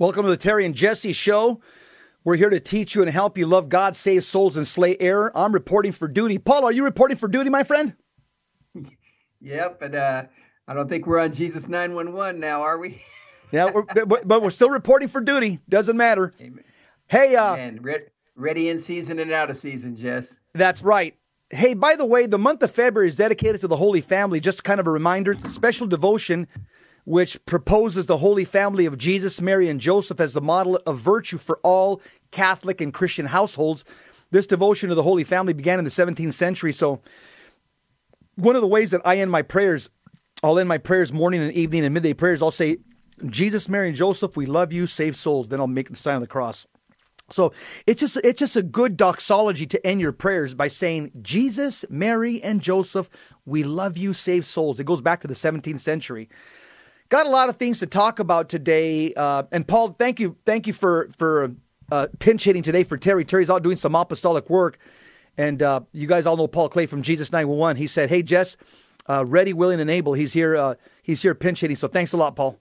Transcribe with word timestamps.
Welcome 0.00 0.22
to 0.26 0.30
the 0.30 0.36
Terry 0.36 0.64
and 0.64 0.76
Jesse 0.76 1.12
Show. 1.12 1.60
We're 2.22 2.36
here 2.36 2.50
to 2.50 2.60
teach 2.60 2.94
you 2.94 3.02
and 3.02 3.10
help 3.10 3.36
you 3.36 3.46
love 3.46 3.68
God, 3.68 3.96
save 3.96 4.22
souls, 4.22 4.56
and 4.56 4.64
slay 4.64 4.96
error. 5.00 5.32
I'm 5.36 5.50
reporting 5.50 5.90
for 5.90 6.06
duty. 6.06 6.38
Paul, 6.38 6.64
are 6.64 6.70
you 6.70 6.84
reporting 6.84 7.16
for 7.16 7.26
duty, 7.26 7.50
my 7.50 7.64
friend? 7.64 7.94
Yep, 9.40 9.80
but 9.80 9.96
uh, 9.96 10.26
I 10.68 10.74
don't 10.74 10.88
think 10.88 11.08
we're 11.08 11.18
on 11.18 11.32
Jesus 11.32 11.66
911 11.66 12.38
now, 12.38 12.62
are 12.62 12.78
we? 12.78 13.02
yeah, 13.50 13.72
we're, 13.72 13.82
but, 13.82 14.28
but, 14.28 14.40
we're 14.40 14.50
still 14.50 14.70
reporting 14.70 15.08
for 15.08 15.20
duty. 15.20 15.58
Doesn't 15.68 15.96
matter. 15.96 16.32
Amen. 16.40 16.62
Hey, 17.08 17.34
uh, 17.34 17.54
Amen. 17.54 17.80
Re- 17.82 18.02
ready 18.36 18.68
in 18.68 18.78
season 18.78 19.18
and 19.18 19.32
out 19.32 19.50
of 19.50 19.56
season, 19.56 19.96
Jess. 19.96 20.38
That's 20.54 20.80
right. 20.80 21.16
Hey, 21.50 21.74
by 21.74 21.96
the 21.96 22.06
way, 22.06 22.26
the 22.26 22.38
month 22.38 22.62
of 22.62 22.70
February 22.70 23.08
is 23.08 23.16
dedicated 23.16 23.62
to 23.62 23.66
the 23.66 23.76
Holy 23.76 24.00
Family. 24.00 24.38
Just 24.38 24.62
kind 24.62 24.78
of 24.78 24.86
a 24.86 24.92
reminder, 24.92 25.32
it's 25.32 25.44
a 25.44 25.48
special 25.48 25.88
devotion 25.88 26.46
which 27.08 27.42
proposes 27.46 28.04
the 28.04 28.18
Holy 28.18 28.44
Family 28.44 28.84
of 28.84 28.98
Jesus, 28.98 29.40
Mary, 29.40 29.70
and 29.70 29.80
Joseph 29.80 30.20
as 30.20 30.34
the 30.34 30.42
model 30.42 30.78
of 30.84 30.98
virtue 30.98 31.38
for 31.38 31.58
all 31.62 32.02
Catholic 32.32 32.82
and 32.82 32.92
Christian 32.92 33.24
households. 33.24 33.82
This 34.30 34.46
devotion 34.46 34.90
to 34.90 34.94
the 34.94 35.02
Holy 35.02 35.24
Family 35.24 35.54
began 35.54 35.78
in 35.78 35.86
the 35.86 35.90
17th 35.90 36.34
century. 36.34 36.70
So, 36.70 37.00
one 38.34 38.56
of 38.56 38.60
the 38.60 38.68
ways 38.68 38.90
that 38.90 39.00
I 39.06 39.16
end 39.16 39.30
my 39.30 39.40
prayers, 39.40 39.88
I'll 40.42 40.58
end 40.58 40.68
my 40.68 40.76
prayers 40.76 41.10
morning 41.10 41.42
and 41.42 41.50
evening 41.54 41.82
and 41.82 41.94
midday 41.94 42.12
prayers. 42.12 42.42
I'll 42.42 42.50
say, 42.50 42.76
Jesus, 43.24 43.70
Mary, 43.70 43.88
and 43.88 43.96
Joseph, 43.96 44.36
we 44.36 44.44
love 44.44 44.70
you, 44.70 44.86
save 44.86 45.16
souls. 45.16 45.48
Then 45.48 45.60
I'll 45.60 45.66
make 45.66 45.88
the 45.88 45.96
sign 45.96 46.16
of 46.16 46.20
the 46.20 46.26
cross. 46.26 46.66
So 47.30 47.54
it's 47.86 48.00
just 48.00 48.18
it's 48.18 48.38
just 48.38 48.56
a 48.56 48.62
good 48.62 48.98
doxology 48.98 49.66
to 49.66 49.86
end 49.86 50.02
your 50.02 50.12
prayers 50.12 50.52
by 50.52 50.68
saying, 50.68 51.12
Jesus, 51.22 51.86
Mary, 51.88 52.42
and 52.42 52.60
Joseph, 52.60 53.08
we 53.46 53.64
love 53.64 53.96
you, 53.96 54.12
save 54.12 54.44
souls. 54.44 54.78
It 54.78 54.84
goes 54.84 55.00
back 55.00 55.22
to 55.22 55.26
the 55.26 55.32
17th 55.32 55.80
century. 55.80 56.28
Got 57.08 57.26
a 57.26 57.30
lot 57.30 57.48
of 57.48 57.56
things 57.56 57.78
to 57.78 57.86
talk 57.86 58.18
about 58.18 58.48
today. 58.48 59.14
Uh, 59.14 59.44
and 59.50 59.66
Paul, 59.66 59.96
thank 59.98 60.20
you, 60.20 60.36
thank 60.44 60.66
you 60.66 60.74
for 60.74 61.08
for 61.16 61.52
uh, 61.90 62.08
pinch 62.18 62.44
hitting 62.44 62.62
today 62.62 62.84
for 62.84 62.98
Terry. 62.98 63.24
Terry's 63.24 63.48
out 63.48 63.62
doing 63.62 63.78
some 63.78 63.94
apostolic 63.94 64.50
work, 64.50 64.78
and 65.38 65.62
uh, 65.62 65.80
you 65.92 66.06
guys 66.06 66.26
all 66.26 66.36
know 66.36 66.46
Paul 66.46 66.68
Clay 66.68 66.84
from 66.84 67.00
Jesus 67.00 67.32
911. 67.32 67.78
He 67.78 67.86
said, 67.86 68.10
"Hey 68.10 68.22
Jess, 68.22 68.58
uh, 69.08 69.24
ready, 69.24 69.54
willing, 69.54 69.80
and 69.80 69.88
able." 69.88 70.12
He's 70.12 70.34
here. 70.34 70.54
Uh, 70.54 70.74
he's 71.02 71.22
here 71.22 71.34
pinch 71.34 71.60
hitting. 71.60 71.76
So 71.76 71.88
thanks 71.88 72.12
a 72.12 72.18
lot, 72.18 72.36
Paul. 72.36 72.58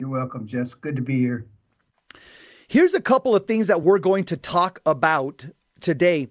You're 0.00 0.08
welcome, 0.08 0.48
Jess. 0.48 0.74
Good 0.74 0.96
to 0.96 1.02
be 1.02 1.18
here. 1.20 1.46
Here's 2.66 2.94
a 2.94 3.00
couple 3.00 3.36
of 3.36 3.46
things 3.46 3.68
that 3.68 3.82
we're 3.82 4.00
going 4.00 4.24
to 4.24 4.36
talk 4.36 4.80
about 4.84 5.46
today. 5.80 6.28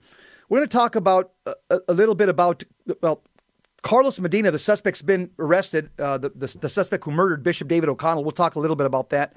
We're 0.49 0.59
going 0.59 0.67
to 0.67 0.77
talk 0.77 0.95
about 0.95 1.31
a, 1.45 1.79
a 1.87 1.93
little 1.93 2.13
bit 2.13 2.27
about 2.27 2.63
well 3.01 3.23
Carlos 3.85 4.19
Medina, 4.19 4.49
the 4.49 4.57
suspect's 4.57 5.03
been 5.03 5.29
arrested, 5.37 5.91
uh, 5.99 6.17
the, 6.17 6.29
the, 6.29 6.47
the 6.57 6.69
suspect 6.69 7.03
who 7.03 7.11
murdered 7.11 7.43
Bishop 7.43 7.67
David 7.67 7.87
O'Connell. 7.87 8.23
We'll 8.23 8.31
talk 8.31 8.55
a 8.55 8.59
little 8.59 8.75
bit 8.75 8.87
about 8.87 9.11
that. 9.11 9.35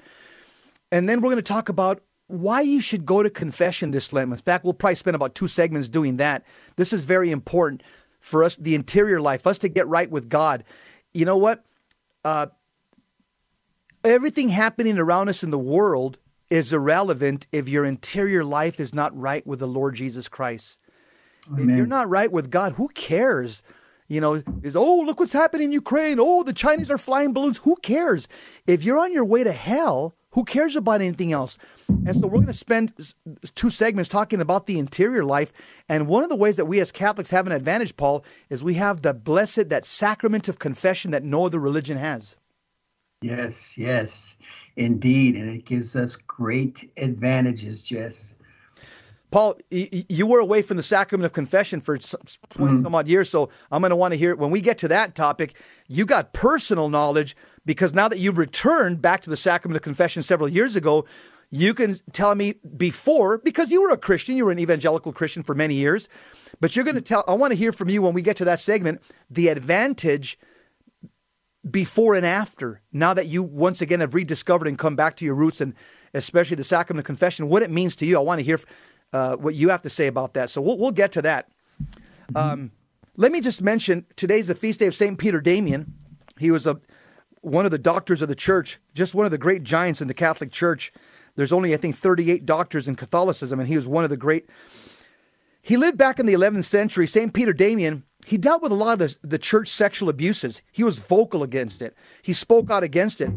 And 0.91 1.07
then 1.07 1.21
we're 1.21 1.29
going 1.29 1.35
to 1.35 1.43
talk 1.43 1.69
about 1.69 2.01
why 2.25 2.61
you 2.61 2.81
should 2.81 3.05
go 3.05 3.21
to 3.21 3.29
confession 3.29 3.91
this 3.91 4.11
Lent. 4.11 4.31
In 4.31 4.37
fact, 4.37 4.63
we'll 4.63 4.73
probably 4.73 4.95
spend 4.95 5.13
about 5.13 5.35
two 5.35 5.47
segments 5.47 5.87
doing 5.87 6.17
that. 6.17 6.43
This 6.77 6.93
is 6.93 7.05
very 7.05 7.29
important 7.29 7.83
for 8.19 8.43
us, 8.43 8.57
the 8.57 8.73
interior 8.73 9.21
life, 9.21 9.45
us 9.45 9.59
to 9.59 9.69
get 9.69 9.87
right 9.87 10.09
with 10.09 10.29
God. 10.29 10.63
You 11.13 11.25
know 11.25 11.37
what? 11.37 11.63
Uh, 12.25 12.47
everything 14.03 14.49
happening 14.49 14.97
around 14.97 15.29
us 15.29 15.43
in 15.43 15.51
the 15.51 15.59
world 15.59 16.17
is 16.49 16.73
irrelevant 16.73 17.45
if 17.51 17.69
your 17.69 17.85
interior 17.85 18.43
life 18.43 18.79
is 18.79 18.95
not 18.95 19.15
right 19.15 19.45
with 19.45 19.59
the 19.59 19.67
Lord 19.67 19.93
Jesus 19.93 20.27
Christ. 20.27 20.79
Amen. 21.51 21.69
If 21.69 21.77
you're 21.77 21.85
not 21.85 22.09
right 22.09 22.31
with 22.31 22.49
God, 22.49 22.73
who 22.73 22.87
cares? 22.89 23.61
You 24.09 24.19
know, 24.19 24.43
is, 24.63 24.75
oh, 24.75 24.99
look 25.01 25.19
what's 25.19 25.31
happening 25.33 25.65
in 25.65 25.71
Ukraine. 25.71 26.19
Oh, 26.19 26.43
the 26.43 26.51
Chinese 26.51 26.89
are 26.89 26.97
flying 26.97 27.31
balloons. 27.31 27.57
Who 27.59 27.77
cares? 27.77 28.27
If 28.67 28.83
you're 28.83 28.99
on 28.99 29.13
your 29.13 29.23
way 29.23 29.43
to 29.43 29.53
hell, 29.53 30.15
who 30.31 30.43
cares 30.43 30.75
about 30.75 31.01
anything 31.01 31.31
else? 31.31 31.57
And 31.87 32.13
so 32.13 32.21
we're 32.21 32.39
going 32.41 32.47
to 32.47 32.53
spend 32.53 32.93
two 33.55 33.69
segments 33.69 34.09
talking 34.09 34.41
about 34.41 34.65
the 34.65 34.77
interior 34.77 35.23
life. 35.23 35.53
And 35.87 36.07
one 36.07 36.23
of 36.23 36.29
the 36.29 36.35
ways 36.35 36.57
that 36.57 36.65
we 36.65 36.79
as 36.79 36.91
Catholics 36.91 37.29
have 37.29 37.47
an 37.47 37.53
advantage, 37.53 37.95
Paul, 37.97 38.23
is 38.49 38.63
we 38.63 38.75
have 38.75 39.01
the 39.01 39.13
blessed, 39.13 39.69
that 39.69 39.85
sacrament 39.85 40.47
of 40.47 40.59
confession 40.59 41.11
that 41.11 41.23
no 41.23 41.45
other 41.45 41.59
religion 41.59 41.97
has. 41.97 42.35
Yes, 43.21 43.77
yes, 43.77 44.37
indeed. 44.75 45.35
And 45.35 45.49
it 45.49 45.65
gives 45.65 45.95
us 45.95 46.15
great 46.15 46.91
advantages, 46.97 47.81
Jess. 47.83 48.35
Paul, 49.31 49.59
you 49.69 50.25
were 50.25 50.39
away 50.39 50.63
from 50.63 50.77
the 50.77 50.83
sacrament 50.83 51.25
of 51.25 51.33
confession 51.33 51.81
for 51.81 51.97
20 51.97 52.07
mm-hmm. 52.07 52.83
some 52.83 52.95
odd 52.95 53.07
years, 53.07 53.29
so 53.29 53.49
I'm 53.71 53.81
going 53.81 53.91
to 53.91 53.95
want 53.95 54.13
to 54.13 54.17
hear 54.17 54.35
when 54.35 54.49
we 54.49 54.59
get 54.59 54.79
to 54.79 54.87
that 54.87 55.13
topic. 55.13 55.55
You 55.87 56.05
got 56.05 56.33
personal 56.33 56.89
knowledge 56.89 57.35
because 57.65 57.93
now 57.93 58.07
that 58.07 58.17
you've 58.17 58.39
returned 58.39 59.01
back 59.01 59.21
to 59.21 59.29
the 59.29 59.37
sacrament 59.37 59.75
of 59.75 59.83
confession 59.83 60.23
several 60.23 60.49
years 60.49 60.75
ago, 60.75 61.05
you 61.51 61.73
can 61.73 61.99
tell 62.11 62.33
me 62.33 62.55
before 62.75 63.37
because 63.37 63.69
you 63.69 63.81
were 63.81 63.89
a 63.89 63.97
Christian, 63.97 64.35
you 64.35 64.45
were 64.45 64.51
an 64.51 64.59
evangelical 64.59 65.13
Christian 65.13 65.43
for 65.43 65.53
many 65.53 65.75
years, 65.75 66.07
but 66.59 66.75
you're 66.75 66.85
going 66.85 66.95
to 66.95 67.01
tell. 67.01 67.23
I 67.27 67.33
want 67.33 67.51
to 67.51 67.57
hear 67.57 67.71
from 67.71 67.89
you 67.89 68.01
when 68.01 68.13
we 68.13 68.21
get 68.21 68.37
to 68.37 68.45
that 68.45 68.59
segment 68.59 69.01
the 69.29 69.49
advantage 69.49 70.39
before 71.69 72.15
and 72.15 72.25
after. 72.25 72.81
Now 72.91 73.13
that 73.13 73.27
you 73.27 73.43
once 73.43 73.81
again 73.81 73.99
have 73.99 74.15
rediscovered 74.15 74.67
and 74.67 74.77
come 74.77 74.95
back 74.95 75.15
to 75.17 75.25
your 75.25 75.35
roots 75.35 75.61
and 75.61 75.73
especially 76.13 76.55
the 76.55 76.63
sacrament 76.63 77.03
of 77.03 77.05
confession, 77.05 77.49
what 77.49 77.63
it 77.63 77.71
means 77.71 77.95
to 77.97 78.05
you. 78.05 78.17
I 78.17 78.21
want 78.21 78.39
to 78.39 78.45
hear 78.45 78.59
uh, 79.13 79.35
what 79.35 79.55
you 79.55 79.69
have 79.69 79.81
to 79.83 79.89
say 79.89 80.07
about 80.07 80.33
that. 80.33 80.49
So 80.49 80.61
we'll, 80.61 80.77
we'll 80.77 80.91
get 80.91 81.11
to 81.13 81.21
that. 81.23 81.49
Um, 82.35 82.71
let 83.17 83.31
me 83.31 83.41
just 83.41 83.61
mention 83.61 84.05
today's 84.15 84.47
the 84.47 84.55
feast 84.55 84.79
day 84.79 84.87
of 84.87 84.95
St. 84.95 85.17
Peter 85.17 85.41
Damian. 85.41 85.93
He 86.37 86.51
was 86.51 86.67
a 86.67 86.79
one 87.41 87.65
of 87.65 87.71
the 87.71 87.77
doctors 87.77 88.21
of 88.21 88.27
the 88.27 88.35
church, 88.35 88.79
just 88.93 89.15
one 89.15 89.25
of 89.25 89.31
the 89.31 89.37
great 89.37 89.63
giants 89.63 90.01
in 90.01 90.07
the 90.07 90.13
Catholic 90.13 90.51
Church. 90.51 90.91
There's 91.35 91.53
only, 91.53 91.73
I 91.73 91.77
think, 91.77 91.95
38 91.95 92.45
doctors 92.45 92.87
in 92.87 92.95
Catholicism, 92.95 93.59
and 93.59 93.67
he 93.67 93.77
was 93.77 93.87
one 93.87 94.03
of 94.03 94.09
the 94.09 94.17
great. 94.17 94.49
He 95.61 95.77
lived 95.77 95.97
back 95.97 96.19
in 96.19 96.25
the 96.25 96.33
11th 96.33 96.65
century. 96.65 97.07
St. 97.07 97.33
Peter 97.33 97.53
Damian, 97.53 98.03
he 98.25 98.37
dealt 98.37 98.61
with 98.61 98.71
a 98.71 98.75
lot 98.75 98.93
of 98.93 98.99
the, 98.99 99.27
the 99.27 99.37
church 99.37 99.69
sexual 99.69 100.09
abuses. 100.09 100.61
He 100.71 100.83
was 100.83 100.99
vocal 100.99 101.43
against 101.43 101.81
it. 101.81 101.95
He 102.21 102.33
spoke 102.33 102.69
out 102.69 102.83
against 102.83 103.21
it. 103.21 103.31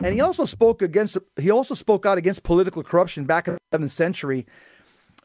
And 0.00 0.14
he 0.14 0.20
also 0.20 0.44
spoke 0.44 0.80
against 0.80 1.18
he 1.36 1.50
also 1.50 1.74
spoke 1.74 2.06
out 2.06 2.18
against 2.18 2.44
political 2.44 2.84
corruption 2.84 3.24
back 3.24 3.48
in 3.48 3.54
the 3.54 3.78
11th 3.78 3.90
century 3.90 4.46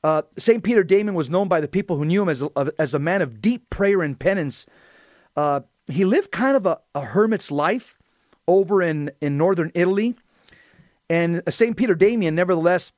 uh, 0.04 0.24
St. 0.38 0.64
Peter 0.64 0.84
Damian 0.84 1.16
was 1.16 1.30
known 1.30 1.48
by 1.48 1.62
the 1.62 1.68
people 1.68 1.98
who 1.98 2.06
knew 2.06 2.22
him 2.22 2.30
as 2.30 2.42
a, 2.42 2.74
as 2.78 2.94
a 2.94 3.00
man 3.00 3.22
of 3.22 3.42
deep 3.42 3.70
prayer 3.70 4.02
and 4.02 4.20
penance. 4.20 4.66
Uh, 5.36 5.62
he 5.90 6.06
lived 6.06 6.32
kind 6.32 6.58
of 6.58 6.66
a, 6.66 6.80
a, 6.94 7.02
hermit's 7.02 7.52
life 7.52 7.98
over 8.48 8.82
in, 8.82 9.12
in 9.22 9.38
northern 9.38 9.72
Italy. 9.74 10.16
And 11.10 11.42
St. 11.48 11.78
Peter 11.78 11.96
Damian, 11.96 12.36
nevertheless, 12.36 12.92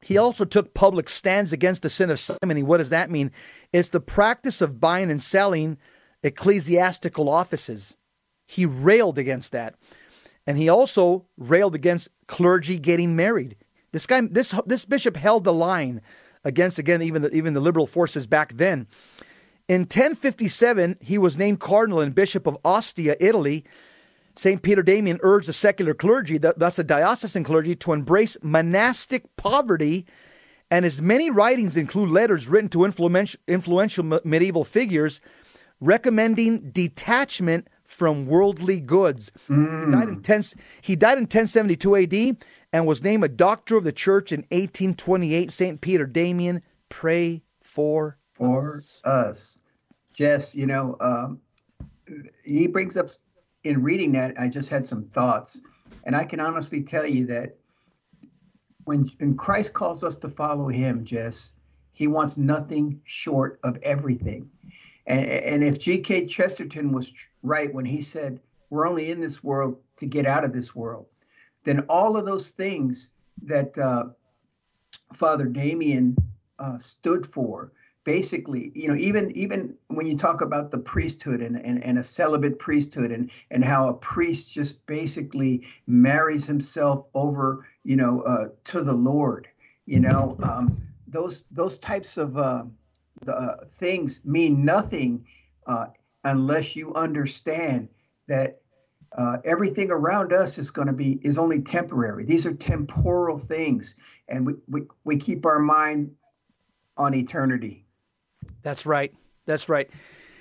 he 0.00 0.16
also 0.16 0.44
took 0.44 0.74
public 0.74 1.08
stands 1.08 1.52
against 1.52 1.82
the 1.82 1.90
sin 1.90 2.10
of 2.10 2.18
simony. 2.18 2.62
What 2.62 2.78
does 2.78 2.90
that 2.90 3.10
mean? 3.10 3.30
It's 3.72 3.88
the 3.88 4.00
practice 4.00 4.60
of 4.60 4.80
buying 4.80 5.10
and 5.10 5.22
selling 5.22 5.78
ecclesiastical 6.22 7.28
offices. 7.28 7.94
He 8.46 8.64
railed 8.64 9.18
against 9.18 9.52
that. 9.52 9.74
And 10.46 10.56
he 10.56 10.68
also 10.68 11.26
railed 11.36 11.74
against 11.74 12.08
clergy 12.26 12.78
getting 12.78 13.14
married. 13.14 13.56
This 13.92 14.06
guy, 14.06 14.20
this 14.20 14.54
this 14.66 14.84
bishop 14.84 15.16
held 15.16 15.44
the 15.44 15.52
line 15.52 16.00
against 16.44 16.78
again 16.78 17.02
even 17.02 17.22
the, 17.22 17.34
even 17.34 17.54
the 17.54 17.60
liberal 17.60 17.86
forces 17.86 18.26
back 18.26 18.56
then. 18.56 18.86
In 19.68 19.82
1057, 19.82 20.96
he 21.00 21.18
was 21.18 21.36
named 21.36 21.60
cardinal 21.60 22.00
and 22.00 22.14
bishop 22.14 22.46
of 22.46 22.56
Ostia, 22.64 23.16
Italy. 23.20 23.64
St. 24.34 24.62
Peter 24.62 24.82
Damian 24.82 25.18
urged 25.22 25.48
the 25.48 25.52
secular 25.52 25.94
clergy, 25.94 26.38
thus 26.38 26.76
the 26.76 26.84
diocesan 26.84 27.44
clergy, 27.44 27.74
to 27.76 27.92
embrace 27.92 28.36
monastic 28.40 29.36
poverty, 29.36 30.06
and 30.70 30.84
his 30.84 31.02
many 31.02 31.28
writings 31.28 31.76
include 31.76 32.08
letters 32.08 32.46
written 32.46 32.70
to 32.70 32.84
influential, 32.84 33.40
influential 33.46 34.04
medieval 34.24 34.64
figures 34.64 35.20
recommending 35.80 36.70
detachment 36.70 37.68
from 37.84 38.26
worldly 38.26 38.80
goods. 38.80 39.32
Mm. 39.48 39.84
He, 39.86 39.90
died 39.90 40.08
in 40.08 40.22
10, 40.22 40.42
he 40.82 40.96
died 40.96 41.18
in 41.18 41.24
1072 41.24 41.96
AD 41.96 42.36
and 42.72 42.86
was 42.86 43.02
named 43.02 43.24
a 43.24 43.28
doctor 43.28 43.76
of 43.76 43.84
the 43.84 43.92
church 43.92 44.32
in 44.32 44.40
1828. 44.50 45.50
St. 45.50 45.80
Peter 45.80 46.06
Damian, 46.06 46.62
pray 46.88 47.42
for 47.60 48.18
for 48.32 48.78
us. 48.78 49.00
us. 49.04 49.60
Jess, 50.12 50.54
you 50.54 50.66
know, 50.66 50.96
um, 51.00 51.40
he 52.44 52.66
brings 52.66 52.96
up 52.96 53.08
in 53.64 53.82
reading 53.82 54.12
that, 54.12 54.34
I 54.38 54.48
just 54.48 54.68
had 54.68 54.84
some 54.84 55.04
thoughts. 55.04 55.60
And 56.04 56.16
I 56.16 56.24
can 56.24 56.40
honestly 56.40 56.82
tell 56.82 57.06
you 57.06 57.26
that 57.26 57.56
when, 58.84 59.10
when 59.18 59.36
Christ 59.36 59.74
calls 59.74 60.02
us 60.02 60.16
to 60.16 60.28
follow 60.28 60.68
him, 60.68 61.04
Jess, 61.04 61.52
he 61.92 62.06
wants 62.06 62.36
nothing 62.36 63.00
short 63.04 63.58
of 63.64 63.76
everything. 63.82 64.48
And, 65.06 65.26
and 65.26 65.64
if 65.64 65.78
G.K. 65.78 66.26
Chesterton 66.26 66.92
was 66.92 67.12
right 67.42 67.72
when 67.72 67.84
he 67.84 68.00
said, 68.00 68.40
We're 68.70 68.88
only 68.88 69.10
in 69.10 69.20
this 69.20 69.42
world 69.42 69.78
to 69.98 70.06
get 70.06 70.26
out 70.26 70.44
of 70.44 70.52
this 70.52 70.74
world, 70.74 71.06
then 71.68 71.80
all 71.90 72.16
of 72.16 72.24
those 72.24 72.48
things 72.48 73.10
that 73.42 73.76
uh, 73.76 74.04
Father 75.12 75.44
Damian 75.44 76.16
uh, 76.58 76.78
stood 76.78 77.26
for, 77.26 77.72
basically, 78.04 78.72
you 78.74 78.88
know, 78.88 78.94
even 78.94 79.30
even 79.32 79.74
when 79.88 80.06
you 80.06 80.16
talk 80.16 80.40
about 80.40 80.70
the 80.70 80.78
priesthood 80.78 81.42
and, 81.42 81.56
and, 81.62 81.84
and 81.84 81.98
a 81.98 82.02
celibate 82.02 82.58
priesthood 82.58 83.12
and 83.12 83.30
and 83.50 83.62
how 83.62 83.90
a 83.90 83.92
priest 83.92 84.50
just 84.50 84.86
basically 84.86 85.66
marries 85.86 86.46
himself 86.46 87.04
over, 87.12 87.66
you 87.84 87.96
know, 87.96 88.22
uh, 88.22 88.48
to 88.64 88.80
the 88.80 88.94
Lord, 88.94 89.46
you 89.84 90.00
know, 90.00 90.38
um, 90.42 90.80
those 91.06 91.44
those 91.50 91.78
types 91.78 92.16
of 92.16 92.38
uh, 92.38 92.64
the, 93.26 93.36
uh, 93.36 93.56
things 93.74 94.24
mean 94.24 94.64
nothing 94.64 95.26
uh, 95.66 95.88
unless 96.24 96.74
you 96.74 96.94
understand 96.94 97.90
that 98.26 98.62
uh, 99.16 99.38
everything 99.44 99.90
around 99.90 100.32
us 100.32 100.58
is 100.58 100.70
going 100.70 100.86
to 100.86 100.92
be 100.92 101.18
is 101.22 101.38
only 101.38 101.60
temporary. 101.60 102.24
These 102.24 102.46
are 102.46 102.54
temporal 102.54 103.38
things, 103.38 103.94
and 104.28 104.46
we, 104.46 104.54
we 104.68 104.82
we 105.04 105.16
keep 105.16 105.46
our 105.46 105.58
mind 105.58 106.14
on 106.96 107.14
eternity. 107.14 107.86
That's 108.62 108.84
right. 108.84 109.14
That's 109.46 109.68
right. 109.68 109.88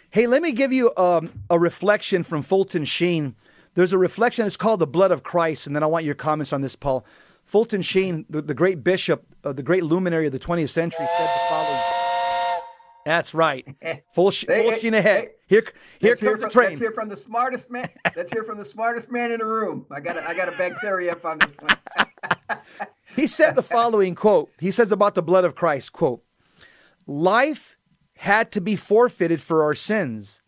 Hey, 0.09 0.27
let 0.27 0.41
me 0.41 0.51
give 0.51 0.73
you 0.73 0.95
um, 0.97 1.31
a 1.49 1.59
reflection 1.59 2.23
from 2.23 2.41
Fulton 2.41 2.85
Sheen. 2.85 3.35
There's 3.75 3.93
a 3.93 3.97
reflection. 3.97 4.45
It's 4.45 4.57
called 4.57 4.79
the 4.79 4.87
blood 4.87 5.11
of 5.11 5.23
Christ, 5.23 5.67
and 5.67 5.75
then 5.75 5.83
I 5.83 5.85
want 5.85 6.05
your 6.05 6.15
comments 6.15 6.51
on 6.51 6.61
this, 6.61 6.75
Paul. 6.75 7.05
Fulton 7.45 7.81
Sheen, 7.81 8.25
the, 8.29 8.41
the 8.41 8.53
great 8.53 8.83
bishop, 8.83 9.23
uh, 9.43 9.53
the 9.53 9.63
great 9.63 9.83
luminary 9.83 10.25
of 10.25 10.33
the 10.33 10.39
20th 10.39 10.69
century, 10.69 11.05
said 11.17 11.25
the 11.25 11.39
following. 11.49 11.76
That's 13.07 13.33
right. 13.33 13.65
Full, 14.15 14.31
sh- 14.31 14.43
full 14.49 14.73
sheen 14.73 14.93
ahead. 14.93 15.29
here, 15.47 15.63
here 16.01 16.17
comes 16.17 16.19
hear 16.19 16.35
the 16.35 16.49
train. 16.49 16.67
Let's 16.67 16.79
hear 16.79 16.91
from 16.91 17.07
the 17.07 17.15
smartest 17.15 17.71
man. 17.71 17.87
let's 18.17 18.29
hear 18.29 18.43
from 18.43 18.57
the 18.57 18.65
smartest 18.65 19.09
man 19.09 19.31
in 19.31 19.39
the 19.39 19.45
room. 19.45 19.85
I 19.89 20.01
got 20.01 20.17
I 20.17 20.33
got 20.33 20.49
a 20.49 20.57
bacteria 20.57 21.13
up 21.13 21.23
on 21.23 21.39
this 21.39 21.55
one. 21.55 22.59
he 23.15 23.25
said 23.25 23.55
the 23.55 23.63
following 23.63 24.13
quote. 24.13 24.51
He 24.59 24.71
says 24.71 24.91
about 24.91 25.15
the 25.15 25.21
blood 25.21 25.45
of 25.45 25.55
Christ, 25.55 25.93
quote, 25.93 26.21
Life 27.05 27.77
had 28.17 28.51
to 28.51 28.59
be 28.59 28.75
forfeited 28.75 29.41
for 29.41 29.63
our 29.63 29.73
sins, 29.73 30.41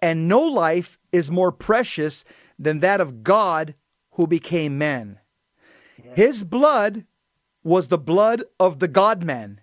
and 0.00 0.28
no 0.28 0.42
life 0.42 0.96
is 1.10 1.28
more 1.28 1.50
precious 1.50 2.24
than 2.56 2.78
that 2.78 3.00
of 3.00 3.24
God 3.24 3.74
who 4.12 4.28
became 4.28 4.78
man. 4.78 5.18
His 6.14 6.44
blood 6.44 7.04
was 7.64 7.88
the 7.88 7.98
blood 7.98 8.44
of 8.60 8.78
the 8.78 8.86
God 8.86 9.24
man, 9.24 9.60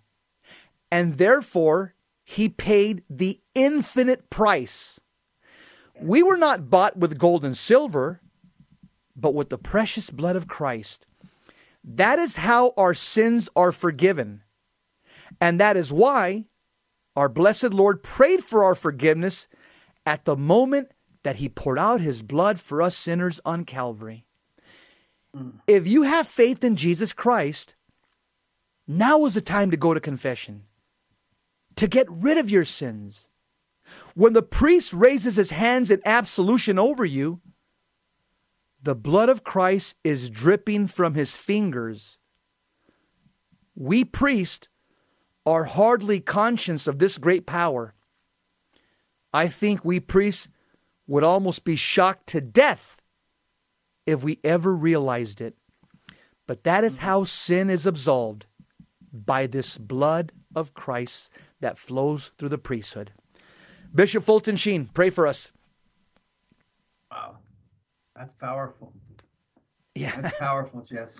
and 0.91 1.13
therefore 1.13 1.93
he 2.29 2.49
paid 2.49 3.03
the 3.09 3.39
infinite 3.55 4.29
price. 4.29 4.99
We 6.01 6.21
were 6.21 6.35
not 6.35 6.69
bought 6.69 6.97
with 6.97 7.17
gold 7.17 7.45
and 7.45 7.55
silver, 7.55 8.19
but 9.15 9.33
with 9.33 9.47
the 9.49 9.57
precious 9.57 10.09
blood 10.09 10.35
of 10.35 10.45
Christ. 10.45 11.05
That 11.85 12.19
is 12.19 12.35
how 12.35 12.73
our 12.75 12.93
sins 12.93 13.47
are 13.55 13.71
forgiven. 13.71 14.43
And 15.39 15.57
that 15.61 15.77
is 15.77 15.93
why 15.93 16.47
our 17.15 17.29
blessed 17.29 17.69
Lord 17.69 18.03
prayed 18.03 18.43
for 18.43 18.61
our 18.61 18.75
forgiveness 18.75 19.47
at 20.05 20.25
the 20.25 20.35
moment 20.35 20.91
that 21.23 21.37
he 21.37 21.47
poured 21.47 21.79
out 21.79 22.01
his 22.01 22.23
blood 22.23 22.59
for 22.59 22.81
us 22.81 22.97
sinners 22.97 23.39
on 23.45 23.63
Calvary. 23.63 24.25
Mm. 25.33 25.61
If 25.65 25.87
you 25.87 26.01
have 26.01 26.27
faith 26.27 26.61
in 26.61 26.75
Jesus 26.75 27.13
Christ, 27.13 27.75
now 28.85 29.25
is 29.25 29.33
the 29.33 29.39
time 29.39 29.71
to 29.71 29.77
go 29.77 29.93
to 29.93 30.01
confession, 30.01 30.63
to 31.77 31.87
get 31.87 32.09
rid 32.09 32.37
of 32.37 32.49
your 32.49 32.65
sins. 32.65 33.29
When 34.13 34.33
the 34.33 34.41
priest 34.41 34.91
raises 34.91 35.37
his 35.37 35.51
hands 35.51 35.89
in 35.89 36.01
absolution 36.05 36.77
over 36.77 37.05
you, 37.05 37.39
the 38.81 38.95
blood 38.95 39.29
of 39.29 39.43
Christ 39.43 39.95
is 40.03 40.29
dripping 40.29 40.87
from 40.87 41.13
his 41.13 41.35
fingers. 41.35 42.17
We 43.75 44.03
priests 44.03 44.67
are 45.45 45.63
hardly 45.63 46.19
conscious 46.19 46.87
of 46.87 46.99
this 46.99 47.17
great 47.17 47.45
power. 47.45 47.93
I 49.33 49.47
think 49.47 49.85
we 49.85 49.99
priests 49.99 50.49
would 51.05 51.23
almost 51.23 51.63
be 51.63 51.75
shocked 51.75 52.27
to 52.27 52.41
death 52.41 52.97
if 54.05 54.23
we 54.23 54.39
ever 54.43 54.75
realized 54.75 55.41
it. 55.41 55.55
But 56.47 56.63
that 56.63 56.83
is 56.83 56.97
how 56.97 57.23
sin 57.23 57.69
is 57.69 57.85
absolved 57.85 58.45
by 59.13 59.47
this 59.47 59.77
blood 59.77 60.31
of 60.55 60.73
Christ 60.73 61.29
that 61.59 61.77
flows 61.77 62.31
through 62.37 62.49
the 62.49 62.57
priesthood. 62.57 63.11
Bishop 63.93 64.23
Fulton 64.23 64.57
Sheen, 64.57 64.89
pray 64.93 65.09
for 65.09 65.25
us. 65.25 65.51
Wow, 67.11 67.37
that's 68.15 68.33
powerful. 68.33 68.93
Yeah, 69.95 70.19
that's 70.21 70.37
powerful, 70.37 70.81
Jess. 70.81 71.19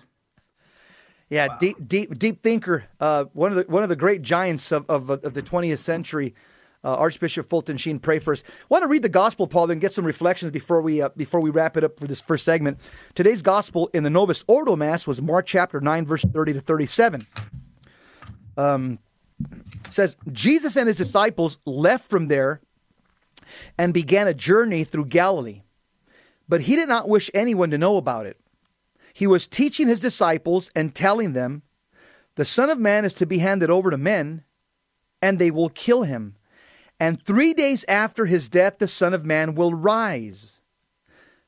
Yeah, 1.29 1.47
wow. 1.47 1.57
deep, 1.57 1.87
deep, 1.87 2.17
deep 2.17 2.43
thinker. 2.43 2.85
Uh, 2.99 3.25
one 3.33 3.51
of 3.51 3.57
the 3.57 3.71
one 3.71 3.83
of 3.83 3.89
the 3.89 3.95
great 3.95 4.21
giants 4.21 4.71
of 4.71 4.89
of, 4.89 5.09
of 5.09 5.33
the 5.33 5.41
20th 5.41 5.79
century. 5.79 6.35
Uh, 6.83 6.95
Archbishop 6.95 7.49
Fulton 7.49 7.75
Sheen, 7.75 7.99
pray 7.99 8.19
for 8.19 8.31
us. 8.33 8.43
Want 8.69 8.83
to 8.83 8.87
read 8.87 9.01
the 9.01 9.09
gospel, 9.09 9.47
Paul, 9.47 9.67
then 9.67 9.79
get 9.79 9.91
some 9.91 10.05
reflections 10.05 10.51
before 10.51 10.81
we 10.81 11.01
uh, 11.01 11.09
before 11.17 11.41
we 11.41 11.49
wrap 11.49 11.75
it 11.75 11.83
up 11.83 11.99
for 11.99 12.07
this 12.07 12.21
first 12.21 12.45
segment. 12.45 12.77
Today's 13.15 13.41
gospel 13.41 13.89
in 13.93 14.03
the 14.03 14.09
Novus 14.09 14.43
Ordo 14.47 14.75
Mass 14.75 15.07
was 15.07 15.21
Mark 15.21 15.47
chapter 15.47 15.81
nine, 15.81 16.05
verse 16.05 16.23
thirty 16.23 16.53
to 16.53 16.61
thirty-seven. 16.61 17.25
Um, 18.55 18.99
says 19.97 20.15
Jesus 20.31 20.77
and 20.77 20.87
his 20.87 20.95
disciples 20.95 21.57
left 21.65 22.07
from 22.07 22.27
there 22.27 22.61
and 23.79 23.95
began 23.95 24.27
a 24.27 24.33
journey 24.33 24.83
through 24.83 25.05
Galilee, 25.05 25.63
but 26.47 26.61
he 26.61 26.75
did 26.75 26.87
not 26.87 27.09
wish 27.09 27.31
anyone 27.33 27.71
to 27.71 27.79
know 27.79 27.97
about 27.97 28.27
it. 28.27 28.39
He 29.11 29.25
was 29.25 29.47
teaching 29.47 29.87
his 29.87 29.99
disciples 29.99 30.69
and 30.75 30.93
telling 30.93 31.33
them, 31.33 31.63
The 32.35 32.45
Son 32.45 32.69
of 32.69 32.77
Man 32.77 33.05
is 33.05 33.13
to 33.15 33.25
be 33.25 33.39
handed 33.39 33.71
over 33.71 33.89
to 33.89 33.97
men, 33.97 34.43
and 35.19 35.39
they 35.39 35.49
will 35.49 35.69
kill 35.69 36.03
him. 36.03 36.35
And 36.99 37.19
three 37.19 37.55
days 37.55 37.83
after 37.87 38.27
his 38.27 38.47
death, 38.47 38.77
the 38.77 38.87
Son 38.87 39.15
of 39.15 39.25
Man 39.25 39.55
will 39.55 39.73
rise. 39.73 40.59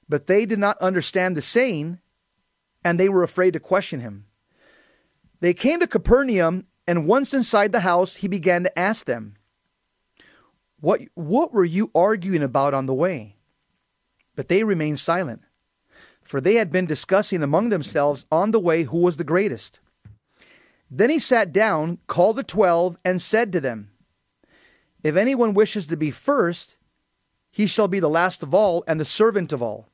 But 0.09 0.25
they 0.25 0.47
did 0.47 0.57
not 0.57 0.81
understand 0.81 1.37
the 1.37 1.43
saying, 1.43 1.99
and 2.83 2.99
they 2.99 3.09
were 3.09 3.21
afraid 3.21 3.53
to 3.53 3.59
question 3.59 3.99
him. 3.99 4.25
They 5.39 5.53
came 5.53 5.79
to 5.81 5.87
Capernaum, 5.87 6.65
and 6.89 7.05
once 7.05 7.33
inside 7.33 7.71
the 7.71 7.81
house, 7.81 8.17
he 8.17 8.27
began 8.27 8.63
to 8.63 8.79
ask 8.79 9.05
them, 9.05 9.35
What, 10.79 11.01
what 11.13 11.53
were 11.53 11.65
you 11.65 11.91
arguing 11.93 12.43
about 12.43 12.73
on 12.73 12.85
the 12.85 12.93
way? 12.93 13.35
But 14.35 14.47
they 14.47 14.63
remained 14.63 14.99
silent 14.99 15.43
for 16.29 16.39
they 16.39 16.55
had 16.55 16.71
been 16.71 16.85
discussing 16.85 17.41
among 17.41 17.69
themselves 17.69 18.23
on 18.31 18.51
the 18.51 18.59
way 18.59 18.83
who 18.83 18.99
was 18.99 19.17
the 19.17 19.23
greatest. 19.23 19.79
Then 20.91 21.09
he 21.09 21.17
sat 21.17 21.51
down, 21.51 21.97
called 22.05 22.35
the 22.35 22.43
twelve, 22.43 22.99
and 23.03 23.19
said 23.19 23.51
to 23.51 23.59
them, 23.59 23.89
If 25.01 25.15
anyone 25.15 25.55
wishes 25.55 25.87
to 25.87 25.97
be 25.97 26.11
first, 26.11 26.77
he 27.49 27.65
shall 27.65 27.87
be 27.87 27.99
the 27.99 28.07
last 28.07 28.43
of 28.43 28.53
all 28.53 28.83
and 28.85 28.99
the 28.99 29.05
servant 29.05 29.51
of 29.51 29.63
all. 29.63 29.89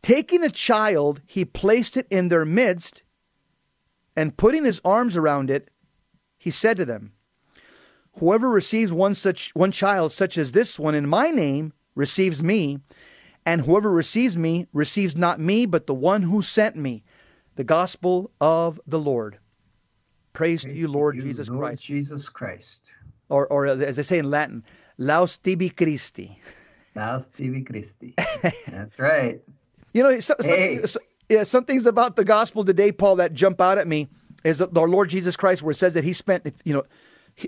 Taking 0.00 0.42
a 0.42 0.48
child, 0.48 1.20
he 1.26 1.44
placed 1.44 1.98
it 1.98 2.06
in 2.08 2.28
their 2.28 2.46
midst, 2.46 3.02
and 4.16 4.38
putting 4.38 4.64
his 4.64 4.80
arms 4.86 5.18
around 5.18 5.50
it, 5.50 5.68
he 6.42 6.50
said 6.50 6.76
to 6.78 6.84
them, 6.84 7.12
Whoever 8.18 8.50
receives 8.50 8.92
one 8.92 9.14
such 9.14 9.54
one 9.54 9.70
child 9.70 10.12
such 10.12 10.36
as 10.36 10.50
this 10.50 10.76
one 10.76 10.96
in 10.96 11.08
my 11.08 11.30
name 11.30 11.72
receives 11.94 12.42
me, 12.42 12.80
and 13.46 13.60
whoever 13.60 13.92
receives 13.92 14.36
me 14.36 14.66
receives 14.72 15.14
not 15.14 15.38
me, 15.38 15.66
but 15.66 15.86
the 15.86 15.94
one 15.94 16.22
who 16.22 16.42
sent 16.42 16.74
me. 16.74 17.04
The 17.54 17.62
gospel 17.62 18.32
of 18.40 18.80
the 18.88 18.98
Lord. 18.98 19.38
Praise, 20.32 20.64
Praise 20.64 20.74
to 20.74 20.80
you, 20.80 20.88
Lord 20.88 21.14
you, 21.14 21.22
Jesus 21.22 21.48
Lord 21.48 21.60
Christ. 21.60 21.84
Jesus 21.84 22.28
Christ. 22.28 22.92
Or, 23.28 23.46
or 23.46 23.66
as 23.66 23.94
they 23.94 24.02
say 24.02 24.18
in 24.18 24.28
Latin, 24.28 24.64
Laus 24.98 25.40
tibi 25.40 25.68
Christi. 25.70 26.40
Laus 26.96 27.28
tibi 27.36 27.62
Christi. 27.62 28.14
That's 28.66 28.98
right. 28.98 29.40
You 29.92 30.02
know, 30.02 30.18
so, 30.18 30.34
hey. 30.40 30.84
so, 30.86 30.98
yeah, 31.28 31.44
some 31.44 31.66
things 31.66 31.86
about 31.86 32.16
the 32.16 32.24
gospel 32.24 32.64
today, 32.64 32.90
Paul, 32.90 33.16
that 33.16 33.32
jump 33.32 33.60
out 33.60 33.78
at 33.78 33.86
me 33.86 34.08
is 34.44 34.58
the 34.58 34.66
Lord 34.66 35.10
Jesus 35.10 35.36
Christ, 35.36 35.62
where 35.62 35.72
it 35.72 35.76
says 35.76 35.94
that 35.94 36.04
he 36.04 36.12
spent, 36.12 36.54
you 36.64 36.72
know, 36.72 36.84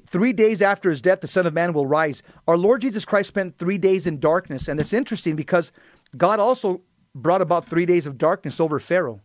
three 0.07 0.33
days 0.33 0.63
after 0.63 0.91
his 0.91 1.01
death, 1.01 1.21
the 1.21 1.29
Son 1.29 1.47
of 1.47 1.55
Man 1.55 1.73
will 1.73 1.87
rise. 1.87 2.23
Our 2.49 2.57
Lord 2.57 2.81
Jesus 2.81 3.05
Christ 3.05 3.29
spent 3.29 3.59
three 3.59 3.79
days 3.79 4.07
in 4.07 4.21
darkness. 4.21 4.69
And 4.69 4.81
it's 4.81 4.93
interesting 4.93 5.37
because 5.37 5.73
God 6.17 6.41
also 6.41 6.83
brought 7.15 7.43
about 7.43 7.69
three 7.69 7.87
days 7.87 8.07
of 8.07 8.19
darkness 8.19 8.61
over 8.61 8.81
Pharaoh. 8.81 9.21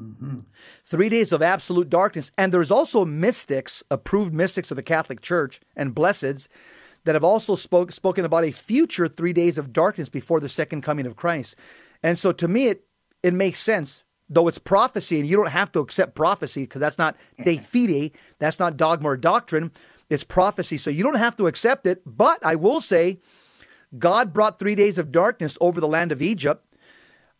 Mm-hmm. 0.00 0.40
Three 0.84 1.08
days 1.08 1.32
of 1.32 1.42
absolute 1.42 1.88
darkness. 1.88 2.30
And 2.36 2.52
there's 2.52 2.70
also 2.70 3.04
mystics, 3.04 3.82
approved 3.90 4.34
mystics 4.34 4.70
of 4.70 4.76
the 4.76 4.82
Catholic 4.82 5.20
Church 5.20 5.60
and 5.74 5.94
blesseds, 5.94 6.48
that 7.04 7.14
have 7.14 7.24
also 7.24 7.54
spoke, 7.54 7.92
spoken 7.92 8.24
about 8.24 8.44
a 8.44 8.50
future 8.50 9.06
three 9.06 9.32
days 9.32 9.58
of 9.58 9.72
darkness 9.72 10.08
before 10.08 10.40
the 10.40 10.48
second 10.48 10.82
coming 10.82 11.06
of 11.06 11.16
Christ. 11.16 11.54
And 12.02 12.18
so 12.18 12.32
to 12.32 12.48
me, 12.48 12.66
it, 12.66 12.84
it 13.22 13.32
makes 13.32 13.60
sense 13.60 14.02
though 14.28 14.48
it's 14.48 14.58
prophecy, 14.58 15.18
and 15.18 15.28
you 15.28 15.36
don't 15.36 15.50
have 15.50 15.72
to 15.72 15.80
accept 15.80 16.14
prophecy 16.14 16.62
because 16.62 16.80
that's 16.80 16.98
not 16.98 17.16
de 17.44 17.58
fide, 17.58 18.12
that's 18.38 18.58
not 18.58 18.76
dogma 18.76 19.10
or 19.10 19.16
doctrine. 19.16 19.70
It's 20.08 20.24
prophecy, 20.24 20.76
so 20.78 20.90
you 20.90 21.02
don't 21.02 21.14
have 21.14 21.36
to 21.36 21.46
accept 21.46 21.86
it. 21.86 22.02
But 22.06 22.44
I 22.44 22.54
will 22.54 22.80
say, 22.80 23.18
God 23.98 24.32
brought 24.32 24.58
three 24.58 24.74
days 24.74 24.98
of 24.98 25.12
darkness 25.12 25.58
over 25.60 25.80
the 25.80 25.88
land 25.88 26.12
of 26.12 26.22
Egypt. 26.22 26.64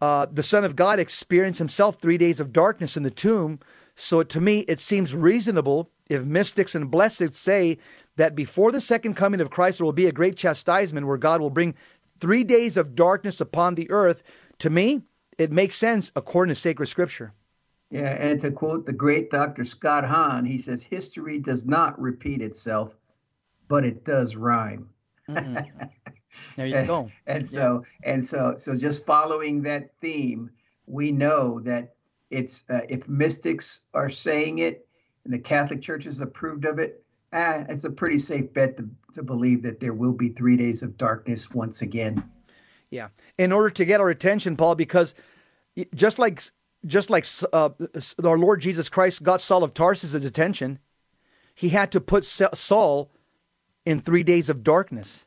Uh, 0.00 0.26
the 0.30 0.42
Son 0.42 0.64
of 0.64 0.76
God 0.76 0.98
experienced 0.98 1.58
himself 1.58 1.96
three 1.96 2.18
days 2.18 2.40
of 2.40 2.52
darkness 2.52 2.96
in 2.96 3.02
the 3.02 3.10
tomb. 3.10 3.60
So 3.94 4.22
to 4.22 4.40
me, 4.40 4.60
it 4.60 4.78
seems 4.78 5.14
reasonable 5.14 5.90
if 6.08 6.24
mystics 6.24 6.74
and 6.74 6.90
blessed 6.90 7.34
say 7.34 7.78
that 8.16 8.34
before 8.34 8.72
the 8.72 8.80
second 8.80 9.14
coming 9.14 9.40
of 9.40 9.50
Christ, 9.50 9.78
there 9.78 9.84
will 9.84 9.92
be 9.92 10.06
a 10.06 10.12
great 10.12 10.36
chastisement 10.36 11.06
where 11.06 11.16
God 11.16 11.40
will 11.40 11.50
bring 11.50 11.74
three 12.20 12.44
days 12.44 12.76
of 12.76 12.94
darkness 12.94 13.40
upon 13.40 13.74
the 13.74 13.90
earth. 13.90 14.22
To 14.60 14.70
me, 14.70 15.02
it 15.38 15.52
makes 15.52 15.76
sense 15.76 16.10
according 16.16 16.54
to 16.54 16.60
sacred 16.60 16.86
scripture. 16.86 17.32
Yeah, 17.90 18.16
and 18.18 18.40
to 18.40 18.50
quote 18.50 18.84
the 18.84 18.92
great 18.92 19.30
Dr. 19.30 19.64
Scott 19.64 20.04
Hahn, 20.04 20.44
he 20.44 20.58
says, 20.58 20.82
History 20.82 21.38
does 21.38 21.64
not 21.64 22.00
repeat 22.00 22.42
itself, 22.42 22.96
but 23.68 23.84
it 23.84 24.04
does 24.04 24.36
rhyme. 24.36 24.88
There 26.56 26.66
you 26.66 26.84
go. 26.86 27.10
and 27.26 27.46
so, 27.46 27.84
yeah. 28.02 28.12
and 28.12 28.24
so, 28.24 28.54
so 28.58 28.74
just 28.74 29.06
following 29.06 29.62
that 29.62 29.90
theme, 30.00 30.50
we 30.86 31.10
know 31.10 31.60
that 31.60 31.94
it's 32.30 32.64
uh, 32.68 32.80
if 32.88 33.08
mystics 33.08 33.80
are 33.94 34.10
saying 34.10 34.58
it 34.58 34.86
and 35.24 35.32
the 35.32 35.38
Catholic 35.38 35.80
Church 35.80 36.04
has 36.04 36.20
approved 36.20 36.64
of 36.64 36.78
it, 36.78 37.02
ah, 37.32 37.64
it's 37.68 37.84
a 37.84 37.90
pretty 37.90 38.18
safe 38.18 38.52
bet 38.52 38.76
to, 38.76 38.88
to 39.12 39.22
believe 39.22 39.62
that 39.62 39.80
there 39.80 39.94
will 39.94 40.12
be 40.12 40.28
three 40.28 40.56
days 40.56 40.82
of 40.82 40.96
darkness 40.96 41.50
once 41.50 41.82
again. 41.82 42.22
Yeah, 42.96 43.08
in 43.38 43.52
order 43.52 43.70
to 43.70 43.84
get 43.84 44.00
our 44.00 44.08
attention, 44.08 44.56
Paul, 44.56 44.74
because 44.74 45.14
just 45.94 46.18
like 46.18 46.42
just 46.86 47.10
like 47.10 47.26
uh, 47.52 47.70
our 48.24 48.38
Lord 48.38 48.60
Jesus 48.60 48.88
Christ 48.88 49.22
got 49.22 49.40
Saul 49.40 49.62
of 49.62 49.74
Tarsus' 49.74 50.24
attention, 50.24 50.78
he 51.54 51.70
had 51.70 51.92
to 51.92 52.00
put 52.00 52.24
Saul 52.24 53.10
in 53.84 54.00
three 54.00 54.22
days 54.22 54.48
of 54.48 54.62
darkness. 54.62 55.26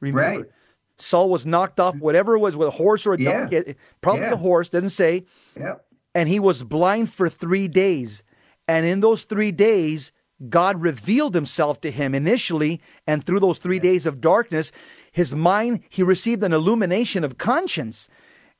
Remember, 0.00 0.40
right. 0.40 0.50
Saul 0.98 1.30
was 1.30 1.46
knocked 1.46 1.80
off 1.80 1.96
whatever 1.96 2.36
it 2.36 2.40
was 2.40 2.56
with 2.56 2.68
a 2.68 2.72
horse 2.72 3.06
or 3.06 3.14
a 3.14 3.20
yeah. 3.20 3.48
donkey, 3.48 3.74
probably 4.00 4.22
yeah. 4.22 4.32
a 4.32 4.36
horse, 4.36 4.68
doesn't 4.68 4.90
say. 4.90 5.24
Yeah. 5.58 5.76
And 6.14 6.28
he 6.28 6.38
was 6.38 6.62
blind 6.62 7.12
for 7.12 7.28
three 7.28 7.68
days. 7.68 8.22
And 8.68 8.86
in 8.86 9.00
those 9.00 9.24
three 9.24 9.52
days, 9.52 10.12
God 10.48 10.80
revealed 10.80 11.34
himself 11.34 11.80
to 11.82 11.90
him 11.90 12.14
initially, 12.14 12.80
and 13.06 13.24
through 13.24 13.40
those 13.40 13.58
three 13.58 13.78
days 13.78 14.06
of 14.06 14.20
darkness, 14.20 14.72
his 15.12 15.34
mind, 15.34 15.80
he 15.88 16.02
received 16.02 16.42
an 16.42 16.52
illumination 16.52 17.24
of 17.24 17.38
conscience. 17.38 18.08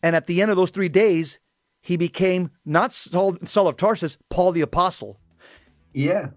And 0.02 0.16
at 0.16 0.26
the 0.26 0.42
end 0.42 0.50
of 0.50 0.56
those 0.56 0.70
three 0.70 0.88
days, 0.88 1.38
he 1.80 1.96
became 1.96 2.50
not 2.64 2.92
Saul, 2.92 3.36
Saul 3.44 3.68
of 3.68 3.76
Tarsus, 3.76 4.16
Paul 4.28 4.52
the 4.52 4.60
Apostle. 4.60 5.18
Yeah. 5.92 6.30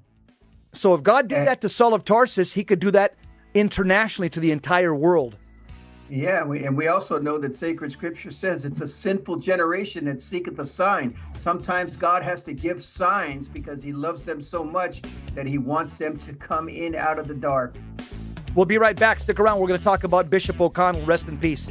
So 0.74 0.93
if 0.93 1.03
God 1.03 1.27
did 1.27 1.39
and, 1.39 1.48
that 1.48 1.62
to 1.62 1.70
Saul 1.70 1.93
of 1.93 2.05
Tarsus, 2.05 2.53
he 2.53 2.63
could 2.63 2.79
do 2.79 2.91
that 2.91 3.15
internationally 3.53 4.29
to 4.29 4.39
the 4.39 4.51
entire 4.51 4.96
world. 4.96 5.38
Yeah, 6.10 6.43
we, 6.43 6.65
and 6.65 6.75
we 6.75 6.88
also 6.88 7.17
know 7.17 7.38
that 7.38 7.53
sacred 7.53 7.91
scripture 7.91 8.29
says 8.29 8.65
it's 8.65 8.82
a 8.82 8.88
sinful 8.88 9.38
generation 9.38 10.05
that 10.05 10.20
seeketh 10.20 10.60
a 10.60 10.65
sign. 10.65 11.17
Sometimes 11.38 11.96
God 11.96 12.24
has 12.24 12.43
to 12.43 12.53
give 12.53 12.84
signs 12.84 13.48
because 13.48 13.82
he 13.82 13.93
loves 13.93 14.24
them 14.25 14.41
so 14.41 14.63
much 14.63 15.01
that 15.34 15.48
he 15.48 15.58
wants 15.58 15.98
them 15.98 16.17
to 16.20 16.34
come 16.34 16.70
in 16.70 16.93
out 16.93 17.20
of 17.20 17.27
the 17.27 17.34
dark. 17.34 17.75
We'll 18.55 18.65
be 18.65 18.77
right 18.77 18.95
back. 18.95 19.19
Stick 19.19 19.39
around. 19.39 19.60
We're 19.60 19.67
going 19.67 19.79
to 19.79 19.83
talk 19.83 20.03
about 20.03 20.29
Bishop 20.29 20.62
O'Connell. 20.62 21.05
Rest 21.05 21.27
in 21.27 21.39
peace. 21.39 21.69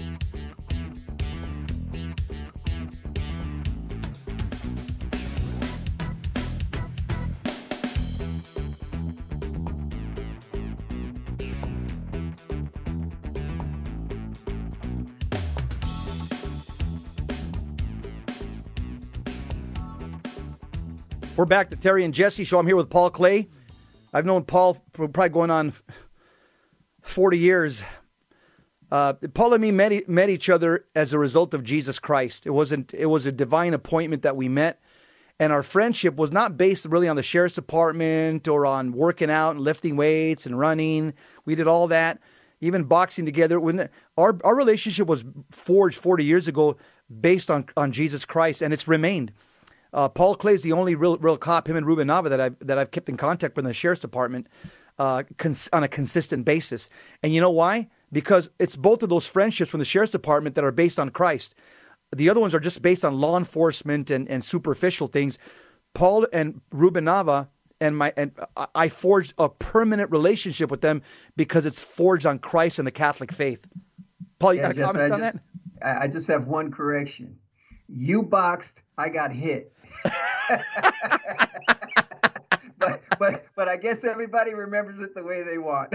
We're 21.37 21.47
back 21.47 21.71
to 21.71 21.77
Terry 21.77 22.05
and 22.05 22.13
Jesse 22.13 22.45
show. 22.45 22.59
I'm 22.59 22.67
here 22.67 22.77
with 22.77 22.91
Paul 22.91 23.11
Clay. 23.11 23.49
I've 24.13 24.27
known 24.27 24.45
Paul 24.45 24.75
for 24.93 25.09
probably 25.09 25.31
going 25.31 25.51
on 25.51 25.73
40 27.03 27.39
years. 27.39 27.83
Uh, 28.91 29.15
Paul 29.35 29.55
and 29.55 29.63
me 29.63 29.71
met, 29.71 30.09
met 30.09 30.29
each 30.29 30.49
other 30.49 30.85
as 30.95 31.13
a 31.13 31.19
result 31.19 31.55
of 31.55 31.65
Jesus 31.65 31.99
Christ. 31.99 32.47
It 32.47 32.51
wasn't. 32.51 32.93
It 32.95 33.07
was 33.07 33.27
a 33.27 33.33
divine 33.33 33.75
appointment 33.75 34.23
that 34.23 34.37
we 34.37 34.49
met, 34.49 34.83
and 35.39 35.53
our 35.53 35.63
friendship 35.63 36.17
was 36.17 36.31
not 36.31 36.59
based 36.59 36.85
really 36.85 37.09
on 37.09 37.17
the 37.17 37.23
sheriff's 37.23 37.55
department 37.55 38.49
or 38.49 38.67
on 38.67 38.93
working 38.93 39.31
out 39.31 39.53
and 39.53 39.61
lifting 39.61 39.97
weights 39.97 40.45
and 40.45 40.59
running. 40.59 41.15
We 41.47 41.55
did 41.55 41.67
all 41.67 41.89
that, 41.89 42.19
even 42.61 42.85
boxing 42.85 43.25
together. 43.25 43.59
When 43.59 43.89
our 44.19 44.39
our 44.45 44.55
relationship 44.55 45.07
was 45.07 45.25
forged 45.51 45.97
40 45.97 46.25
years 46.25 46.47
ago, 46.47 46.77
based 47.21 47.51
on 47.51 47.65
on 47.79 47.93
Jesus 47.93 48.27
Christ, 48.27 48.61
and 48.61 48.75
it's 48.75 48.87
remained. 48.87 49.33
Uh, 49.95 50.09
Paul 50.09 50.35
Clay 50.35 50.55
is 50.55 50.63
the 50.63 50.73
only 50.73 50.95
real 50.95 51.17
real 51.17 51.39
cop, 51.39 51.67
him 51.67 51.77
and 51.77 51.87
Ruben 51.87 52.09
Nava, 52.09 52.29
that 52.29 52.41
I've 52.43 52.57
that 52.61 52.77
I've 52.77 52.91
kept 52.91 53.09
in 53.09 53.17
contact 53.17 53.57
with 53.57 53.65
in 53.65 53.71
the 53.71 53.75
sheriff's 53.75 54.03
department 54.03 54.49
uh, 54.99 55.23
cons- 55.39 55.69
on 55.73 55.83
a 55.83 55.89
consistent 55.89 56.45
basis. 56.45 56.89
And 57.23 57.35
you 57.35 57.41
know 57.41 57.51
why? 57.51 57.89
Because 58.11 58.51
it's 58.59 58.77
both 58.77 59.03
of 59.03 59.09
those 59.09 59.27
friendships 59.27 59.71
from 59.71 59.79
the 59.79 59.85
sheriff's 59.85 60.13
department 60.13 60.55
that 60.55 60.65
are 60.65 60.73
based 60.73 60.99
on 60.99 61.11
Christ. 61.11 61.55
The 62.15 62.29
other 62.29 62.41
ones 62.41 62.55
are 62.55 62.61
just 62.61 62.83
based 62.83 63.05
on 63.05 63.15
law 63.15 63.39
enforcement 63.39 64.11
and, 64.11 64.29
and 64.29 64.45
superficial 64.45 65.07
things. 65.07 65.39
Paul 65.95 66.27
and 66.33 66.61
Ruben 66.71 67.07
Nava 67.07 67.49
and 67.81 67.97
my 67.97 68.13
and 68.17 68.33
I 68.75 68.89
forged 68.89 69.35
a 69.39 69.49
permanent 69.49 70.11
relationship 70.11 70.71
with 70.71 70.83
them 70.83 71.03
because 71.37 71.67
it's 71.67 71.81
forged 71.81 72.27
on 72.27 72.39
Christ 72.39 72.79
and 72.79 72.87
the 72.87 72.93
Catholic 72.93 73.33
faith. 73.33 73.67
Paul, 74.39 74.55
you 74.55 74.61
yeah, 74.61 74.69
got 74.69 74.71
a 74.71 74.75
just, 74.75 74.93
comment 74.93 75.13
I 75.13 75.15
on 75.15 75.21
just, 75.21 75.39
that? 75.81 76.03
I 76.03 76.09
just 76.09 76.27
have 76.29 76.47
one 76.47 76.71
correction. 76.71 77.37
You 77.89 78.23
boxed, 78.23 78.83
I 78.99 79.09
got 79.09 79.33
hit. 79.33 79.73
but 83.19 83.47
but 83.57 83.69
I 83.69 83.77
guess 83.77 84.05
everybody 84.05 84.55
remembers 84.55 84.99
it 84.99 85.15
the 85.15 85.23
way 85.23 85.43
they 85.43 85.59
want. 85.59 85.95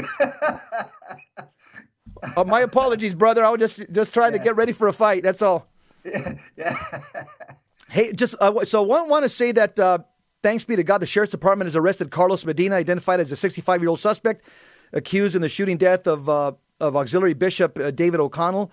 uh, 2.36 2.44
my 2.44 2.62
apologies, 2.62 3.16
brother. 3.16 3.44
I 3.44 3.50
was 3.50 3.60
just 3.60 3.92
just 3.92 4.14
trying 4.14 4.34
yeah. 4.34 4.40
to 4.40 4.44
get 4.44 4.56
ready 4.56 4.74
for 4.74 4.88
a 4.88 4.94
fight. 4.94 5.24
That's 5.24 5.42
all. 5.42 5.68
Yeah. 6.06 6.36
yeah. 6.56 7.02
hey, 7.90 8.14
just 8.14 8.36
uh, 8.40 8.66
so 8.66 8.82
one 8.82 9.10
want 9.10 9.24
to 9.24 9.30
say 9.30 9.52
that 9.52 9.80
uh, 9.80 10.00
thanks 10.44 10.64
be 10.64 10.76
to 10.76 10.84
God, 10.84 11.00
the 11.00 11.08
sheriff's 11.08 11.32
department 11.32 11.68
has 11.68 11.76
arrested 11.76 12.12
Carlos 12.12 12.46
Medina, 12.46 12.76
identified 12.76 13.20
as 13.20 13.32
a 13.32 13.36
65 13.36 13.82
year 13.82 13.90
old 13.90 14.00
suspect 14.00 14.46
accused 14.94 15.36
in 15.36 15.42
the 15.42 15.50
shooting 15.50 15.78
death 15.78 16.08
of 16.08 16.30
uh, 16.30 16.54
of 16.80 16.96
auxiliary 16.96 17.34
bishop 17.34 17.78
uh, 17.80 17.92
David 17.92 18.20
O'Connell. 18.20 18.72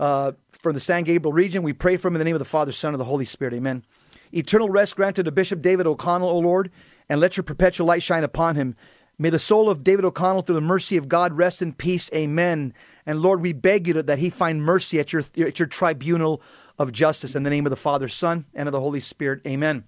Uh, 0.00 0.32
from 0.50 0.74
the 0.74 0.80
San 0.80 1.04
Gabriel 1.04 1.32
region, 1.32 1.62
we 1.62 1.72
pray 1.72 1.96
for 1.96 2.08
him 2.08 2.14
in 2.14 2.18
the 2.18 2.24
name 2.24 2.34
of 2.34 2.40
the 2.40 2.44
Father, 2.44 2.72
Son, 2.72 2.94
and 2.94 3.00
the 3.00 3.04
Holy 3.04 3.24
Spirit. 3.24 3.54
Amen. 3.54 3.84
Eternal 4.32 4.68
rest 4.68 4.96
granted 4.96 5.24
to 5.24 5.30
Bishop 5.30 5.60
David 5.60 5.86
O'Connell, 5.86 6.28
O 6.28 6.38
Lord, 6.38 6.70
and 7.12 7.20
let 7.20 7.36
your 7.36 7.44
perpetual 7.44 7.86
light 7.86 8.02
shine 8.02 8.24
upon 8.24 8.56
him. 8.56 8.74
May 9.18 9.28
the 9.28 9.38
soul 9.38 9.68
of 9.68 9.84
David 9.84 10.06
O'Connell, 10.06 10.40
through 10.40 10.54
the 10.54 10.62
mercy 10.62 10.96
of 10.96 11.10
God, 11.10 11.34
rest 11.34 11.60
in 11.60 11.74
peace. 11.74 12.08
Amen. 12.14 12.72
And 13.04 13.20
Lord, 13.20 13.42
we 13.42 13.52
beg 13.52 13.86
you 13.86 14.00
that 14.00 14.18
he 14.18 14.30
find 14.30 14.62
mercy 14.62 14.98
at 14.98 15.12
your, 15.12 15.22
at 15.36 15.58
your 15.58 15.68
tribunal 15.68 16.40
of 16.78 16.90
justice. 16.90 17.34
In 17.34 17.42
the 17.42 17.50
name 17.50 17.66
of 17.66 17.70
the 17.70 17.76
Father, 17.76 18.08
Son, 18.08 18.46
and 18.54 18.66
of 18.66 18.72
the 18.72 18.80
Holy 18.80 18.98
Spirit. 18.98 19.46
Amen. 19.46 19.84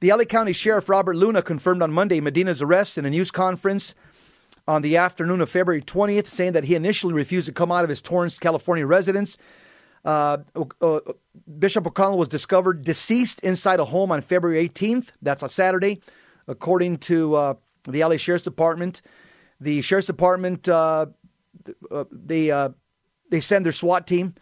The 0.00 0.12
LA 0.12 0.24
County 0.24 0.52
Sheriff 0.52 0.90
Robert 0.90 1.16
Luna 1.16 1.40
confirmed 1.40 1.80
on 1.80 1.90
Monday 1.90 2.20
Medina's 2.20 2.60
arrest 2.60 2.98
in 2.98 3.06
a 3.06 3.10
news 3.10 3.30
conference 3.30 3.94
on 4.68 4.82
the 4.82 4.98
afternoon 4.98 5.40
of 5.40 5.48
February 5.48 5.80
20th, 5.80 6.26
saying 6.26 6.52
that 6.52 6.64
he 6.64 6.74
initially 6.74 7.14
refused 7.14 7.46
to 7.46 7.52
come 7.52 7.72
out 7.72 7.82
of 7.82 7.88
his 7.88 8.02
Torrance, 8.02 8.38
California 8.38 8.86
residence 8.86 9.38
uh, 10.06 10.38
uh, 10.80 11.00
Bishop 11.58 11.86
O'Connell 11.86 12.16
was 12.16 12.28
discovered 12.28 12.84
deceased 12.84 13.40
inside 13.40 13.80
a 13.80 13.84
home 13.84 14.12
on 14.12 14.20
February 14.20 14.68
18th. 14.68 15.08
That's 15.20 15.42
a 15.42 15.48
Saturday, 15.48 16.00
according 16.48 16.98
to 16.98 17.34
uh, 17.34 17.54
the 17.84 18.04
LA 18.04 18.16
Sheriff's 18.16 18.44
Department. 18.44 19.02
The 19.60 19.80
Sheriff's 19.82 20.06
Department 20.06 20.68
uh, 20.68 21.06
uh, 21.90 22.04
they 22.10 22.48
they 23.30 23.40
send 23.40 23.64
their 23.64 23.72
SWAT 23.72 24.06
team 24.06 24.34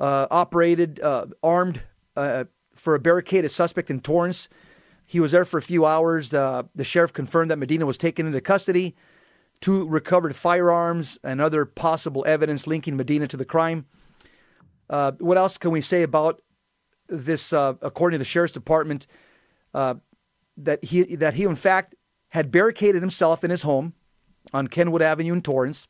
operated 0.00 1.00
armed 1.42 1.82
for 2.14 2.94
a 2.94 2.98
barricaded 2.98 3.50
suspect 3.50 3.90
in 3.90 4.00
Torrance. 4.00 4.48
He 5.06 5.20
was 5.20 5.32
there 5.32 5.44
for 5.44 5.58
a 5.58 5.62
few 5.62 5.86
hours. 5.86 6.30
the 6.30 6.66
sheriff 6.82 7.12
confirmed 7.12 7.50
that 7.50 7.58
Medina 7.58 7.86
was 7.86 7.96
taken 7.96 8.26
into 8.26 8.40
custody. 8.40 8.96
Two 9.60 9.86
recovered 9.88 10.36
firearms 10.36 11.18
and 11.24 11.40
other 11.40 11.64
possible 11.64 12.24
evidence 12.26 12.66
linking 12.66 12.96
Medina 12.96 13.26
to 13.28 13.38
the 13.38 13.44
crime. 13.44 13.86
Uh, 14.88 15.12
what 15.18 15.36
else 15.36 15.58
can 15.58 15.70
we 15.70 15.80
say 15.80 16.02
about 16.02 16.42
this? 17.08 17.52
Uh, 17.52 17.74
according 17.82 18.16
to 18.16 18.18
the 18.18 18.24
sheriff's 18.24 18.52
department, 18.52 19.06
uh, 19.74 19.94
that 20.56 20.84
he 20.84 21.16
that 21.16 21.34
he 21.34 21.44
in 21.44 21.56
fact 21.56 21.94
had 22.30 22.50
barricaded 22.50 23.02
himself 23.02 23.44
in 23.44 23.50
his 23.50 23.62
home 23.62 23.94
on 24.52 24.68
Kenwood 24.68 25.02
Avenue 25.02 25.32
in 25.32 25.42
Torrance. 25.42 25.88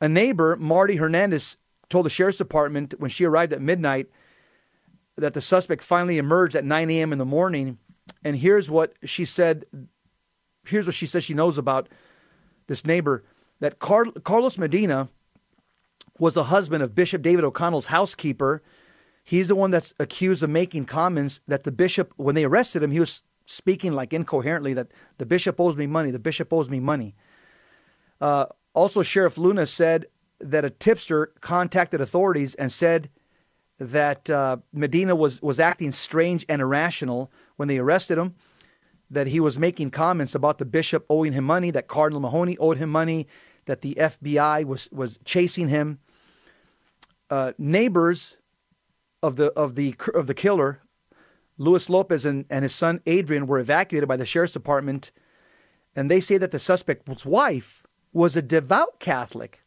A 0.00 0.08
neighbor, 0.08 0.56
Marty 0.56 0.96
Hernandez, 0.96 1.56
told 1.88 2.06
the 2.06 2.10
sheriff's 2.10 2.38
department 2.38 2.94
when 2.98 3.10
she 3.10 3.24
arrived 3.24 3.52
at 3.52 3.62
midnight 3.62 4.08
that 5.16 5.34
the 5.34 5.40
suspect 5.40 5.82
finally 5.82 6.18
emerged 6.18 6.54
at 6.54 6.64
9 6.64 6.90
a.m. 6.90 7.12
in 7.12 7.18
the 7.18 7.24
morning. 7.24 7.78
And 8.22 8.36
here's 8.36 8.68
what 8.68 8.94
she 9.04 9.24
said. 9.24 9.64
Here's 10.66 10.86
what 10.86 10.94
she 10.94 11.06
says 11.06 11.24
she 11.24 11.34
knows 11.34 11.58
about 11.58 11.88
this 12.66 12.84
neighbor 12.84 13.24
that 13.60 13.78
Car- 13.78 14.12
Carlos 14.24 14.58
Medina 14.58 15.08
was 16.18 16.34
the 16.34 16.44
husband 16.44 16.82
of 16.82 16.94
Bishop 16.94 17.22
David 17.22 17.44
O'Connell's 17.44 17.86
housekeeper. 17.86 18.62
He's 19.24 19.48
the 19.48 19.54
one 19.54 19.70
that's 19.70 19.92
accused 19.98 20.42
of 20.42 20.50
making 20.50 20.84
comments 20.86 21.40
that 21.48 21.64
the 21.64 21.72
bishop, 21.72 22.12
when 22.16 22.34
they 22.34 22.44
arrested 22.44 22.82
him, 22.82 22.90
he 22.90 23.00
was 23.00 23.22
speaking 23.46 23.92
like 23.92 24.12
incoherently 24.12 24.74
that 24.74 24.88
the 25.18 25.26
bishop 25.26 25.58
owes 25.60 25.76
me 25.76 25.86
money, 25.86 26.10
the 26.10 26.18
bishop 26.18 26.52
owes 26.52 26.68
me 26.68 26.80
money. 26.80 27.14
Uh, 28.20 28.46
also, 28.74 29.02
Sheriff 29.02 29.38
Luna 29.38 29.64
said 29.66 30.06
that 30.40 30.64
a 30.64 30.70
tipster 30.70 31.32
contacted 31.40 32.00
authorities 32.00 32.54
and 32.56 32.70
said 32.70 33.08
that 33.78 34.28
uh, 34.28 34.58
Medina 34.72 35.14
was, 35.14 35.40
was 35.40 35.60
acting 35.60 35.92
strange 35.92 36.44
and 36.48 36.60
irrational 36.60 37.30
when 37.56 37.68
they 37.68 37.78
arrested 37.78 38.18
him, 38.18 38.34
that 39.10 39.28
he 39.28 39.40
was 39.40 39.58
making 39.58 39.90
comments 39.90 40.34
about 40.34 40.58
the 40.58 40.64
bishop 40.64 41.06
owing 41.08 41.32
him 41.32 41.44
money, 41.44 41.70
that 41.70 41.88
Cardinal 41.88 42.20
Mahony 42.20 42.58
owed 42.58 42.78
him 42.78 42.90
money, 42.90 43.26
that 43.66 43.80
the 43.80 43.94
FBI 43.94 44.64
was, 44.64 44.88
was 44.92 45.18
chasing 45.24 45.68
him. 45.68 45.98
Uh, 47.28 47.52
neighbors 47.58 48.36
of 49.22 49.36
the, 49.36 49.46
of, 49.52 49.74
the, 49.74 49.94
of 50.14 50.26
the 50.26 50.34
killer, 50.34 50.80
Luis 51.58 51.88
Lopez 51.88 52.24
and, 52.24 52.44
and 52.50 52.62
his 52.62 52.74
son 52.74 53.00
Adrian, 53.06 53.46
were 53.46 53.58
evacuated 53.58 54.08
by 54.08 54.16
the 54.16 54.26
sheriff's 54.26 54.52
department, 54.52 55.10
and 55.94 56.10
they 56.10 56.20
say 56.20 56.38
that 56.38 56.50
the 56.50 56.58
suspect's 56.58 57.24
wife 57.24 57.86
was 58.12 58.36
a 58.36 58.42
devout 58.42 59.00
Catholic. 59.00 59.62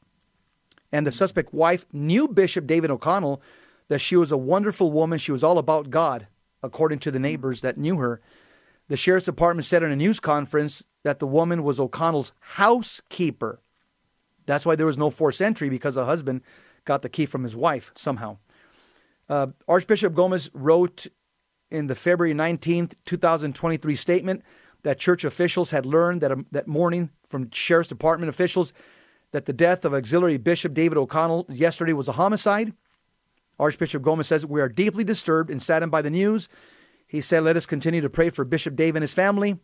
And 0.91 1.05
the 1.05 1.12
suspect 1.12 1.53
wife 1.53 1.86
knew 1.93 2.27
Bishop 2.27 2.65
David 2.65 2.89
O'Connell 2.89 3.41
that 3.89 4.00
she 4.00 4.15
was 4.15 4.31
a 4.31 4.38
wonderful 4.38 4.91
woman. 4.91 5.19
She 5.19 5.31
was 5.31 5.43
all 5.43 5.58
about 5.58 5.89
God, 5.89 6.27
according 6.63 7.00
to 7.00 7.12
the 7.12 7.19
neighbors 7.19 7.62
that 7.62 7.77
knew 7.77 7.98
her. 7.98 8.22
The 8.88 8.98
sheriff's 8.98 9.25
department 9.25 9.65
said 9.65 9.84
in 9.84 9.91
a 9.91 9.96
news 9.96 10.19
conference 10.19 10.84
that 11.03 11.19
the 11.19 11.27
woman 11.27 11.63
was 11.63 11.79
O'Connell's 11.79 12.34
housekeeper. 12.39 13.62
That's 14.46 14.65
why 14.65 14.75
there 14.75 14.88
was 14.88 14.98
no 14.98 15.12
forced 15.12 15.41
entry 15.41 15.69
because 15.69 15.96
the 15.96 16.05
husband 16.05 16.41
got 16.86 17.03
the 17.03 17.10
key 17.10 17.27
from 17.27 17.43
his 17.43 17.55
wife 17.55 17.91
somehow. 17.96 18.38
Uh, 19.29 19.48
Archbishop 19.67 20.15
Gomez 20.15 20.50
wrote 20.53 21.05
in 21.72 21.88
the 21.88 21.96
February 21.96 22.34
19th, 22.34 22.94
2023 23.06 23.96
statement 23.96 24.44
that 24.84 25.00
church 25.00 25.24
officials 25.24 25.72
had 25.72 25.86
learned 25.86 26.22
that, 26.22 26.32
um, 26.32 26.46
that 26.52 26.68
morning 26.68 27.10
from 27.28 27.50
sheriff's 27.52 27.90
department 27.90 28.30
officials 28.30 28.74
that 29.32 29.46
the 29.46 29.54
death 29.54 29.86
of 29.86 29.94
auxiliary 29.94 30.38
Bishop 30.38 30.74
David 30.74 30.98
O'Connell 30.98 31.46
yesterday 31.50 31.94
was 31.94 32.08
a 32.08 32.14
homicide. 32.14 32.74
Archbishop 33.60 34.02
Gomez 34.02 34.28
says, 34.28 34.46
We 34.46 34.62
are 34.62 34.70
deeply 34.70 35.04
disturbed 35.04 35.50
and 35.50 35.62
saddened 35.62 35.92
by 35.92 36.02
the 36.02 36.10
news. 36.10 36.48
He 37.08 37.22
said, 37.22 37.44
Let 37.44 37.58
us 37.58 37.66
continue 37.66 38.02
to 38.02 38.10
pray 38.10 38.30
for 38.30 38.46
Bishop 38.46 38.76
Dave 38.76 38.96
and 38.96 39.04
his 39.04 39.14
family. 39.14 39.60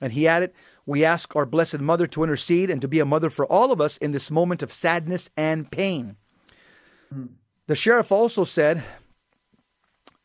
And 0.00 0.12
he 0.12 0.26
added, 0.26 0.52
We 0.86 1.04
ask 1.04 1.34
our 1.36 1.44
Blessed 1.44 1.80
Mother 1.80 2.06
to 2.06 2.22
intercede 2.22 2.70
and 2.70 2.80
to 2.80 2.88
be 2.88 3.00
a 3.00 3.04
mother 3.04 3.28
for 3.28 3.44
all 3.46 3.72
of 3.72 3.80
us 3.80 3.96
in 3.98 4.12
this 4.12 4.30
moment 4.30 4.62
of 4.62 4.72
sadness 4.72 5.28
and 5.36 5.70
pain. 5.70 6.16
Hmm. 7.12 7.26
The 7.66 7.76
sheriff 7.76 8.10
also 8.10 8.44
said 8.44 8.82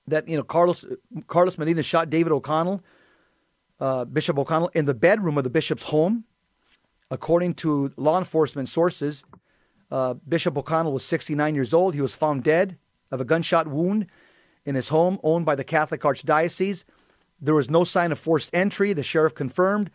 that, 0.08 0.28
you 0.28 0.38
know, 0.38 0.44
Carlos, 0.44 0.86
Carlos 1.28 1.58
Medina 1.58 1.84
shot 1.84 2.10
David 2.10 2.32
O'Connell, 2.32 2.82
uh, 3.80 4.06
Bishop 4.06 4.38
O'Connell, 4.38 4.70
in 4.74 4.86
the 4.86 4.94
bedroom 4.94 5.38
of 5.38 5.44
the 5.44 5.50
bishop's 5.50 5.84
home. 5.84 6.24
According 7.12 7.54
to 7.56 7.94
law 7.98 8.18
enforcement 8.18 8.68
sources, 8.68 9.24
uh, 9.92 10.16
Bishop 10.28 10.58
O'Connell 10.58 10.92
was 10.92 11.06
69 11.06 11.56
years 11.56 11.74
old. 11.74 11.94
He 11.94 12.02
was 12.02 12.16
found 12.16 12.44
dead 12.44 12.78
of 13.12 13.22
a 13.22 13.26
gunshot 13.26 13.68
wound 13.68 14.08
in 14.66 14.76
his 14.76 14.90
home 14.90 15.20
owned 15.24 15.46
by 15.46 15.56
the 15.56 15.64
Catholic 15.64 16.02
Archdiocese. 16.02 16.84
There 17.40 17.54
was 17.54 17.70
no 17.70 17.84
sign 17.84 18.12
of 18.12 18.20
forced 18.20 18.54
entry, 18.54 18.94
the 18.94 19.04
sheriff 19.04 19.36
confirmed. 19.36 19.92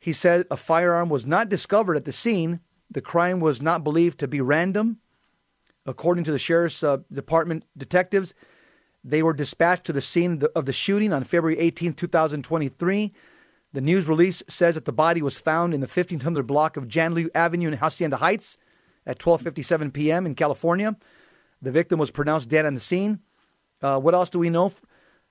He 0.00 0.12
said 0.12 0.46
a 0.50 0.56
firearm 0.56 1.08
was 1.08 1.26
not 1.26 1.48
discovered 1.48 1.96
at 1.96 2.04
the 2.04 2.12
scene. 2.12 2.60
The 2.90 3.00
crime 3.00 3.40
was 3.40 3.60
not 3.60 3.84
believed 3.84 4.18
to 4.20 4.28
be 4.28 4.40
random. 4.40 4.98
According 5.84 6.24
to 6.24 6.32
the 6.32 6.38
sheriff's 6.38 6.82
uh, 6.82 6.98
department 7.12 7.64
detectives, 7.76 8.32
they 9.08 9.22
were 9.22 9.32
dispatched 9.32 9.84
to 9.84 9.92
the 9.92 10.00
scene 10.00 10.42
of 10.54 10.66
the 10.66 10.72
shooting 10.72 11.12
on 11.12 11.24
February 11.24 11.58
18, 11.58 11.94
2023. 11.94 13.12
The 13.72 13.80
news 13.80 14.06
release 14.06 14.42
says 14.48 14.74
that 14.74 14.84
the 14.84 14.92
body 14.92 15.22
was 15.22 15.38
found 15.38 15.72
in 15.72 15.80
the 15.80 15.86
1500 15.86 16.46
block 16.46 16.76
of 16.76 16.88
Janlu 16.88 17.28
Avenue 17.34 17.68
in 17.68 17.74
Hacienda 17.78 18.18
Heights 18.18 18.58
at 19.06 19.18
12:57 19.18 19.92
p.m. 19.92 20.26
in 20.26 20.34
California. 20.34 20.96
The 21.62 21.72
victim 21.72 21.98
was 21.98 22.10
pronounced 22.10 22.48
dead 22.48 22.66
on 22.66 22.74
the 22.74 22.80
scene. 22.80 23.20
Uh, 23.80 23.98
what 23.98 24.14
else 24.14 24.30
do 24.30 24.38
we 24.38 24.50
know? 24.50 24.72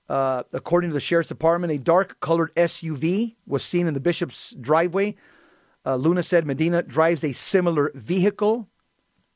Uh, 0.10 0.44
according 0.54 0.90
to 0.90 0.94
the 0.94 1.00
sheriff's 1.00 1.30
department, 1.30 1.74
a 1.74 1.78
dark 1.78 2.20
colored 2.20 2.54
SUV 2.56 3.36
was 3.46 3.64
seen 3.64 3.88
in 3.88 3.94
the 3.94 4.00
bishop's 4.00 4.56
driveway. 4.60 5.16
Uh, 5.86 5.96
Luna 5.96 6.24
said 6.24 6.46
Medina 6.46 6.82
drives 6.82 7.24
a 7.24 7.32
similar 7.32 7.92
vehicle. 7.94 8.68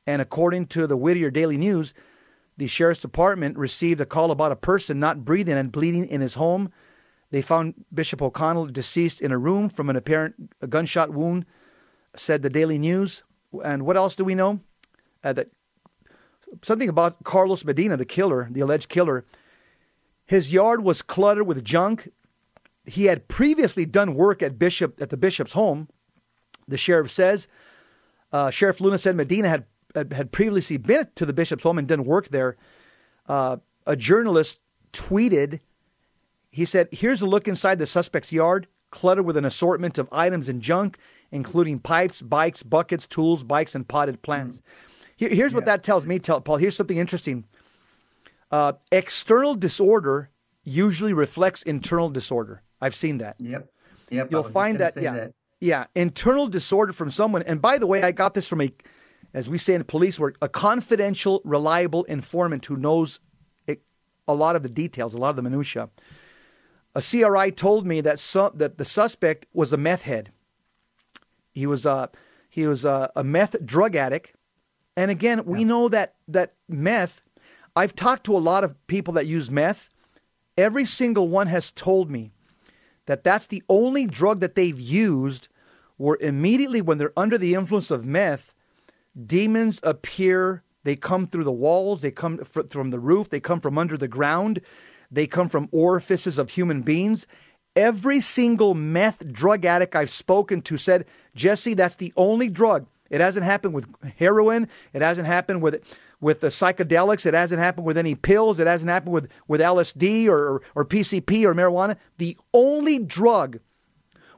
And 0.08 0.22
according 0.22 0.68
to 0.68 0.88
the 0.88 0.98
Whittier 0.98 1.30
Daily 1.30 1.58
News, 1.58 1.94
the 2.58 2.68
sheriff's 2.68 3.02
department 3.02 3.58
received 3.58 4.02
a 4.02 4.06
call 4.06 4.32
about 4.32 4.52
a 4.52 4.56
person 4.56 5.00
not 5.00 5.26
breathing 5.26 5.58
and 5.58 5.72
bleeding 5.72 6.08
in 6.08 6.22
his 6.22 6.36
home. 6.36 6.72
They 7.32 7.42
found 7.42 7.86
Bishop 7.94 8.22
O'Connell 8.22 8.68
deceased 8.68 9.22
in 9.22 9.32
a 9.32 9.38
room 9.38 9.70
from 9.70 9.90
an 9.90 9.96
apparent 9.96 10.70
gunshot 10.70 11.12
wound, 11.12 11.46
said 12.16 12.42
the 12.42 12.50
Daily 12.50 12.78
News. 12.78 13.24
And 13.64 13.86
what 13.86 13.98
else 13.98 14.16
do 14.16 14.26
we 14.26 14.36
know? 14.36 14.60
Uh, 15.24 15.34
that 15.34 15.50
something 16.62 16.90
about 16.90 17.24
Carlos 17.24 17.64
Medina, 17.64 17.96
the 17.96 18.06
killer, 18.06 18.48
the 18.52 18.60
alleged 18.60 18.90
killer. 18.90 19.26
His 20.26 20.52
yard 20.52 20.84
was 20.84 21.02
cluttered 21.02 21.48
with 21.48 21.64
junk. 21.64 22.12
He 22.86 23.06
had 23.06 23.28
previously 23.28 23.86
done 23.86 24.16
work 24.16 24.42
at 24.42 24.60
Bishop 24.60 25.02
at 25.02 25.10
the 25.10 25.18
bishop's 25.18 25.54
home. 25.54 25.88
The 26.68 26.78
sheriff 26.78 27.12
says. 27.12 27.48
Uh, 28.32 28.50
sheriff 28.50 28.80
Luna 28.80 28.98
said 28.98 29.16
Medina 29.16 29.50
had, 29.50 29.66
had, 29.96 30.14
had 30.14 30.32
previously 30.32 30.78
been 30.78 31.08
to 31.16 31.26
the 31.26 31.34
bishop's 31.34 31.64
home 31.64 31.78
and 31.78 31.88
didn't 31.88 32.06
work 32.06 32.30
there. 32.30 32.58
Uh, 33.28 33.58
a 33.86 33.96
journalist 33.96 34.60
tweeted. 34.94 35.60
He 36.52 36.66
said, 36.66 36.90
"Here's 36.92 37.22
a 37.22 37.26
look 37.26 37.48
inside 37.48 37.80
the 37.80 37.86
suspect's 37.86 38.32
yard, 38.32 38.68
cluttered 38.90 39.26
with 39.26 39.38
an 39.38 39.46
assortment 39.46 39.98
of 39.98 40.10
items 40.12 40.50
and 40.50 40.62
junk, 40.62 40.98
including 41.32 41.80
pipes, 41.80 42.22
bikes, 42.22 42.64
buckets, 42.64 43.08
tools, 43.08 43.44
bikes, 43.44 43.76
and 43.76 43.88
potted 43.88 44.22
plants." 44.22 44.58
Mm-hmm. 44.58 44.66
Here, 45.18 45.30
here's 45.30 45.52
yeah. 45.52 45.58
what 45.58 45.66
that 45.66 45.84
tells 45.84 46.06
me, 46.06 46.20
Paul. 46.20 46.58
Here's 46.58 46.76
something 46.76 46.98
interesting. 46.98 47.46
Uh, 48.50 48.74
external 48.92 49.56
disorder 49.56 50.30
usually 50.64 51.14
reflects 51.14 51.64
internal 51.64 52.10
disorder. 52.10 52.64
I've 52.82 52.96
seen 52.96 53.20
that. 53.20 53.36
Yep. 53.40 53.72
Yep. 54.10 54.32
You'll 54.32 54.44
find 54.44 54.80
that. 54.80 54.94
Yeah. 54.98 55.14
That. 55.14 55.34
Yeah. 55.60 55.86
Internal 55.96 56.48
disorder 56.48 56.92
from 56.92 57.12
someone. 57.12 57.44
And 57.44 57.62
by 57.62 57.78
the 57.78 57.88
way, 57.88 58.04
I 58.04 58.12
got 58.12 58.34
this 58.34 58.48
from 58.48 58.62
a, 58.62 58.74
as 59.34 59.50
we 59.50 59.58
say 59.58 59.74
in 59.74 59.80
the 59.80 59.86
police 59.86 60.20
work, 60.20 60.38
a 60.42 60.50
confidential, 60.50 61.42
reliable 61.44 62.04
informant 62.06 62.66
who 62.66 62.76
knows 62.76 63.20
it, 63.68 63.82
a 64.28 64.34
lot 64.34 64.56
of 64.56 64.64
the 64.64 64.70
details, 64.70 65.14
a 65.14 65.18
lot 65.18 65.30
of 65.30 65.36
the 65.36 65.42
minutia. 65.42 65.90
A 66.94 67.02
CRI 67.02 67.52
told 67.52 67.86
me 67.86 68.02
that 68.02 68.20
su- 68.20 68.52
that 68.56 68.78
the 68.78 68.86
suspect 68.86 69.46
was 69.54 69.72
a 69.72 69.78
meth 69.78 70.04
head. 70.04 70.32
He 71.54 71.66
was 71.66 71.86
a 71.86 72.10
he 72.50 72.68
was 72.68 72.84
a, 72.84 73.10
a 73.16 73.24
meth 73.24 73.66
drug 73.66 73.96
addict 73.96 74.34
and 74.96 75.10
again, 75.10 75.46
we 75.46 75.64
know 75.64 75.90
that 75.90 76.16
that 76.28 76.54
meth. 76.68 77.22
I've 77.76 77.96
talked 77.96 78.26
to 78.26 78.36
a 78.36 78.40
lot 78.40 78.64
of 78.64 78.76
people 78.88 79.14
that 79.14 79.26
use 79.26 79.50
meth. 79.50 79.90
Every 80.58 80.86
single 80.86 81.30
one 81.30 81.48
has 81.48 81.72
told 81.72 82.12
me 82.12 82.32
that 83.06 83.24
that's 83.24 83.48
the 83.48 83.64
only 83.70 84.06
drug 84.06 84.42
that 84.42 84.56
they've 84.56 84.80
used 84.80 85.48
where 85.98 86.18
immediately 86.20 86.82
when 86.82 86.98
they're 86.98 87.14
under 87.16 87.38
the 87.38 87.54
influence 87.54 87.90
of 87.90 88.06
meth, 88.06 88.54
demons 89.26 89.80
appear. 89.84 90.64
They 90.84 90.96
come 90.96 91.28
through 91.28 91.44
the 91.44 91.52
walls, 91.52 92.02
they 92.02 92.12
come 92.12 92.40
from 92.40 92.90
the 92.90 93.00
roof, 93.00 93.30
they 93.30 93.40
come 93.40 93.62
from 93.62 93.78
under 93.78 93.98
the 93.98 94.08
ground, 94.08 94.62
they 95.12 95.28
come 95.28 95.48
from 95.48 95.70
orifices 95.72 96.40
of 96.40 96.50
human 96.50 96.82
beings. 96.82 97.28
Every 97.76 98.20
single 98.20 98.74
meth 98.74 99.32
drug 99.32 99.64
addict 99.64 99.96
I've 99.96 100.10
spoken 100.10 100.62
to 100.64 100.78
said, 100.78 101.06
Jesse, 101.36 101.76
that's 101.76 101.96
the 101.96 102.12
only 102.18 102.50
drug 102.50 102.88
it 103.12 103.20
hasn't 103.20 103.46
happened 103.46 103.74
with 103.74 103.86
heroin. 104.18 104.70
It 104.94 105.02
hasn't 105.02 105.28
happened 105.28 105.62
with 105.62 105.84
with 106.22 106.40
the 106.40 106.48
psychedelics. 106.48 107.26
It 107.26 107.34
hasn't 107.34 107.60
happened 107.60 107.86
with 107.86 107.98
any 107.98 108.16
pills. 108.16 108.60
It 108.60 108.68
hasn't 108.68 108.90
happened 108.90 109.14
with, 109.14 109.28
with 109.48 109.60
LSD 109.60 110.28
or, 110.28 110.38
or, 110.38 110.62
or 110.76 110.86
PCP 110.86 111.44
or 111.44 111.54
marijuana. 111.54 111.98
The 112.20 112.38
only 112.54 113.00
drug 113.00 113.60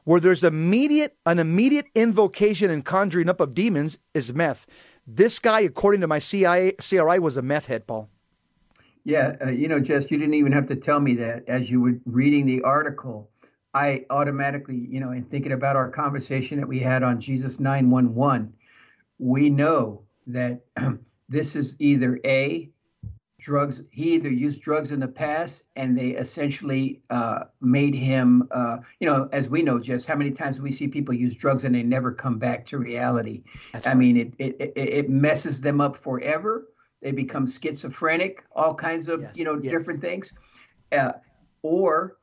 where 0.04 0.20
there's 0.20 0.44
immediate 0.44 1.16
an 1.26 1.38
immediate 1.38 1.86
invocation 1.94 2.70
and 2.70 2.84
conjuring 2.84 3.28
up 3.28 3.40
of 3.40 3.54
demons 3.54 3.98
is 4.14 4.32
meth. 4.32 4.66
This 5.06 5.38
guy, 5.38 5.60
according 5.60 6.00
to 6.02 6.06
my 6.06 6.18
CIA, 6.18 6.72
CRI, 6.72 7.18
was 7.18 7.36
a 7.36 7.42
meth 7.42 7.66
head, 7.66 7.86
Paul. 7.86 8.08
Yeah, 9.04 9.36
uh, 9.44 9.50
you 9.50 9.68
know, 9.68 9.80
Jess, 9.80 10.10
you 10.10 10.16
didn't 10.16 10.34
even 10.34 10.52
have 10.52 10.66
to 10.68 10.76
tell 10.76 10.98
me 10.98 11.14
that 11.16 11.46
as 11.46 11.70
you 11.70 11.80
were 11.80 11.98
reading 12.06 12.46
the 12.46 12.62
article. 12.62 13.30
I 13.74 14.06
automatically, 14.08 14.86
you 14.88 15.00
know, 15.00 15.10
in 15.10 15.24
thinking 15.24 15.52
about 15.52 15.76
our 15.76 15.90
conversation 15.90 16.58
that 16.60 16.66
we 16.68 16.78
had 16.78 17.02
on 17.02 17.20
Jesus 17.20 17.58
911, 17.58 18.54
we 19.18 19.50
know 19.50 20.02
that 20.28 20.60
this 21.28 21.56
is 21.56 21.74
either 21.80 22.20
a 22.24 22.70
drugs 23.44 23.82
he 23.90 24.14
either 24.14 24.30
used 24.30 24.62
drugs 24.62 24.90
in 24.90 25.00
the 25.00 25.08
past 25.08 25.64
and 25.76 25.96
they 25.96 26.10
essentially 26.10 27.00
uh, 27.10 27.40
made 27.60 27.94
him 27.94 28.48
uh, 28.50 28.78
you 29.00 29.08
know 29.08 29.28
as 29.32 29.48
we 29.48 29.62
know 29.62 29.78
just 29.78 30.06
how 30.06 30.16
many 30.16 30.30
times 30.30 30.60
we 30.60 30.72
see 30.72 30.88
people 30.88 31.12
use 31.12 31.34
drugs 31.34 31.64
and 31.64 31.74
they 31.74 31.82
never 31.82 32.10
come 32.10 32.38
back 32.38 32.64
to 32.64 32.78
reality 32.78 33.42
That's 33.72 33.86
i 33.86 33.90
right. 33.90 33.98
mean 33.98 34.16
it, 34.16 34.32
it 34.38 34.72
it 34.74 35.10
messes 35.10 35.60
them 35.60 35.80
up 35.80 35.96
forever 35.96 36.68
they 37.02 37.12
become 37.12 37.46
schizophrenic 37.46 38.44
all 38.52 38.74
kinds 38.74 39.08
of 39.08 39.20
yes. 39.20 39.36
you 39.36 39.44
know 39.44 39.60
yes. 39.62 39.70
different 39.70 40.00
things 40.00 40.32
uh, 40.92 41.12
or 41.62 42.16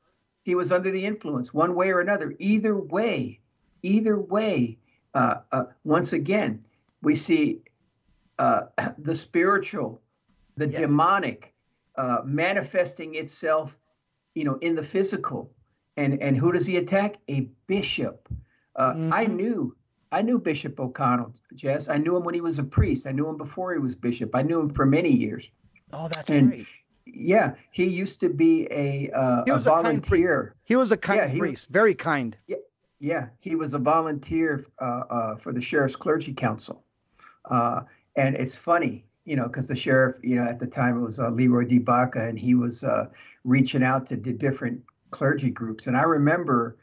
he 0.43 0.55
was 0.55 0.71
under 0.71 0.89
the 0.89 1.05
influence 1.05 1.53
one 1.53 1.75
way 1.75 1.91
or 1.91 1.99
another 1.99 2.33
either 2.39 2.75
way 2.75 3.39
either 3.83 4.19
way 4.19 4.77
uh, 5.13 5.35
uh, 5.51 5.63
once 5.83 6.13
again, 6.13 6.61
we 7.01 7.15
see 7.15 7.61
uh, 8.39 8.61
the 8.97 9.15
spiritual, 9.15 10.01
the 10.61 10.69
yes. 10.69 10.81
demonic 10.81 11.53
uh, 11.95 12.19
manifesting 12.23 13.15
itself, 13.15 13.77
you 14.33 14.43
know, 14.43 14.57
in 14.61 14.75
the 14.75 14.83
physical. 14.83 15.51
And 15.97 16.21
and 16.21 16.37
who 16.37 16.51
does 16.51 16.65
he 16.65 16.77
attack? 16.77 17.17
A 17.29 17.49
bishop. 17.67 18.29
Uh, 18.75 18.93
mm-hmm. 18.93 19.13
I 19.13 19.25
knew 19.25 19.75
I 20.11 20.21
knew 20.21 20.39
Bishop 20.39 20.79
O'Connell, 20.79 21.33
Jess. 21.55 21.89
I 21.89 21.97
knew 21.97 22.15
him 22.15 22.23
when 22.23 22.33
he 22.33 22.41
was 22.41 22.59
a 22.59 22.63
priest. 22.63 23.07
I 23.07 23.11
knew 23.11 23.27
him 23.27 23.37
before 23.37 23.73
he 23.73 23.79
was 23.79 23.95
bishop. 23.95 24.35
I 24.35 24.41
knew 24.41 24.59
him 24.59 24.69
for 24.69 24.85
many 24.85 25.11
years. 25.11 25.49
Oh, 25.93 26.07
that's 26.07 26.29
and, 26.29 26.49
great. 26.49 26.67
Yeah, 27.05 27.55
he 27.71 27.85
used 27.85 28.19
to 28.21 28.29
be 28.29 28.67
a, 28.71 29.09
uh, 29.13 29.43
he 29.45 29.51
was 29.51 29.65
a 29.65 29.69
volunteer. 29.69 30.55
A 30.55 30.67
he 30.67 30.75
was 30.75 30.91
a 30.91 30.97
kind 30.97 31.33
yeah, 31.33 31.39
priest, 31.39 31.67
was, 31.67 31.73
very 31.73 31.95
kind. 31.95 32.37
Yeah, 32.47 32.57
yeah, 32.99 33.29
he 33.39 33.55
was 33.55 33.73
a 33.73 33.79
volunteer 33.79 34.65
uh, 34.79 34.85
uh, 34.85 35.35
for 35.35 35.51
the 35.51 35.61
sheriff's 35.61 35.95
clergy 35.95 36.33
council, 36.33 36.83
uh, 37.49 37.81
and 38.15 38.35
it's 38.35 38.55
funny, 38.55 39.05
you 39.25 39.35
know, 39.35 39.43
because 39.43 39.67
the 39.67 39.75
sheriff, 39.75 40.17
you 40.23 40.35
know, 40.35 40.43
at 40.43 40.59
the 40.59 40.67
time 40.67 40.97
it 40.97 41.01
was 41.01 41.19
uh, 41.19 41.29
Leroy 41.29 41.65
D. 41.65 41.79
Baca, 41.79 42.27
and 42.27 42.37
he 42.37 42.55
was 42.55 42.83
uh, 42.83 43.07
reaching 43.43 43.83
out 43.83 44.07
to 44.07 44.15
the 44.15 44.33
different 44.33 44.81
clergy 45.11 45.49
groups. 45.49 45.87
And 45.87 45.95
I 45.95 46.03
remember 46.03 46.77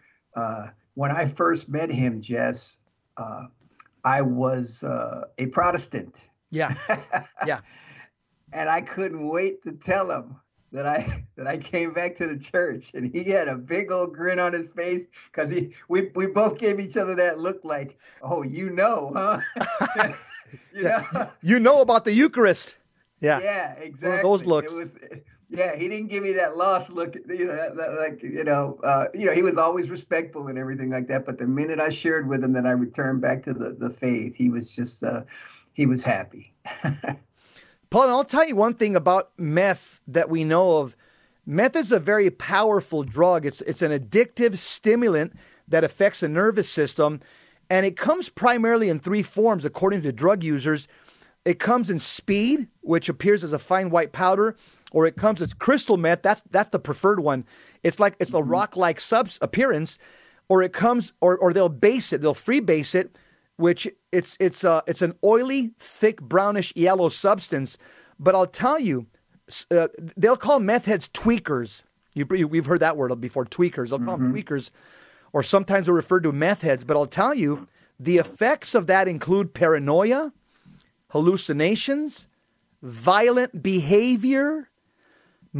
when 0.94 1.10
I 1.10 1.26
first 1.26 1.68
met 1.68 1.90
him, 1.90 2.20
Jess, 2.20 2.78
I 4.04 4.22
was 4.22 4.82
a 4.84 5.46
Protestant. 5.52 6.16
Yeah, 6.50 6.74
yeah 7.46 7.60
and 8.52 8.68
I 8.68 8.80
couldn't 8.80 9.28
wait 9.28 9.62
to 9.64 9.72
tell 9.72 10.10
him 10.10 10.36
that 10.72 10.86
I 10.86 11.24
that 11.36 11.46
I 11.46 11.56
came 11.58 11.92
back 11.92 12.16
to 12.16 12.26
the 12.26 12.38
church, 12.38 12.92
and 12.94 13.14
he 13.14 13.24
had 13.24 13.48
a 13.48 13.56
big 13.56 13.90
old 13.90 14.14
grin 14.14 14.38
on 14.38 14.52
his 14.52 14.68
face 14.68 15.06
because 15.26 15.50
he 15.50 15.74
we 15.88 16.10
we 16.14 16.26
both 16.26 16.58
gave 16.58 16.80
each 16.80 16.96
other 16.96 17.14
that 17.16 17.40
look 17.40 17.60
like, 17.64 17.98
oh, 18.22 18.42
you 18.42 18.70
know, 18.70 19.12
huh? 19.14 20.12
you 20.74 20.82
yeah. 20.82 21.06
know, 21.12 21.30
you 21.42 21.60
know 21.60 21.80
about 21.80 22.04
the 22.04 22.12
Eucharist. 22.12 22.74
Yeah, 23.20 23.40
yeah, 23.40 23.72
exactly. 23.74 24.22
those 24.22 24.44
looks. 24.44 24.72
It 24.72 24.76
was, 24.76 24.96
yeah, 25.50 25.74
he 25.74 25.88
didn't 25.88 26.08
give 26.08 26.22
me 26.22 26.32
that 26.32 26.56
lost 26.56 26.92
look. 26.92 27.14
You 27.14 27.46
know, 27.46 27.56
that, 27.56 27.76
that, 27.76 27.94
like 27.94 28.22
you 28.22 28.44
know, 28.44 28.78
uh, 28.84 29.06
you 29.14 29.26
know, 29.26 29.32
he 29.32 29.42
was 29.42 29.56
always 29.56 29.90
respectful 29.90 30.48
and 30.48 30.58
everything 30.58 30.90
like 30.90 31.08
that. 31.08 31.24
But 31.24 31.38
the 31.38 31.46
minute 31.46 31.80
I 31.80 31.88
shared 31.88 32.28
with 32.28 32.44
him 32.44 32.52
that 32.52 32.66
I 32.66 32.72
returned 32.72 33.22
back 33.22 33.42
to 33.44 33.54
the 33.54 33.72
the 33.72 33.90
faith, 33.90 34.36
he 34.36 34.50
was 34.50 34.74
just 34.74 35.02
uh, 35.02 35.22
he 35.72 35.86
was 35.86 36.02
happy. 36.02 36.52
Paul, 37.90 38.02
and 38.02 38.12
I'll 38.12 38.24
tell 38.24 38.46
you 38.46 38.56
one 38.56 38.74
thing 38.74 38.94
about 38.94 39.30
meth 39.38 40.00
that 40.06 40.28
we 40.28 40.44
know 40.44 40.78
of. 40.78 40.94
Meth 41.46 41.76
is 41.76 41.92
a 41.92 41.98
very 41.98 42.28
powerful 42.28 43.02
drug. 43.02 43.46
It's 43.46 43.62
it's 43.62 43.80
an 43.80 43.90
addictive 43.90 44.58
stimulant 44.58 45.32
that 45.66 45.82
affects 45.82 46.20
the 46.20 46.28
nervous 46.28 46.68
system, 46.68 47.20
and 47.70 47.84
it 47.84 47.96
comes 47.96 48.28
primarily 48.28 48.88
in 48.88 49.00
three 49.00 49.22
forms, 49.22 49.64
according 49.64 50.02
to 50.02 50.12
drug 50.12 50.42
users. 50.42 50.88
It 51.44 51.58
comes 51.58 51.88
in 51.88 51.98
speed, 51.98 52.68
which 52.80 53.08
appears 53.08 53.42
as 53.42 53.52
a 53.52 53.58
fine 53.58 53.90
white 53.90 54.12
powder, 54.12 54.56
or 54.92 55.06
it 55.06 55.16
comes 55.16 55.40
as 55.40 55.54
crystal 55.54 55.96
meth. 55.96 56.22
That's 56.22 56.42
that's 56.50 56.70
the 56.70 56.78
preferred 56.78 57.20
one. 57.20 57.44
It's 57.82 58.00
like 58.00 58.16
it's 58.18 58.30
a 58.30 58.34
mm-hmm. 58.34 58.50
rock-like 58.50 59.00
subs 59.00 59.38
appearance, 59.40 59.98
or 60.48 60.62
it 60.62 60.72
comes, 60.72 61.12
or 61.20 61.36
or 61.36 61.52
they'll 61.52 61.68
base 61.68 62.12
it, 62.12 62.20
they'll 62.20 62.34
free 62.34 62.60
base 62.60 62.94
it 62.94 63.16
which 63.58 63.88
it's 64.12 64.36
it's 64.40 64.64
uh, 64.64 64.80
it's 64.86 65.02
an 65.02 65.14
oily, 65.22 65.72
thick, 65.78 66.20
brownish 66.22 66.72
yellow 66.74 67.08
substance. 67.08 67.76
But 68.18 68.34
I'll 68.34 68.46
tell 68.46 68.80
you, 68.80 69.06
uh, 69.70 69.88
they'll 70.16 70.36
call 70.36 70.60
meth 70.60 70.86
heads 70.86 71.08
tweakers. 71.08 71.82
You, 72.14 72.24
we've 72.26 72.66
heard 72.66 72.80
that 72.80 72.96
word 72.96 73.14
before, 73.20 73.44
tweakers. 73.44 73.90
They'll 73.90 73.98
call 73.98 74.16
mm-hmm. 74.16 74.32
them 74.32 74.42
tweakers, 74.42 74.70
or 75.32 75.42
sometimes 75.42 75.86
they're 75.86 75.94
referred 75.94 76.22
to 76.24 76.32
meth 76.32 76.62
heads. 76.62 76.84
But 76.84 76.96
I'll 76.96 77.06
tell 77.06 77.34
you, 77.34 77.68
the 77.98 78.18
effects 78.18 78.74
of 78.74 78.86
that 78.86 79.08
include 79.08 79.54
paranoia, 79.54 80.32
hallucinations, 81.10 82.28
violent 82.82 83.62
behavior. 83.62 84.70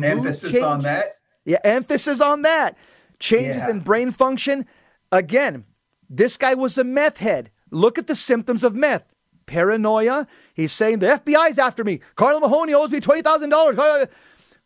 Emphasis 0.00 0.57
on 0.57 0.83
that. 0.83 1.16
Yeah, 1.44 1.59
emphasis 1.64 2.20
on 2.20 2.42
that. 2.42 2.76
Changes 3.18 3.57
yeah. 3.57 3.70
in 3.70 3.81
brain 3.81 4.11
function. 4.11 4.66
Again, 5.11 5.64
this 6.09 6.37
guy 6.37 6.54
was 6.54 6.78
a 6.78 6.85
meth 6.85 7.18
head. 7.18 7.50
Look 7.70 7.98
at 7.98 8.07
the 8.07 8.14
symptoms 8.14 8.62
of 8.62 8.74
meth. 8.74 9.04
Paranoia. 9.46 10.26
He's 10.54 10.72
saying 10.72 10.98
the 10.98 11.07
FBI's 11.07 11.59
after 11.59 11.83
me. 11.83 12.00
Carl 12.16 12.38
Mahony 12.40 12.74
owes 12.74 12.90
me 12.90 13.00
$20,000. 13.00 14.09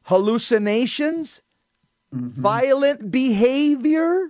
Hallucinations. 0.02 1.40
Mm-hmm. 2.12 2.42
Violent 2.42 3.10
behavior. 3.10 4.26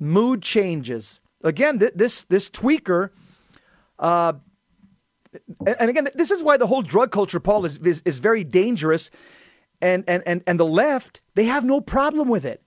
Mood 0.00 0.42
changes. 0.42 1.20
Again, 1.44 1.78
th- 1.78 1.92
this, 1.94 2.24
this 2.24 2.50
tweaker, 2.50 3.10
uh, 3.98 4.32
and, 5.64 5.90
again, 5.90 6.08
this 6.14 6.32
is 6.32 6.42
why 6.42 6.56
the 6.56 6.66
whole 6.66 6.82
drug 6.82 7.12
culture, 7.12 7.38
Paul, 7.38 7.64
is, 7.64 7.78
is, 7.78 8.02
is 8.04 8.18
very 8.18 8.42
dangerous. 8.42 9.10
And, 9.80 10.04
and, 10.08 10.22
and, 10.26 10.42
and 10.46 10.58
the 10.58 10.66
left, 10.66 11.20
they 11.34 11.44
have 11.44 11.64
no 11.64 11.80
problem 11.80 12.28
with 12.28 12.44
it. 12.44 12.62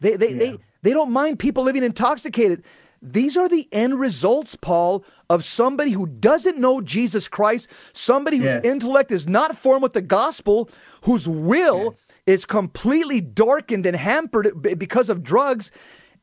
They, 0.00 0.16
they, 0.16 0.30
yeah. 0.30 0.38
they, 0.38 0.58
they 0.82 0.92
don't 0.92 1.12
mind 1.12 1.38
people 1.38 1.64
living 1.64 1.84
intoxicated. 1.84 2.64
These 3.00 3.36
are 3.36 3.48
the 3.48 3.68
end 3.70 4.00
results, 4.00 4.56
Paul, 4.56 5.04
of 5.30 5.44
somebody 5.44 5.92
who 5.92 6.06
doesn't 6.06 6.58
know 6.58 6.80
Jesus 6.80 7.28
Christ, 7.28 7.68
somebody 7.92 8.38
whose 8.38 8.46
yes. 8.46 8.64
intellect 8.64 9.12
is 9.12 9.28
not 9.28 9.56
formed 9.56 9.84
with 9.84 9.92
the 9.92 10.02
gospel, 10.02 10.68
whose 11.02 11.28
will 11.28 11.84
yes. 11.84 12.08
is 12.26 12.44
completely 12.44 13.20
darkened 13.20 13.86
and 13.86 13.96
hampered 13.96 14.78
because 14.78 15.08
of 15.08 15.22
drugs. 15.22 15.70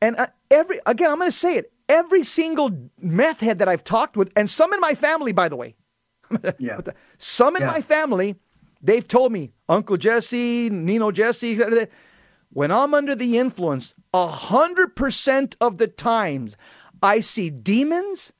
And 0.00 0.16
uh, 0.16 0.28
every 0.50 0.80
again, 0.86 1.10
I'm 1.10 1.18
going 1.18 1.30
to 1.30 1.36
say 1.36 1.56
it. 1.56 1.72
Every 1.88 2.24
single 2.24 2.90
meth 3.00 3.40
head 3.40 3.60
that 3.60 3.68
I've 3.68 3.84
talked 3.84 4.16
with, 4.16 4.32
and 4.36 4.50
some 4.50 4.72
in 4.72 4.80
my 4.80 4.94
family, 4.94 5.32
by 5.32 5.48
the 5.48 5.56
way, 5.56 5.76
yeah. 6.58 6.80
some 7.18 7.54
in 7.54 7.62
yeah. 7.62 7.70
my 7.70 7.80
family, 7.80 8.36
they've 8.82 9.06
told 9.06 9.32
me, 9.32 9.52
Uncle 9.68 9.96
Jesse, 9.96 10.68
Nino 10.70 11.12
Jesse, 11.12 11.60
when 12.50 12.72
I'm 12.72 12.94
under 12.94 13.14
the 13.14 13.38
influence, 13.38 13.94
100% 14.14 15.54
of 15.60 15.78
the 15.78 15.86
times 15.86 16.56
I 17.02 17.20
see 17.20 17.50
demons, 17.50 18.32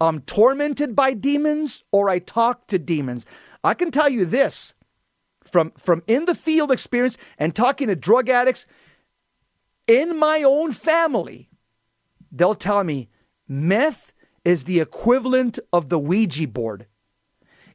I'm 0.00 0.20
tormented 0.22 0.96
by 0.96 1.14
demons, 1.14 1.84
or 1.92 2.10
I 2.10 2.18
talk 2.18 2.66
to 2.68 2.78
demons. 2.78 3.24
I 3.64 3.74
can 3.74 3.90
tell 3.90 4.08
you 4.08 4.24
this 4.26 4.74
from, 5.44 5.72
from 5.78 6.02
in 6.06 6.24
the 6.24 6.34
field 6.34 6.70
experience 6.70 7.16
and 7.38 7.54
talking 7.54 7.88
to 7.88 7.96
drug 7.96 8.28
addicts 8.28 8.66
in 9.86 10.18
my 10.18 10.42
own 10.42 10.72
family, 10.72 11.48
they'll 12.32 12.54
tell 12.54 12.84
me 12.84 13.08
meth 13.48 14.12
is 14.44 14.64
the 14.64 14.80
equivalent 14.80 15.58
of 15.72 15.88
the 15.88 15.98
Ouija 15.98 16.46
board. 16.46 16.86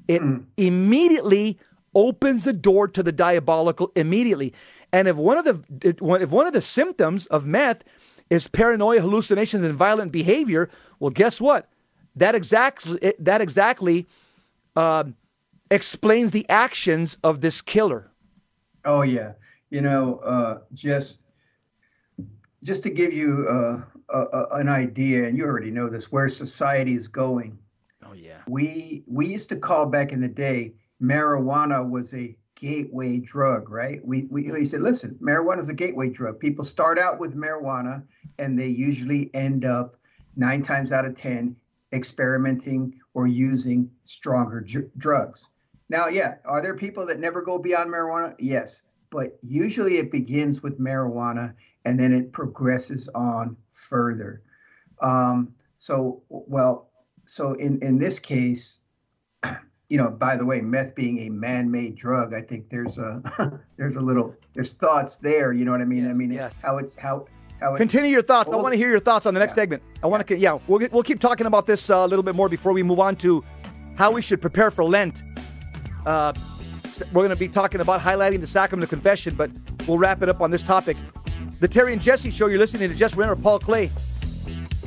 It 0.07 0.21
mm. 0.21 0.45
immediately 0.57 1.59
opens 1.93 2.43
the 2.43 2.53
door 2.53 2.87
to 2.87 3.03
the 3.03 3.11
diabolical 3.11 3.91
immediately. 3.95 4.53
And 4.93 5.07
if 5.07 5.15
one 5.15 5.37
of 5.37 5.45
the 5.45 5.95
if 6.21 6.31
one 6.31 6.47
of 6.47 6.53
the 6.53 6.61
symptoms 6.61 7.25
of 7.27 7.45
meth 7.45 7.83
is 8.29 8.47
paranoia, 8.47 9.01
hallucinations, 9.01 9.63
and 9.63 9.73
violent 9.73 10.11
behavior, 10.11 10.69
well, 10.99 11.11
guess 11.11 11.39
what? 11.39 11.69
That 12.15 12.35
exactly 12.35 13.13
that 13.19 13.41
exactly 13.41 14.07
uh, 14.75 15.05
explains 15.69 16.31
the 16.31 16.47
actions 16.49 17.17
of 17.23 17.41
this 17.41 17.61
killer. 17.61 18.11
Oh 18.83 19.01
yeah, 19.01 19.33
you 19.69 19.81
know, 19.81 20.17
uh, 20.17 20.59
just 20.73 21.19
just 22.63 22.83
to 22.83 22.89
give 22.89 23.13
you 23.13 23.47
uh, 23.49 23.81
a, 24.09 24.45
an 24.55 24.67
idea, 24.67 25.25
and 25.25 25.37
you 25.37 25.45
already 25.45 25.71
know 25.71 25.89
this, 25.89 26.11
where 26.11 26.27
society 26.27 26.95
is 26.95 27.07
going. 27.07 27.57
Oh 28.05 28.13
yeah. 28.13 28.41
We 28.47 29.03
we 29.07 29.27
used 29.27 29.49
to 29.49 29.55
call 29.55 29.85
back 29.85 30.11
in 30.11 30.21
the 30.21 30.27
day 30.27 30.73
marijuana 31.01 31.87
was 31.87 32.13
a 32.13 32.35
gateway 32.55 33.17
drug, 33.17 33.69
right? 33.69 34.05
We, 34.05 34.27
we, 34.29 34.51
we 34.51 34.65
said, 34.65 34.81
listen, 34.81 35.17
marijuana 35.21 35.59
is 35.59 35.69
a 35.69 35.73
gateway 35.73 36.09
drug. 36.09 36.39
People 36.39 36.63
start 36.63 36.99
out 36.99 37.19
with 37.19 37.35
marijuana 37.35 38.03
and 38.37 38.57
they 38.57 38.67
usually 38.67 39.31
end 39.33 39.65
up 39.65 39.95
nine 40.35 40.61
times 40.61 40.91
out 40.91 41.05
of 41.05 41.15
10 41.15 41.55
experimenting 41.91 42.93
or 43.15 43.27
using 43.27 43.89
stronger 44.05 44.65
drugs. 44.97 45.49
Now, 45.89 46.07
yeah, 46.07 46.35
are 46.45 46.61
there 46.61 46.75
people 46.75 47.05
that 47.07 47.19
never 47.19 47.41
go 47.41 47.57
beyond 47.57 47.89
marijuana? 47.89 48.35
Yes. 48.37 48.81
But 49.09 49.37
usually 49.41 49.97
it 49.97 50.11
begins 50.11 50.63
with 50.63 50.79
marijuana 50.79 51.53
and 51.85 51.99
then 51.99 52.13
it 52.13 52.31
progresses 52.31 53.09
on 53.15 53.57
further. 53.73 54.41
Um, 55.01 55.53
so, 55.75 56.21
well, 56.29 56.89
so 57.25 57.53
in, 57.53 57.81
in 57.81 57.97
this 57.97 58.19
case, 58.19 58.79
you 59.89 59.97
know, 59.97 60.09
by 60.09 60.35
the 60.35 60.45
way, 60.45 60.61
meth 60.61 60.95
being 60.95 61.19
a 61.19 61.29
man-made 61.29 61.95
drug, 61.95 62.33
I 62.33 62.41
think 62.41 62.69
there's 62.69 62.97
a 62.97 63.59
there's 63.77 63.95
a 63.95 64.01
little 64.01 64.35
there's 64.53 64.73
thoughts 64.73 65.17
there. 65.17 65.53
You 65.53 65.65
know 65.65 65.71
what 65.71 65.81
I 65.81 65.85
mean? 65.85 66.03
Yes, 66.03 66.11
I 66.11 66.13
mean, 66.13 66.31
yes. 66.31 66.55
how 66.61 66.77
it's 66.77 66.95
how 66.95 67.25
how 67.59 67.75
continue 67.77 68.11
your 68.11 68.21
thoughts. 68.21 68.49
Well, 68.49 68.59
I 68.59 68.63
want 68.63 68.73
to 68.73 68.77
hear 68.77 68.89
your 68.89 68.99
thoughts 68.99 69.25
on 69.25 69.33
the 69.33 69.39
next 69.39 69.51
yeah. 69.51 69.55
segment. 69.55 69.83
I 70.03 70.07
want 70.07 70.25
to 70.27 70.37
yeah, 70.37 70.59
we'll 70.67 70.87
we'll 70.91 71.03
keep 71.03 71.19
talking 71.19 71.47
about 71.47 71.65
this 71.65 71.89
uh, 71.89 71.97
a 71.97 72.07
little 72.07 72.23
bit 72.23 72.35
more 72.35 72.47
before 72.47 72.73
we 72.73 72.83
move 72.83 72.99
on 72.99 73.15
to 73.17 73.43
how 73.95 74.11
we 74.11 74.21
should 74.21 74.41
prepare 74.41 74.71
for 74.71 74.83
Lent. 74.83 75.23
Uh, 76.05 76.33
we're 77.13 77.21
going 77.21 77.29
to 77.29 77.35
be 77.35 77.47
talking 77.47 77.81
about 77.81 77.99
highlighting 78.01 78.41
the 78.41 78.47
sacrament 78.47 78.83
of 78.83 78.89
confession, 78.89 79.35
but 79.35 79.49
we'll 79.87 79.97
wrap 79.97 80.21
it 80.21 80.29
up 80.29 80.41
on 80.41 80.51
this 80.51 80.63
topic. 80.63 80.97
The 81.61 81.67
Terry 81.67 81.93
and 81.93 82.01
Jesse 82.01 82.31
Show. 82.31 82.47
You're 82.47 82.57
listening 82.57 82.89
to 82.89 82.95
Jess 82.95 83.15
Romero, 83.15 83.35
Paul 83.35 83.59
Clay, 83.59 83.91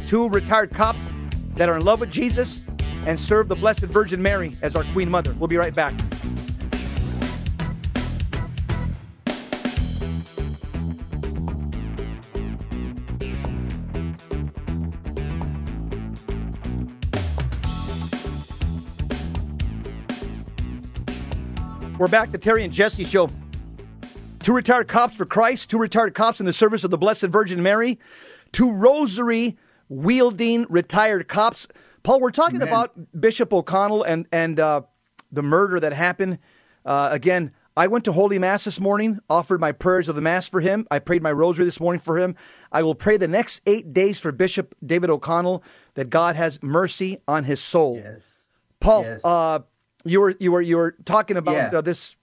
two 0.09 0.29
retired 0.29 0.73
cops 0.73 0.99
that 1.55 1.69
are 1.69 1.77
in 1.77 1.85
love 1.85 2.01
with 2.01 2.11
Jesus 2.11 2.65
and 3.07 3.19
serve 3.19 3.47
the 3.47 3.55
Blessed 3.55 3.83
Virgin 3.83 4.21
Mary 4.21 4.57
as 4.61 4.75
our 4.75 4.83
Queen 4.93 5.09
Mother. 5.09 5.37
We'll 5.39 5.47
be 5.47 5.57
right 5.57 5.73
back. 5.73 5.95
We're 22.01 22.09
back 22.09 22.31
to 22.31 22.39
Terry 22.39 22.65
and 22.65 22.73
Jesse 22.73 23.05
show. 23.05 23.31
Two 24.45 24.53
retired 24.53 24.89
cops 24.89 25.17
for 25.17 25.25
Christ, 25.25 25.71
two 25.71 25.79
retired 25.79 26.15
cops 26.15 26.39
in 26.39 26.45
the 26.45 26.53
service 26.53 26.85
of 26.85 26.91
the 26.91 26.99
Blessed 26.99 27.23
Virgin 27.23 27.63
Mary, 27.63 27.99
two 28.53 28.71
rosary 28.71 29.57
wielding 29.89 30.67
retired 30.69 31.29
cops. 31.29 31.67
Paul, 32.03 32.21
we're 32.21 32.31
talking 32.31 32.57
Amen. 32.57 32.69
about 32.69 32.93
Bishop 33.19 33.55
O'Connell 33.55 34.03
and 34.03 34.27
and 34.31 34.61
uh, 34.61 34.83
the 35.33 35.43
murder 35.43 35.81
that 35.81 35.95
happened. 35.95 36.41
Uh, 36.85 37.09
again, 37.11 37.53
I 37.75 37.87
went 37.87 38.05
to 38.05 38.13
Holy 38.13 38.39
Mass 38.39 38.65
this 38.65 38.79
morning, 38.79 39.19
offered 39.31 39.63
my 39.63 39.73
prayers 39.73 40.11
of 40.11 40.15
the 40.15 40.21
Mass 40.21 40.47
for 40.47 40.61
him. 40.61 40.87
I 40.91 40.99
prayed 40.99 41.23
my 41.23 41.33
rosary 41.33 41.65
this 41.65 41.81
morning 41.81 42.01
for 42.01 42.19
him. 42.19 42.37
I 42.71 42.83
will 42.83 42.95
pray 42.95 43.17
the 43.17 43.27
next 43.27 43.63
eight 43.65 43.95
days 43.95 44.21
for 44.21 44.31
Bishop 44.31 44.75
David 44.85 45.09
O'Connell 45.09 45.65
that 45.95 46.11
God 46.11 46.37
has 46.37 46.63
mercy 46.63 47.17
on 47.27 47.45
his 47.45 47.61
soul. 47.61 47.99
Yes. 48.05 48.51
Paul, 48.79 49.05
yes. 49.05 49.25
Uh, 49.25 49.61
you 50.05 50.21
were 50.21 50.35
you 50.39 50.53
were 50.53 50.61
you 50.61 50.77
were 50.77 50.97
talking 51.07 51.39
about 51.39 51.73
yeah. 51.73 51.79
uh, 51.79 51.81
this. 51.81 52.17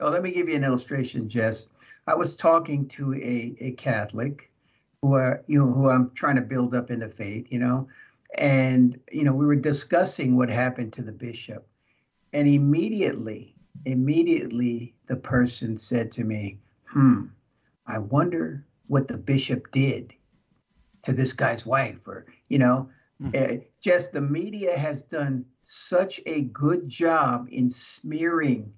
Yeah. 0.00 0.06
Oh, 0.06 0.10
let 0.10 0.22
me 0.22 0.30
give 0.30 0.48
you 0.48 0.56
an 0.56 0.64
illustration, 0.64 1.28
Jess. 1.28 1.68
I 2.06 2.14
was 2.14 2.36
talking 2.36 2.88
to 2.88 3.14
a, 3.14 3.54
a 3.60 3.70
Catholic 3.72 4.50
who 5.02 5.14
are 5.14 5.42
you 5.46 5.58
know 5.58 5.72
who 5.72 5.88
I'm 5.88 6.10
trying 6.14 6.36
to 6.36 6.42
build 6.42 6.74
up 6.74 6.90
in 6.90 7.00
the 7.00 7.08
faith, 7.08 7.46
you 7.50 7.58
know, 7.58 7.88
and 8.36 8.98
you 9.12 9.24
know 9.24 9.32
we 9.32 9.46
were 9.46 9.56
discussing 9.56 10.36
what 10.36 10.48
happened 10.48 10.92
to 10.94 11.02
the 11.02 11.12
bishop, 11.12 11.66
and 12.32 12.48
immediately, 12.48 13.54
immediately 13.84 14.94
the 15.06 15.16
person 15.16 15.76
said 15.78 16.12
to 16.12 16.24
me, 16.24 16.58
"Hmm, 16.84 17.26
I 17.86 17.98
wonder 17.98 18.64
what 18.88 19.08
the 19.08 19.18
bishop 19.18 19.70
did 19.70 20.12
to 21.02 21.12
this 21.12 21.32
guy's 21.32 21.66
wife, 21.66 22.06
or 22.06 22.26
you 22.48 22.58
know." 22.58 22.88
Mm-hmm. 23.22 23.58
Uh, 23.58 23.62
just 23.82 24.12
the 24.12 24.20
media 24.22 24.78
has 24.78 25.02
done 25.02 25.44
such 25.62 26.22
a 26.24 26.40
good 26.40 26.88
job 26.88 27.48
in 27.50 27.68
smearing 27.68 28.72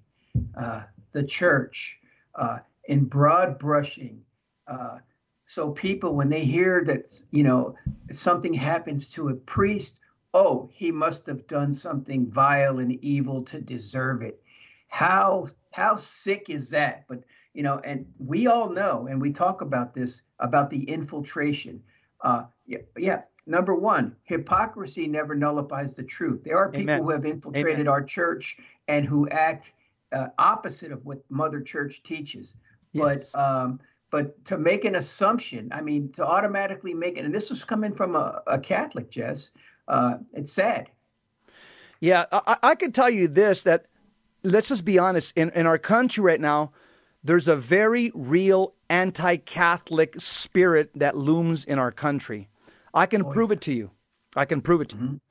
uh, 0.57 0.81
the 1.13 1.23
church, 1.23 1.99
uh, 2.35 2.59
in 2.85 3.05
broad 3.05 3.57
brushing. 3.59 4.21
Uh, 4.67 4.99
so 5.45 5.71
people, 5.71 6.15
when 6.15 6.29
they 6.29 6.45
hear 6.45 6.83
that 6.85 7.11
you 7.31 7.43
know 7.43 7.75
something 8.11 8.53
happens 8.53 9.09
to 9.09 9.29
a 9.29 9.33
priest, 9.33 9.99
oh, 10.33 10.69
he 10.73 10.91
must 10.91 11.25
have 11.25 11.47
done 11.47 11.73
something 11.73 12.29
vile 12.29 12.79
and 12.79 12.93
evil 13.03 13.43
to 13.43 13.61
deserve 13.61 14.21
it. 14.21 14.41
How 14.87 15.47
how 15.71 15.95
sick 15.95 16.49
is 16.49 16.69
that? 16.71 17.05
But 17.07 17.23
you 17.53 17.63
know, 17.63 17.79
and 17.83 18.05
we 18.17 18.47
all 18.47 18.69
know, 18.69 19.07
and 19.07 19.21
we 19.21 19.31
talk 19.31 19.61
about 19.61 19.93
this 19.93 20.21
about 20.39 20.69
the 20.69 20.83
infiltration. 20.83 21.83
Uh, 22.21 22.45
yeah, 22.65 22.79
yeah, 22.97 23.21
Number 23.45 23.75
one, 23.75 24.15
hypocrisy 24.23 25.07
never 25.07 25.35
nullifies 25.35 25.95
the 25.95 26.03
truth. 26.03 26.43
There 26.43 26.57
are 26.57 26.69
people 26.69 26.93
Amen. 26.93 27.01
who 27.01 27.09
have 27.09 27.25
infiltrated 27.25 27.73
Amen. 27.73 27.87
our 27.89 28.03
church 28.03 28.57
and 28.87 29.05
who 29.05 29.27
act 29.29 29.73
uh, 30.13 30.27
opposite 30.37 30.91
of 30.91 31.05
what 31.05 31.19
Mother 31.29 31.61
Church 31.61 32.03
teaches. 32.03 32.55
Yes. 32.91 33.31
But 33.33 33.39
um, 33.39 33.79
but 34.11 34.45
to 34.45 34.57
make 34.57 34.85
an 34.85 34.95
assumption, 34.95 35.69
I 35.73 35.81
mean, 35.81 36.11
to 36.13 36.25
automatically 36.25 36.93
make 36.93 37.17
it, 37.17 37.25
and 37.25 37.33
this 37.33 37.49
was 37.49 37.63
coming 37.63 37.95
from 37.95 38.15
a, 38.15 38.41
a 38.45 38.59
Catholic, 38.59 39.09
Jess. 39.09 39.51
Uh, 39.87 40.17
it's 40.33 40.51
sad. 40.51 40.89
Yeah, 41.99 42.25
I, 42.31 42.57
I 42.61 42.75
can 42.75 42.91
tell 42.91 43.09
you 43.09 43.27
this: 43.27 43.61
that 43.61 43.87
let's 44.43 44.69
just 44.69 44.85
be 44.85 44.99
honest. 44.99 45.33
In 45.35 45.49
in 45.51 45.65
our 45.65 45.79
country 45.79 46.23
right 46.23 46.39
now, 46.39 46.71
there's 47.23 47.47
a 47.47 47.55
very 47.55 48.11
real 48.13 48.73
anti-Catholic 48.89 50.21
spirit 50.21 50.91
that 50.95 51.17
looms 51.17 51.65
in 51.65 51.79
our 51.79 51.91
country. 51.91 52.49
I 52.93 53.07
can 53.07 53.23
oh, 53.25 53.31
prove 53.31 53.49
yeah. 53.49 53.53
it 53.53 53.61
to 53.61 53.73
you. 53.73 53.91
I 54.35 54.45
can 54.45 54.61
prove 54.61 54.81
it 54.81 54.89
to 54.89 54.95
mm-hmm. 54.95 55.13
you. 55.13 55.21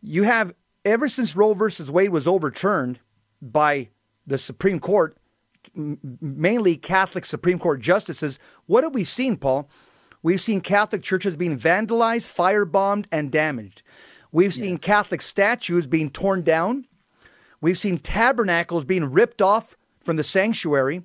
You 0.00 0.22
have, 0.24 0.54
ever 0.84 1.08
since 1.08 1.36
Roe 1.36 1.54
versus 1.54 1.90
Wade 1.90 2.10
was 2.10 2.26
overturned 2.26 3.00
by 3.40 3.88
the 4.26 4.38
Supreme 4.38 4.80
Court, 4.80 5.16
mainly 5.74 6.76
Catholic 6.76 7.24
Supreme 7.24 7.58
Court 7.58 7.80
justices, 7.80 8.38
what 8.66 8.84
have 8.84 8.94
we 8.94 9.04
seen, 9.04 9.36
Paul? 9.36 9.68
We've 10.22 10.40
seen 10.40 10.60
Catholic 10.60 11.02
churches 11.02 11.36
being 11.36 11.58
vandalized, 11.58 12.26
firebombed, 12.26 13.06
and 13.12 13.30
damaged. 13.30 13.82
We've 14.32 14.52
seen 14.52 14.72
yes. 14.72 14.80
Catholic 14.80 15.22
statues 15.22 15.86
being 15.86 16.10
torn 16.10 16.42
down. 16.42 16.86
We've 17.60 17.78
seen 17.78 17.98
tabernacles 17.98 18.84
being 18.84 19.04
ripped 19.04 19.40
off 19.40 19.76
from 20.00 20.16
the 20.16 20.24
sanctuary. 20.24 21.02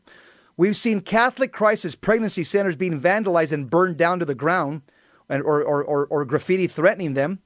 We've 0.58 0.76
seen 0.76 1.02
Catholic 1.02 1.52
crisis 1.52 1.96
pregnancy 1.96 2.44
centers 2.44 2.76
being 2.76 3.00
vandalized 3.00 3.52
and 3.52 3.70
burned 3.70 3.98
down 3.98 4.20
to 4.20 4.26
the 4.26 4.36
ground 4.36 4.82
or, 5.30 5.64
or, 5.64 5.84
or, 5.84 6.06
or 6.08 6.26
graffiti 6.26 6.68
threatening 6.68 7.14
them. 7.14 7.40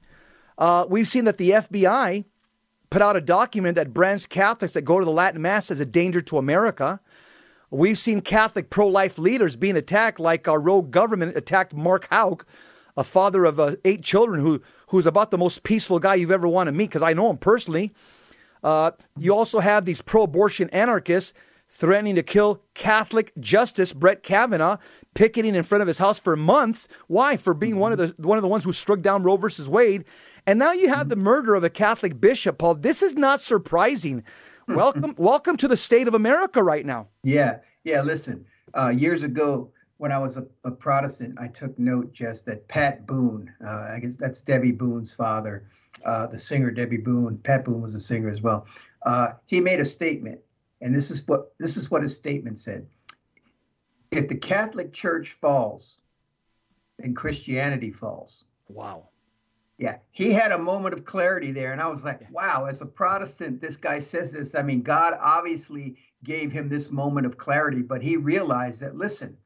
Uh, 0.58 0.84
we've 0.88 1.08
seen 1.08 1.24
that 1.24 1.38
the 1.38 1.50
FBI 1.50 2.24
put 2.90 3.02
out 3.02 3.16
a 3.16 3.20
document 3.20 3.74
that 3.76 3.94
brands 3.94 4.26
Catholics 4.26 4.74
that 4.74 4.82
go 4.82 4.98
to 4.98 5.04
the 5.04 5.10
Latin 5.10 5.42
Mass 5.42 5.70
as 5.70 5.80
a 5.80 5.86
danger 5.86 6.22
to 6.22 6.38
America. 6.38 7.00
We've 7.70 7.98
seen 7.98 8.22
Catholic 8.22 8.70
pro 8.70 8.88
life 8.88 9.18
leaders 9.18 9.56
being 9.56 9.76
attacked, 9.76 10.18
like 10.18 10.48
our 10.48 10.60
rogue 10.60 10.90
government 10.90 11.36
attacked 11.36 11.74
Mark 11.74 12.08
Houck, 12.10 12.46
a 12.96 13.04
father 13.04 13.44
of 13.44 13.60
uh, 13.60 13.76
eight 13.84 14.02
children 14.02 14.40
who, 14.40 14.62
who's 14.88 15.06
about 15.06 15.30
the 15.30 15.38
most 15.38 15.62
peaceful 15.62 15.98
guy 15.98 16.14
you've 16.14 16.30
ever 16.30 16.48
want 16.48 16.68
to 16.68 16.72
meet, 16.72 16.88
because 16.88 17.02
I 17.02 17.12
know 17.12 17.28
him 17.30 17.36
personally. 17.36 17.92
Uh, 18.64 18.92
you 19.18 19.34
also 19.34 19.60
have 19.60 19.84
these 19.84 20.00
pro 20.00 20.22
abortion 20.22 20.68
anarchists 20.70 21.32
threatening 21.68 22.16
to 22.16 22.22
kill 22.22 22.62
Catholic 22.74 23.32
Justice 23.38 23.92
Brett 23.92 24.22
Kavanaugh, 24.22 24.78
picketing 25.14 25.54
in 25.54 25.62
front 25.62 25.82
of 25.82 25.88
his 25.88 25.98
house 25.98 26.18
for 26.18 26.34
months. 26.36 26.88
Why? 27.06 27.36
For 27.36 27.54
being 27.54 27.76
one 27.76 27.92
of 27.92 27.98
the 27.98 28.14
one 28.16 28.38
of 28.38 28.42
the 28.42 28.48
ones 28.48 28.64
who 28.64 28.72
struck 28.72 29.02
down 29.02 29.22
Roe 29.22 29.36
versus 29.36 29.68
Wade. 29.68 30.04
And 30.48 30.58
now 30.58 30.72
you 30.72 30.88
have 30.88 31.10
the 31.10 31.16
murder 31.16 31.54
of 31.54 31.62
a 31.62 31.68
Catholic 31.68 32.18
bishop, 32.18 32.56
Paul. 32.56 32.76
This 32.76 33.02
is 33.02 33.12
not 33.12 33.42
surprising. 33.42 34.24
welcome, 34.66 35.14
welcome 35.18 35.58
to 35.58 35.68
the 35.68 35.76
state 35.76 36.08
of 36.08 36.14
America 36.14 36.62
right 36.62 36.86
now. 36.86 37.08
Yeah, 37.22 37.58
yeah. 37.84 38.00
Listen, 38.00 38.46
uh, 38.72 38.88
years 38.88 39.24
ago 39.24 39.70
when 39.98 40.10
I 40.10 40.16
was 40.16 40.38
a, 40.38 40.46
a, 40.64 40.70
Protestant, 40.70 41.34
I 41.38 41.48
took 41.48 41.78
note 41.78 42.14
just 42.14 42.46
that 42.46 42.66
Pat 42.66 43.06
Boone, 43.06 43.52
uh, 43.62 43.88
I 43.90 43.98
guess 44.00 44.16
that's 44.16 44.40
Debbie 44.40 44.72
Boone's 44.72 45.12
father, 45.12 45.68
uh, 46.06 46.28
the 46.28 46.38
singer 46.38 46.70
Debbie 46.70 46.96
Boone. 46.96 47.36
Pat 47.36 47.66
Boone 47.66 47.82
was 47.82 47.94
a 47.94 48.00
singer 48.00 48.30
as 48.30 48.40
well. 48.40 48.66
Uh, 49.02 49.32
he 49.44 49.60
made 49.60 49.80
a 49.80 49.84
statement 49.84 50.40
and 50.80 50.96
this 50.96 51.10
is 51.10 51.28
what 51.28 51.52
this 51.58 51.76
is 51.76 51.90
what 51.90 52.00
his 52.00 52.14
statement 52.14 52.58
said. 52.58 52.86
If 54.10 54.28
the 54.28 54.36
Catholic 54.36 54.94
Church 54.94 55.32
falls, 55.32 56.00
then 56.98 57.14
Christianity 57.14 57.90
falls. 57.90 58.46
Wow. 58.68 59.08
Yeah, 59.78 59.98
he 60.10 60.32
had 60.32 60.50
a 60.50 60.58
moment 60.58 60.92
of 60.92 61.04
clarity 61.04 61.52
there, 61.52 61.72
and 61.72 61.80
I 61.80 61.86
was 61.86 62.04
like, 62.04 62.28
"Wow!" 62.32 62.66
As 62.66 62.80
a 62.80 62.86
Protestant, 62.86 63.60
this 63.60 63.76
guy 63.76 64.00
says 64.00 64.32
this. 64.32 64.54
I 64.56 64.62
mean, 64.62 64.82
God 64.82 65.16
obviously 65.20 65.96
gave 66.24 66.50
him 66.50 66.68
this 66.68 66.90
moment 66.90 67.26
of 67.26 67.38
clarity, 67.38 67.82
but 67.82 68.02
he 68.02 68.16
realized 68.16 68.80
that 68.80 68.96
listen, 68.96 69.36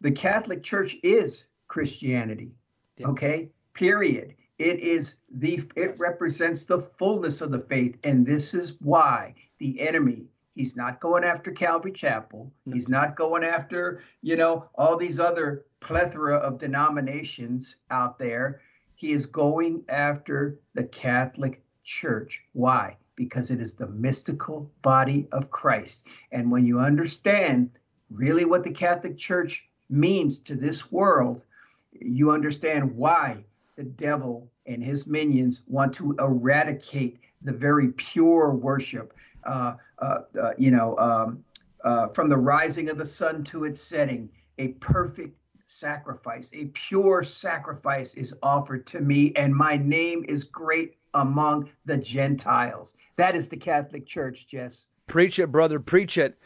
the 0.00 0.10
Catholic 0.10 0.62
Church 0.62 0.96
is 1.02 1.44
Christianity. 1.68 2.52
Yeah. 2.96 3.08
Okay, 3.08 3.50
period. 3.74 4.34
It 4.58 4.80
is 4.80 5.16
the 5.30 5.62
it 5.76 5.96
represents 5.98 6.64
the 6.64 6.80
fullness 6.80 7.42
of 7.42 7.52
the 7.52 7.60
faith, 7.60 7.98
and 8.02 8.26
this 8.26 8.54
is 8.54 8.80
why 8.80 9.34
the 9.58 9.78
enemy 9.80 10.26
He's 10.54 10.76
not 10.76 11.00
going 11.00 11.24
after 11.24 11.50
Calvary 11.50 11.90
Chapel. 11.90 12.52
No. 12.64 12.74
He's 12.74 12.88
not 12.88 13.16
going 13.16 13.42
after, 13.42 14.02
you 14.22 14.36
know, 14.36 14.68
all 14.76 14.96
these 14.96 15.18
other 15.18 15.66
plethora 15.80 16.36
of 16.36 16.58
denominations 16.58 17.76
out 17.90 18.18
there. 18.18 18.60
He 19.04 19.12
is 19.12 19.26
going 19.26 19.84
after 19.90 20.58
the 20.72 20.84
Catholic 20.84 21.62
Church. 21.82 22.42
Why? 22.54 22.96
Because 23.16 23.50
it 23.50 23.60
is 23.60 23.74
the 23.74 23.88
mystical 23.88 24.70
body 24.80 25.28
of 25.30 25.50
Christ. 25.50 26.04
And 26.32 26.50
when 26.50 26.64
you 26.64 26.80
understand 26.80 27.68
really 28.08 28.46
what 28.46 28.64
the 28.64 28.72
Catholic 28.72 29.18
Church 29.18 29.68
means 29.90 30.38
to 30.38 30.54
this 30.54 30.90
world, 30.90 31.44
you 31.92 32.30
understand 32.30 32.96
why 32.96 33.44
the 33.76 33.82
devil 33.82 34.50
and 34.64 34.82
his 34.82 35.06
minions 35.06 35.64
want 35.66 35.92
to 35.96 36.16
eradicate 36.18 37.18
the 37.42 37.52
very 37.52 37.88
pure 37.88 38.54
worship 38.54 39.12
uh, 39.44 39.74
uh, 39.98 40.20
uh, 40.42 40.52
you 40.56 40.70
know, 40.70 40.96
um, 40.96 41.44
uh, 41.84 42.08
from 42.08 42.30
the 42.30 42.38
rising 42.38 42.88
of 42.88 42.96
the 42.96 43.04
sun 43.04 43.44
to 43.44 43.64
its 43.64 43.82
setting, 43.82 44.30
a 44.56 44.68
perfect 44.68 45.40
sacrifice, 45.64 46.50
a 46.52 46.66
pure 46.66 47.22
sacrifice 47.22 48.14
is 48.14 48.34
offered 48.42 48.86
to 48.88 49.00
me, 49.00 49.32
and 49.36 49.54
my 49.54 49.76
name 49.76 50.24
is 50.28 50.44
great 50.44 50.96
among 51.14 51.70
the 51.84 51.96
Gentiles. 51.96 52.94
That 53.16 53.34
is 53.36 53.48
the 53.48 53.56
Catholic 53.56 54.06
Church, 54.06 54.46
Jess. 54.46 54.86
Preach 55.06 55.38
it, 55.38 55.50
brother. 55.52 55.78
Preach 55.80 56.18
it. 56.18 56.38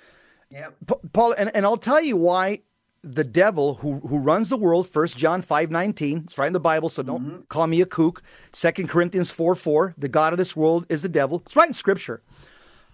Yeah. 0.51 0.69
Paul, 1.13 1.33
and, 1.33 1.55
and 1.55 1.65
I'll 1.65 1.77
tell 1.77 2.01
you 2.01 2.17
why 2.17 2.61
the 3.05 3.25
devil 3.25 3.75
who, 3.75 4.01
who 4.01 4.19
runs 4.19 4.49
the 4.49 4.57
world, 4.57 4.89
1 4.93 5.07
John 5.09 5.43
5 5.43 5.71
19. 5.71 6.23
It's 6.25 6.39
right 6.39 6.47
in 6.47 6.53
the 6.53 6.61
Bible, 6.61 6.89
so 6.89 7.03
don't 7.03 7.23
mm-hmm. 7.23 7.41
call 7.49 7.67
me 7.67 7.81
a 7.81 7.87
kook. 7.87 8.23
2 8.53 8.71
Corinthians 8.87 9.31
4 9.31 9.55
4. 9.55 9.95
The 9.97 10.09
God 10.09 10.33
of 10.33 10.39
this 10.39 10.57
world 10.57 10.87
is 10.89 11.03
the 11.03 11.09
devil. 11.09 11.43
It's 11.45 11.57
right 11.57 11.69
in 11.69 11.75
Scripture. 11.75 12.23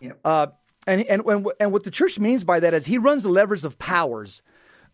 Yep. 0.01 0.21
Uh, 0.25 0.47
and, 0.87 1.03
and, 1.07 1.23
and, 1.27 1.47
and 1.59 1.73
what 1.73 1.85
the 1.85 1.91
church 1.91 2.19
means 2.19 2.45
by 2.45 2.61
that 2.61 2.75
is 2.75 2.87
he 2.87 2.99
runs 2.99 3.23
the 3.23 3.31
levers 3.31 3.65
of 3.65 3.79
powers. 3.79 4.43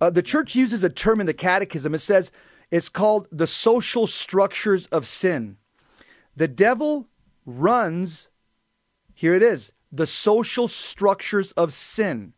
Uh, 0.00 0.10
the 0.10 0.22
church 0.22 0.54
uses 0.54 0.82
a 0.82 0.88
term 0.88 1.20
in 1.20 1.26
the 1.26 1.34
catechism. 1.34 1.94
It 1.94 1.98
says 1.98 2.30
it's 2.70 2.88
called 2.88 3.28
the 3.30 3.46
social 3.46 4.06
structures 4.06 4.86
of 4.86 5.06
sin. 5.06 5.56
The 6.36 6.48
devil 6.48 7.08
runs, 7.44 8.28
here 9.14 9.34
it 9.34 9.42
is, 9.42 9.72
the 9.92 10.06
social 10.06 10.68
structures 10.68 11.52
of 11.52 11.72
sin. 11.72 12.32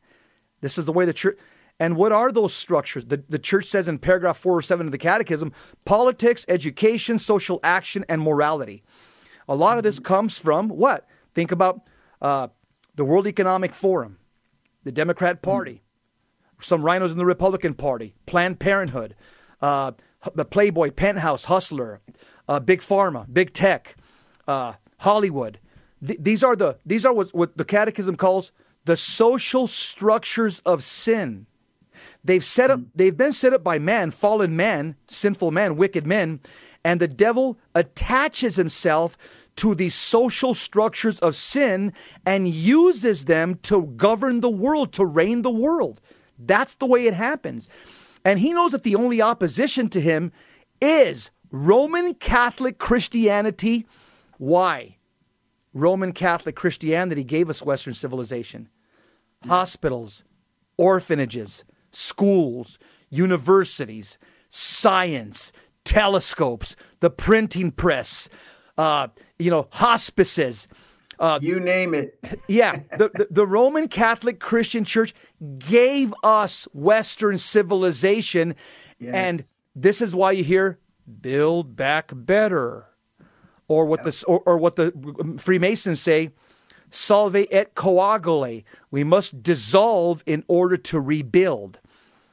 This 0.60 0.78
is 0.78 0.86
the 0.86 0.92
way 0.92 1.04
the 1.04 1.12
church. 1.12 1.38
And 1.78 1.96
what 1.96 2.12
are 2.12 2.30
those 2.30 2.54
structures? 2.54 3.06
The, 3.06 3.22
the 3.28 3.38
church 3.38 3.66
says 3.66 3.88
in 3.88 3.98
paragraph 3.98 4.38
407 4.38 4.86
of 4.86 4.92
the 4.92 4.98
Catechism 4.98 5.52
politics, 5.84 6.44
education, 6.48 7.18
social 7.18 7.60
action, 7.62 8.04
and 8.08 8.22
morality. 8.22 8.82
A 9.48 9.56
lot 9.56 9.76
of 9.76 9.82
this 9.82 9.98
comes 9.98 10.38
from 10.38 10.68
what? 10.68 11.06
Think 11.34 11.50
about 11.50 11.80
uh, 12.20 12.48
the 12.94 13.04
World 13.04 13.26
Economic 13.26 13.74
Forum, 13.74 14.18
the 14.84 14.92
Democrat 14.92 15.42
Party, 15.42 15.81
some 16.62 16.82
RINOs 16.82 17.12
in 17.12 17.18
the 17.18 17.26
Republican 17.26 17.74
Party, 17.74 18.14
Planned 18.26 18.58
Parenthood, 18.58 19.14
uh, 19.60 19.92
the 20.34 20.44
Playboy, 20.44 20.90
Penthouse, 20.90 21.44
Hustler, 21.44 22.00
uh, 22.48 22.60
Big 22.60 22.80
Pharma, 22.80 23.26
Big 23.32 23.52
Tech, 23.52 23.96
uh, 24.46 24.74
Hollywood. 24.98 25.58
Th- 26.06 26.18
these 26.20 26.42
are 26.42 26.56
the 26.56 26.78
these 26.84 27.04
are 27.04 27.12
what, 27.12 27.34
what 27.34 27.56
the 27.56 27.64
Catechism 27.64 28.16
calls 28.16 28.52
the 28.84 28.96
social 28.96 29.66
structures 29.66 30.60
of 30.60 30.82
sin. 30.82 31.46
They've 32.24 32.44
set 32.44 32.70
up, 32.70 32.80
they've 32.94 33.16
been 33.16 33.32
set 33.32 33.52
up 33.52 33.64
by 33.64 33.78
man, 33.78 34.10
fallen 34.10 34.56
man, 34.56 34.96
sinful 35.08 35.50
man, 35.50 35.76
wicked 35.76 36.06
men, 36.06 36.40
and 36.84 37.00
the 37.00 37.08
devil 37.08 37.58
attaches 37.74 38.56
himself 38.56 39.16
to 39.56 39.74
these 39.74 39.94
social 39.94 40.54
structures 40.54 41.18
of 41.18 41.36
sin 41.36 41.92
and 42.24 42.48
uses 42.48 43.26
them 43.26 43.58
to 43.62 43.82
govern 43.96 44.40
the 44.40 44.50
world, 44.50 44.92
to 44.94 45.04
reign 45.04 45.42
the 45.42 45.50
world. 45.50 46.00
That's 46.46 46.74
the 46.74 46.86
way 46.86 47.06
it 47.06 47.14
happens. 47.14 47.68
And 48.24 48.38
he 48.38 48.52
knows 48.52 48.72
that 48.72 48.82
the 48.82 48.94
only 48.94 49.20
opposition 49.20 49.88
to 49.90 50.00
him 50.00 50.32
is 50.80 51.30
Roman 51.50 52.14
Catholic 52.14 52.78
Christianity. 52.78 53.86
Why? 54.38 54.96
Roman 55.74 56.12
Catholic 56.12 56.56
Christianity 56.56 57.24
gave 57.24 57.48
us 57.48 57.62
Western 57.62 57.94
civilization, 57.94 58.68
hospitals, 59.46 60.22
orphanages, 60.76 61.64
schools, 61.92 62.78
universities, 63.10 64.18
science, 64.50 65.52
telescopes, 65.84 66.76
the 67.00 67.10
printing 67.10 67.70
press, 67.70 68.28
uh, 68.78 69.08
you 69.38 69.50
know, 69.50 69.68
hospices. 69.72 70.68
Uh, 71.22 71.38
you 71.40 71.60
name 71.60 71.94
it. 71.94 72.18
yeah. 72.48 72.80
The, 72.98 73.08
the, 73.14 73.28
the, 73.30 73.46
Roman 73.46 73.86
Catholic 73.86 74.40
Christian 74.40 74.84
Church 74.84 75.14
gave 75.56 76.12
us 76.24 76.64
Western 76.72 77.38
civilization. 77.38 78.56
Yes. 78.98 79.14
And 79.14 79.42
this 79.76 80.02
is 80.02 80.16
why 80.16 80.32
you 80.32 80.42
hear 80.42 80.80
build 81.20 81.76
back 81.76 82.10
better. 82.12 82.86
Or 83.68 83.86
what, 83.86 84.02
the, 84.02 84.24
or, 84.26 84.40
or 84.40 84.58
what 84.58 84.74
the 84.74 84.92
Freemasons 85.38 86.00
say, 86.00 86.30
solve 86.90 87.36
et 87.36 87.76
coagula. 87.76 88.64
We 88.90 89.04
must 89.04 89.44
dissolve 89.44 90.24
in 90.26 90.42
order 90.48 90.76
to 90.76 91.00
rebuild. 91.00 91.78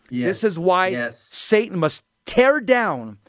Yes. 0.10 0.26
This 0.26 0.44
is 0.44 0.60
why 0.60 0.88
yes. 0.88 1.20
Satan 1.20 1.78
must 1.78 2.02
tear 2.26 2.60
down 2.60 3.20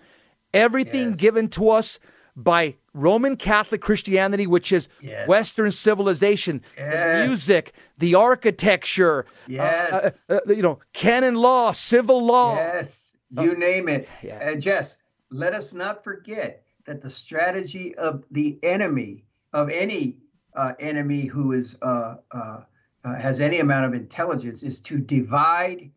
everything 0.54 1.12
given 1.12 1.48
to 1.50 1.68
us 1.68 1.98
by 2.42 2.76
Roman 2.92 3.36
Catholic 3.36 3.80
Christianity, 3.80 4.46
which 4.46 4.72
is 4.72 4.88
Western 5.26 5.70
civilization, 5.70 6.62
the 6.76 7.24
music, 7.26 7.72
the 7.98 8.14
architecture, 8.14 9.26
yes. 9.46 10.28
Uh, 10.30 10.34
uh, 10.34 10.40
uh, 10.48 10.52
you 10.52 10.62
know, 10.62 10.78
canon 10.92 11.34
law, 11.34 11.72
civil 11.72 12.24
law. 12.24 12.54
Yes, 12.54 13.14
you 13.38 13.54
name 13.56 13.88
it. 13.88 14.08
Yeah. 14.22 14.38
And 14.40 14.60
Jess, 14.60 14.98
let 15.30 15.54
us 15.54 15.72
not 15.72 16.02
forget 16.02 16.64
that 16.86 17.00
the 17.02 17.10
strategy 17.10 17.94
of 17.96 18.24
the 18.30 18.58
enemy, 18.62 19.24
of 19.52 19.70
any 19.70 20.16
uh, 20.56 20.72
enemy 20.80 21.26
who 21.26 21.52
is 21.52 21.76
uh, 21.82 22.16
uh, 22.32 22.62
has 23.04 23.40
any 23.40 23.60
amount 23.60 23.86
of 23.86 23.94
intelligence, 23.94 24.62
is 24.62 24.80
to 24.80 24.98
divide 24.98 25.90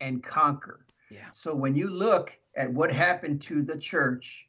and 0.00 0.22
conquer. 0.22 0.84
Yeah. 1.10 1.30
So 1.32 1.54
when 1.54 1.74
you 1.74 1.88
look 1.88 2.32
at 2.56 2.70
what 2.72 2.92
happened 2.92 3.40
to 3.42 3.62
the 3.62 3.78
church 3.78 4.46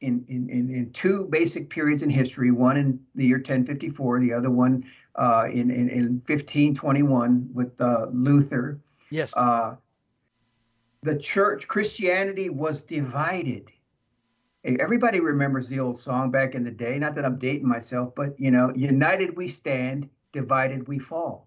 in, 0.00 0.24
in, 0.28 0.48
in, 0.50 0.70
in 0.70 0.90
two 0.92 1.26
basic 1.30 1.70
periods 1.70 2.02
in 2.02 2.10
history, 2.10 2.50
one 2.50 2.76
in 2.76 3.00
the 3.14 3.26
year 3.26 3.38
1054, 3.38 4.20
the 4.20 4.32
other 4.32 4.50
one 4.50 4.84
uh, 5.14 5.46
in, 5.50 5.70
in, 5.70 5.88
in 5.88 6.22
1521 6.26 7.48
with 7.52 7.80
uh, 7.80 8.06
Luther. 8.12 8.80
Yes. 9.10 9.32
Uh, 9.36 9.76
the 11.02 11.16
church, 11.16 11.66
Christianity 11.68 12.50
was 12.50 12.82
divided. 12.82 13.70
Everybody 14.64 15.20
remembers 15.20 15.68
the 15.68 15.78
old 15.78 15.96
song 15.96 16.32
back 16.32 16.56
in 16.56 16.64
the 16.64 16.72
day. 16.72 16.98
Not 16.98 17.14
that 17.14 17.24
I'm 17.24 17.38
dating 17.38 17.68
myself, 17.68 18.14
but 18.16 18.38
you 18.38 18.50
know, 18.50 18.72
united 18.74 19.36
we 19.36 19.46
stand, 19.46 20.08
divided 20.32 20.88
we 20.88 20.98
fall. 20.98 21.46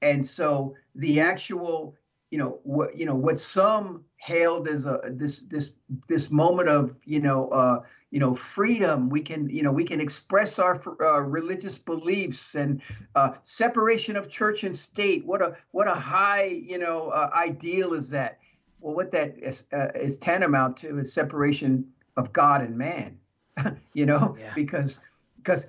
And 0.00 0.24
so 0.24 0.76
the 0.94 1.20
actual 1.20 1.96
you 2.32 2.38
know 2.38 2.58
what 2.62 2.96
you 2.96 3.04
know 3.04 3.14
what 3.14 3.38
some 3.38 4.02
hailed 4.16 4.66
as 4.66 4.86
a 4.86 4.98
this 5.10 5.40
this 5.50 5.74
this 6.08 6.30
moment 6.30 6.66
of 6.66 6.96
you 7.04 7.20
know 7.20 7.48
uh, 7.50 7.82
you 8.10 8.18
know 8.18 8.34
freedom. 8.34 9.10
We 9.10 9.20
can 9.20 9.50
you 9.50 9.62
know 9.62 9.70
we 9.70 9.84
can 9.84 10.00
express 10.00 10.58
our 10.58 10.80
uh, 11.02 11.20
religious 11.20 11.76
beliefs 11.76 12.54
and 12.54 12.80
uh, 13.14 13.34
separation 13.42 14.16
of 14.16 14.30
church 14.30 14.64
and 14.64 14.74
state. 14.74 15.26
What 15.26 15.42
a 15.42 15.58
what 15.72 15.88
a 15.88 15.94
high 15.94 16.44
you 16.44 16.78
know 16.78 17.10
uh, 17.10 17.30
ideal 17.34 17.92
is 17.92 18.08
that? 18.10 18.38
Well 18.80 18.94
what 18.94 19.12
that 19.12 19.36
is, 19.38 19.64
uh, 19.70 19.88
is 19.94 20.16
tantamount 20.16 20.78
to 20.78 20.96
is 20.96 21.12
separation 21.12 21.86
of 22.16 22.32
god 22.32 22.62
and 22.62 22.76
man 22.76 23.18
you 23.92 24.06
know 24.06 24.36
yeah. 24.38 24.52
because 24.54 25.00
because 25.36 25.66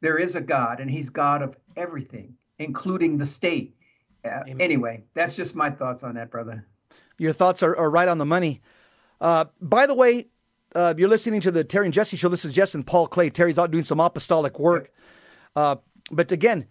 there 0.00 0.18
is 0.18 0.34
a 0.34 0.40
god 0.40 0.80
and 0.80 0.90
he's 0.90 1.08
god 1.08 1.42
of 1.42 1.56
everything 1.76 2.34
including 2.58 3.16
the 3.16 3.24
state 3.24 3.76
yeah. 4.46 4.54
Anyway, 4.60 5.04
that's 5.14 5.36
just 5.36 5.54
my 5.54 5.70
thoughts 5.70 6.02
on 6.02 6.14
that, 6.14 6.30
brother. 6.30 6.66
Your 7.18 7.32
thoughts 7.32 7.62
are, 7.62 7.76
are 7.76 7.90
right 7.90 8.08
on 8.08 8.18
the 8.18 8.26
money. 8.26 8.60
Uh, 9.20 9.46
by 9.60 9.86
the 9.86 9.94
way, 9.94 10.26
uh, 10.74 10.94
you're 10.96 11.08
listening 11.08 11.40
to 11.40 11.50
the 11.50 11.64
Terry 11.64 11.86
and 11.86 11.94
Jesse 11.94 12.16
show. 12.16 12.28
This 12.28 12.44
is 12.44 12.52
Jess 12.52 12.74
and 12.74 12.86
Paul 12.86 13.06
Clay. 13.06 13.30
Terry's 13.30 13.58
out 13.58 13.70
doing 13.70 13.84
some 13.84 14.00
apostolic 14.00 14.58
work. 14.58 14.92
Uh, 15.54 15.76
but 16.10 16.30
again, 16.32 16.66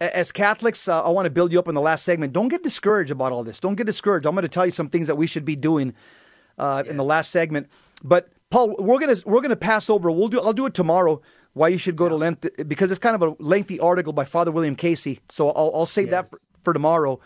as 0.00 0.30
Catholics, 0.30 0.86
uh, 0.86 1.02
I 1.02 1.08
want 1.08 1.26
to 1.26 1.30
build 1.30 1.50
you 1.50 1.58
up 1.58 1.68
in 1.68 1.74
the 1.74 1.80
last 1.80 2.04
segment. 2.04 2.32
Don't 2.32 2.48
get 2.48 2.62
discouraged 2.62 3.10
about 3.10 3.32
all 3.32 3.42
this. 3.42 3.58
Don't 3.58 3.74
get 3.74 3.86
discouraged. 3.86 4.26
I'm 4.26 4.34
going 4.34 4.42
to 4.42 4.48
tell 4.48 4.66
you 4.66 4.72
some 4.72 4.90
things 4.90 5.06
that 5.06 5.16
we 5.16 5.26
should 5.26 5.44
be 5.44 5.56
doing 5.56 5.94
uh, 6.58 6.82
yeah. 6.84 6.90
in 6.90 6.96
the 6.96 7.04
last 7.04 7.30
segment. 7.30 7.68
But 8.04 8.28
Paul, 8.50 8.76
we're 8.78 8.98
gonna 8.98 9.16
we're 9.26 9.40
gonna 9.40 9.56
pass 9.56 9.90
over. 9.90 10.10
We'll 10.10 10.28
do. 10.28 10.40
I'll 10.40 10.52
do 10.52 10.66
it 10.66 10.74
tomorrow. 10.74 11.20
Why 11.58 11.68
you 11.68 11.78
should 11.78 11.96
go 11.96 12.04
yeah. 12.04 12.10
to 12.10 12.16
length 12.16 12.46
because 12.68 12.90
it's 12.90 12.98
kind 13.00 13.20
of 13.20 13.22
a 13.22 13.42
lengthy 13.42 13.80
article 13.80 14.12
by 14.12 14.24
Father 14.24 14.52
William 14.52 14.76
Casey. 14.76 15.20
So 15.28 15.50
I'll, 15.50 15.72
I'll 15.74 15.86
save 15.86 16.08
yes. 16.08 16.12
that 16.12 16.30
for, 16.30 16.38
for, 16.62 16.72
tomorrow. 16.72 17.18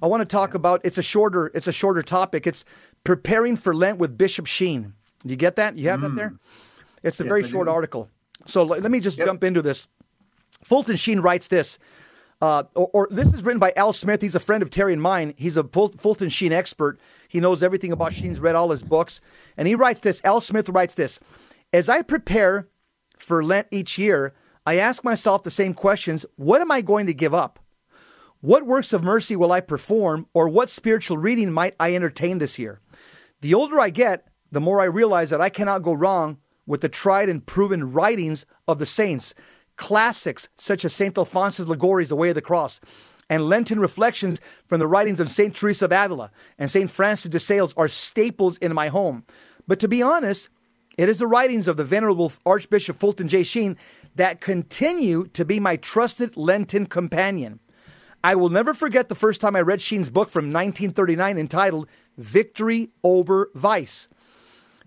I 0.00 0.06
want 0.06 0.20
to 0.20 0.24
talk 0.24 0.50
yeah. 0.50 0.56
about. 0.56 0.80
It's 0.84 0.96
a 0.96 1.02
shorter. 1.02 1.50
It's 1.54 1.66
a 1.66 1.72
shorter 1.72 2.02
topic. 2.02 2.46
It's 2.46 2.64
preparing 3.02 3.56
for 3.56 3.74
Lent 3.74 3.98
with 3.98 4.16
Bishop 4.16 4.46
Sheen. 4.46 4.94
You 5.24 5.34
get 5.34 5.56
that? 5.56 5.76
You 5.76 5.88
have 5.88 6.00
mm. 6.00 6.02
that 6.04 6.14
there. 6.14 6.34
It's 7.02 7.18
a 7.18 7.24
yes, 7.24 7.28
very 7.28 7.44
I 7.44 7.48
short 7.48 7.66
do. 7.66 7.72
article. 7.72 8.08
So 8.46 8.62
let, 8.62 8.82
let 8.82 8.90
me 8.90 9.00
just 9.00 9.18
yep. 9.18 9.26
jump 9.26 9.42
into 9.42 9.60
this. 9.60 9.88
Fulton 10.62 10.96
Sheen 10.96 11.20
writes 11.20 11.48
this. 11.48 11.78
Uh, 12.40 12.62
or, 12.74 12.88
or, 12.94 13.08
this 13.10 13.30
is 13.34 13.42
written 13.42 13.58
by 13.58 13.70
Al 13.76 13.92
Smith. 13.92 14.22
He's 14.22 14.34
a 14.34 14.40
friend 14.40 14.62
of 14.62 14.70
Terry 14.70 14.94
and 14.94 15.02
mine. 15.02 15.34
He's 15.36 15.58
a 15.58 15.64
Fulton 15.64 16.30
Sheen 16.30 16.52
expert. 16.52 16.98
He 17.28 17.38
knows 17.38 17.62
everything 17.62 17.92
about 17.92 18.14
Sheen's 18.14 18.40
read 18.40 18.54
all 18.54 18.70
his 18.70 18.82
books. 18.82 19.20
And 19.58 19.68
he 19.68 19.74
writes 19.74 20.00
this 20.00 20.22
Al 20.24 20.40
Smith 20.40 20.68
writes 20.70 20.94
this 20.94 21.18
As 21.72 21.90
I 21.90 22.00
prepare 22.00 22.66
for 23.22 23.44
Lent 23.44 23.66
each 23.70 23.98
year, 23.98 24.32
I 24.66 24.76
ask 24.76 25.04
myself 25.04 25.42
the 25.42 25.50
same 25.50 25.74
questions 25.74 26.26
What 26.36 26.60
am 26.60 26.70
I 26.70 26.80
going 26.80 27.06
to 27.06 27.14
give 27.14 27.34
up? 27.34 27.58
What 28.40 28.66
works 28.66 28.92
of 28.92 29.02
mercy 29.02 29.36
will 29.36 29.52
I 29.52 29.60
perform, 29.60 30.26
or 30.32 30.48
what 30.48 30.70
spiritual 30.70 31.18
reading 31.18 31.52
might 31.52 31.74
I 31.78 31.94
entertain 31.94 32.38
this 32.38 32.58
year? 32.58 32.80
The 33.42 33.54
older 33.54 33.78
I 33.78 33.90
get, 33.90 34.28
the 34.50 34.60
more 34.60 34.80
I 34.80 34.84
realize 34.84 35.30
that 35.30 35.40
I 35.40 35.50
cannot 35.50 35.82
go 35.82 35.92
wrong 35.92 36.38
with 36.66 36.80
the 36.80 36.88
tried 36.88 37.28
and 37.28 37.44
proven 37.44 37.92
writings 37.92 38.46
of 38.66 38.78
the 38.78 38.86
saints, 38.86 39.34
classics 39.76 40.48
such 40.56 40.84
as 40.84 40.94
St. 40.94 41.16
Alphonsus 41.16 41.66
Liguori's 41.66 42.08
The 42.08 42.16
Way 42.16 42.30
of 42.30 42.34
the 42.34 42.42
Cross, 42.42 42.80
and 43.28 43.48
Lenten 43.48 43.78
reflections 43.78 44.40
from 44.66 44.80
the 44.80 44.86
writings 44.86 45.20
of 45.20 45.30
St. 45.30 45.54
Teresa 45.54 45.84
of 45.84 45.92
Avila 45.92 46.30
and 46.58 46.70
St. 46.70 46.90
Francis 46.90 47.30
de 47.30 47.38
Sales 47.38 47.74
are 47.76 47.88
staples 47.88 48.58
in 48.58 48.74
my 48.74 48.88
home. 48.88 49.24
But 49.68 49.78
to 49.80 49.88
be 49.88 50.02
honest, 50.02 50.48
it 50.96 51.08
is 51.08 51.18
the 51.18 51.26
writings 51.26 51.68
of 51.68 51.76
the 51.76 51.84
Venerable 51.84 52.32
Archbishop 52.44 52.96
Fulton 52.96 53.28
J. 53.28 53.42
Sheen 53.42 53.76
that 54.16 54.40
continue 54.40 55.26
to 55.28 55.44
be 55.44 55.60
my 55.60 55.76
trusted 55.76 56.36
Lenten 56.36 56.86
companion. 56.86 57.60
I 58.22 58.34
will 58.34 58.50
never 58.50 58.74
forget 58.74 59.08
the 59.08 59.14
first 59.14 59.40
time 59.40 59.56
I 59.56 59.60
read 59.60 59.80
Sheen's 59.80 60.10
book 60.10 60.28
from 60.28 60.46
1939 60.46 61.38
entitled 61.38 61.88
Victory 62.18 62.90
Over 63.02 63.50
Vice. 63.54 64.08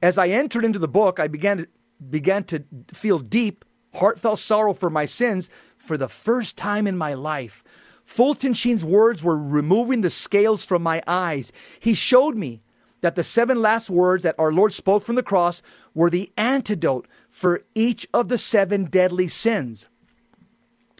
As 0.01 0.18
I 0.18 0.28
entered 0.28 0.66
into 0.66 0.80
the 0.80 0.88
book, 0.88 1.20
I 1.20 1.28
began 1.28 1.58
to, 1.58 1.68
began 2.10 2.43
to 2.45 2.64
feel 2.93 3.20
deep, 3.20 3.66
heartfelt 3.95 4.39
sorrow 4.39 4.74
for 4.74 4.89
my 4.89 5.06
sins 5.06 5.49
for 5.78 5.97
the 5.97 6.08
first 6.08 6.58
time 6.58 6.86
in 6.86 6.97
my 6.97 7.14
life. 7.14 7.64
Fulton 8.04 8.54
Sheen's 8.54 8.84
words 8.86 9.24
were 9.24 9.38
removing 9.38 10.01
the 10.01 10.10
scales 10.10 10.64
from 10.66 10.84
my 10.84 11.01
eyes. 11.08 11.51
He 11.80 11.93
showed 11.93 12.36
me 12.36 12.62
that 13.04 13.16
the 13.16 13.24
seven 13.24 13.62
last 13.62 13.89
words 13.89 14.24
that 14.24 14.34
our 14.39 14.54
Lord 14.54 14.72
spoke 14.72 15.04
from 15.04 15.16
the 15.16 15.22
cross 15.22 15.62
were 15.93 16.10
the 16.10 16.32
antidote 16.38 17.06
for 17.30 17.62
each 17.76 18.08
of 18.14 18.30
the 18.30 18.38
seven 18.38 18.86
deadly 18.86 19.28
sins. 19.28 19.88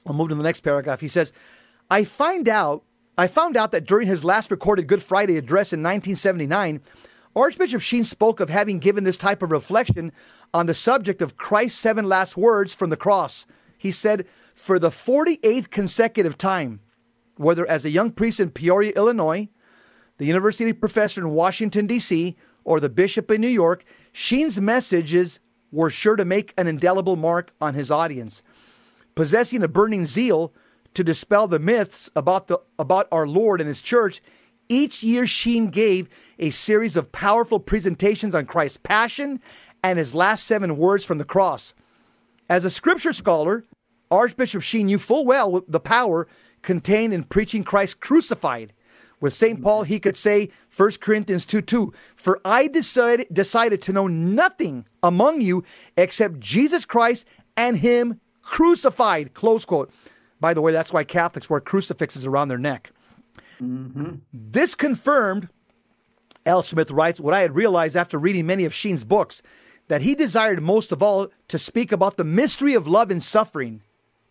I'll 0.06 0.14
move 0.14 0.28
to 0.28 0.36
the 0.36 0.44
next 0.44 0.60
paragraph. 0.60 1.00
He 1.00 1.08
says, 1.08 1.32
I 1.90 2.04
find 2.04 2.50
out 2.50 2.84
I 3.18 3.28
found 3.28 3.56
out 3.56 3.72
that 3.72 3.86
during 3.86 4.08
his 4.08 4.26
last 4.26 4.52
recorded 4.52 4.88
Good 4.88 5.02
Friday 5.02 5.38
address 5.38 5.72
in 5.72 5.80
1979, 5.80 6.82
Archbishop 7.38 7.80
Sheen 7.80 8.04
spoke 8.04 8.42
of 8.42 8.50
having 8.50 8.80
given 8.80 9.06
this 9.06 9.18
type 9.18 9.42
of 9.42 9.52
reflection 9.52 10.12
on 10.54 10.66
the 10.66 10.74
subject 10.74 11.22
of 11.22 11.38
Christ's 11.38 11.80
seven 11.80 12.10
last 12.10 12.36
words 12.36 12.74
from 12.74 12.90
the 12.90 12.98
cross. 12.98 13.46
He 13.78 13.92
said, 13.92 14.28
For 14.54 14.78
the 14.78 14.90
48th 14.90 15.70
consecutive 15.70 16.38
time, 16.38 16.82
whether 17.38 17.66
as 17.66 17.86
a 17.86 17.92
young 17.92 18.12
priest 18.12 18.42
in 18.42 18.50
Peoria, 18.50 18.92
Illinois, 18.96 19.48
the 20.18 20.26
university 20.26 20.74
professor 20.74 21.22
in 21.22 21.32
Washington, 21.32 21.88
D.C., 21.88 22.36
or 22.64 22.80
the 22.80 22.90
bishop 22.90 23.30
in 23.30 23.42
New 23.42 23.48
York, 23.48 23.84
Sheen's 24.14 24.60
messages 24.62 25.40
were 25.72 25.90
sure 25.90 26.16
to 26.16 26.24
make 26.24 26.54
an 26.58 26.68
indelible 26.68 27.16
mark 27.16 27.52
on 27.60 27.74
his 27.74 27.92
audience. 27.92 28.42
Possessing 29.16 29.64
a 29.64 29.68
burning 29.68 30.06
zeal, 30.06 30.54
to 30.94 31.04
dispel 31.04 31.48
the 31.48 31.60
myths 31.60 32.10
about, 32.16 32.48
the, 32.48 32.60
about 32.78 33.08
our 33.12 33.28
Lord 33.28 33.60
and 33.60 33.68
His 33.68 33.82
church, 33.82 34.22
each 34.70 35.04
year 35.04 35.28
Sheen 35.28 35.70
gave 35.70 36.08
a 36.40 36.52
series 36.52 36.96
of 36.96 37.12
powerful 37.12 37.60
presentations 37.60 38.34
on 38.34 38.46
Christ's 38.46 38.78
passion 38.78 39.42
and 39.84 40.00
His 40.00 40.16
last 40.16 40.46
seven 40.46 40.78
words 40.78 41.04
from 41.04 41.18
the 41.18 41.26
cross. 41.26 41.74
As 42.50 42.66
a 42.66 42.70
scripture 42.70 43.14
scholar, 43.14 43.64
Archbishop 44.12 44.62
Sheen 44.62 44.88
knew 44.88 45.00
full 45.00 45.26
well 45.26 45.64
the 45.68 45.80
power 45.80 46.28
contained 46.62 47.14
in 47.14 47.24
preaching 47.24 47.64
Christ 47.64 48.00
crucified. 48.00 48.74
With 49.24 49.34
St. 49.34 49.64
Paul, 49.64 49.84
he 49.84 50.02
could 50.02 50.18
say, 50.18 50.50
1 50.76 50.92
Corinthians 51.00 51.46
2 51.46 51.62
2, 51.62 51.94
For 52.14 52.42
I 52.44 52.68
decided, 52.68 53.28
decided 53.32 53.82
to 53.84 53.94
know 53.94 54.06
nothing 54.06 54.86
among 55.02 55.40
you 55.40 55.64
except 55.96 56.42
Jesus 56.42 56.84
Christ 56.84 57.26
and 57.56 57.78
Him 57.78 58.20
crucified. 58.42 59.34
Close 59.34 59.64
quote. 59.64 59.90
By 60.42 60.54
the 60.54 60.60
way, 60.60 60.74
that's 60.74 60.92
why 60.92 61.06
Catholics 61.06 61.50
wear 61.50 61.62
crucifixes 61.62 62.26
around 62.26 62.50
their 62.50 62.58
neck. 62.58 62.92
Mm-hmm. 63.62 64.16
This 64.34 64.76
confirmed, 64.76 65.48
Al 66.46 66.62
Smith 66.62 66.92
writes, 66.92 67.22
what 67.22 67.34
I 67.34 67.40
had 67.40 67.56
realized 67.56 67.96
after 67.96 68.18
reading 68.18 68.46
many 68.46 68.66
of 68.66 68.74
Sheen's 68.74 69.06
books 69.06 69.42
that 69.88 70.02
he 70.02 70.16
desired 70.16 70.62
most 70.62 70.92
of 70.92 71.02
all 71.02 71.30
to 71.48 71.58
speak 71.58 71.94
about 71.94 72.18
the 72.18 72.26
mystery 72.26 72.74
of 72.74 72.90
love 72.90 73.10
and 73.10 73.24
suffering, 73.24 73.84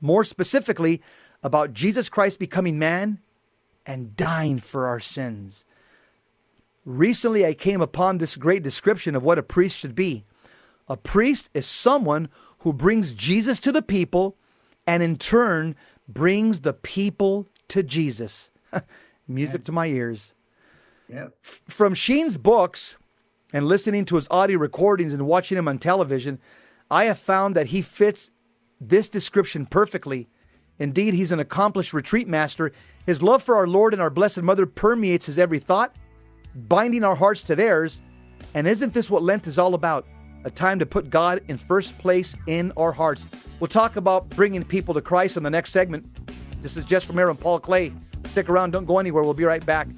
more 0.02 0.22
specifically, 0.22 1.00
about 1.42 1.72
Jesus 1.72 2.10
Christ 2.10 2.38
becoming 2.38 2.78
man 2.78 3.20
and 3.86 4.16
dying 4.16 4.58
for 4.58 4.86
our 4.86 5.00
sins. 5.00 5.64
Recently, 6.84 7.46
I 7.46 7.54
came 7.54 7.80
upon 7.80 8.18
this 8.18 8.36
great 8.36 8.62
description 8.62 9.14
of 9.14 9.24
what 9.24 9.38
a 9.38 9.42
priest 9.42 9.78
should 9.78 9.94
be. 9.94 10.24
A 10.88 10.96
priest 10.96 11.48
is 11.54 11.66
someone 11.66 12.28
who 12.60 12.72
brings 12.72 13.12
Jesus 13.12 13.58
to 13.60 13.72
the 13.72 13.82
people 13.82 14.36
and 14.86 15.02
in 15.02 15.16
turn 15.16 15.76
brings 16.08 16.60
the 16.60 16.72
people 16.72 17.46
to 17.68 17.82
Jesus. 17.82 18.50
Music 19.28 19.60
yeah. 19.60 19.64
to 19.64 19.72
my 19.72 19.86
ears. 19.86 20.34
Yep. 21.08 21.34
F- 21.44 21.62
from 21.68 21.94
Sheen's 21.94 22.36
books 22.36 22.96
and 23.52 23.66
listening 23.66 24.04
to 24.06 24.16
his 24.16 24.26
audio 24.30 24.58
recordings 24.58 25.14
and 25.14 25.26
watching 25.26 25.58
him 25.58 25.68
on 25.68 25.78
television, 25.78 26.38
I 26.90 27.04
have 27.04 27.18
found 27.18 27.54
that 27.54 27.68
he 27.68 27.82
fits 27.82 28.30
this 28.80 29.08
description 29.08 29.66
perfectly. 29.66 30.28
Indeed, 30.78 31.14
he's 31.14 31.32
an 31.32 31.40
accomplished 31.40 31.92
retreat 31.92 32.28
master. 32.28 32.72
His 33.06 33.22
love 33.22 33.42
for 33.42 33.56
our 33.56 33.66
Lord 33.66 33.92
and 33.92 34.02
our 34.02 34.10
Blessed 34.10 34.42
Mother 34.42 34.66
permeates 34.66 35.26
his 35.26 35.38
every 35.38 35.58
thought, 35.58 35.94
binding 36.54 37.04
our 37.04 37.16
hearts 37.16 37.42
to 37.42 37.54
theirs. 37.54 38.00
And 38.54 38.66
isn't 38.66 38.94
this 38.94 39.10
what 39.10 39.22
Lent 39.22 39.46
is 39.46 39.58
all 39.58 39.74
about? 39.74 40.06
a 40.44 40.50
time 40.50 40.78
to 40.78 40.86
put 40.86 41.10
God 41.10 41.42
in 41.48 41.56
first 41.56 41.96
place 41.98 42.36
in 42.46 42.72
our 42.76 42.92
hearts. 42.92 43.24
We'll 43.60 43.68
talk 43.68 43.96
about 43.96 44.28
bringing 44.30 44.64
people 44.64 44.94
to 44.94 45.00
Christ 45.00 45.36
in 45.36 45.42
the 45.42 45.50
next 45.50 45.70
segment. 45.70 46.06
This 46.62 46.76
is 46.76 46.84
Jess 46.84 47.08
Romero 47.08 47.30
and 47.30 47.38
Paul 47.38 47.60
Clay. 47.60 47.92
Stick 48.26 48.48
around, 48.48 48.72
don't 48.72 48.86
go 48.86 48.98
anywhere. 48.98 49.22
We'll 49.22 49.34
be 49.34 49.44
right 49.44 49.64
back. 49.64 49.88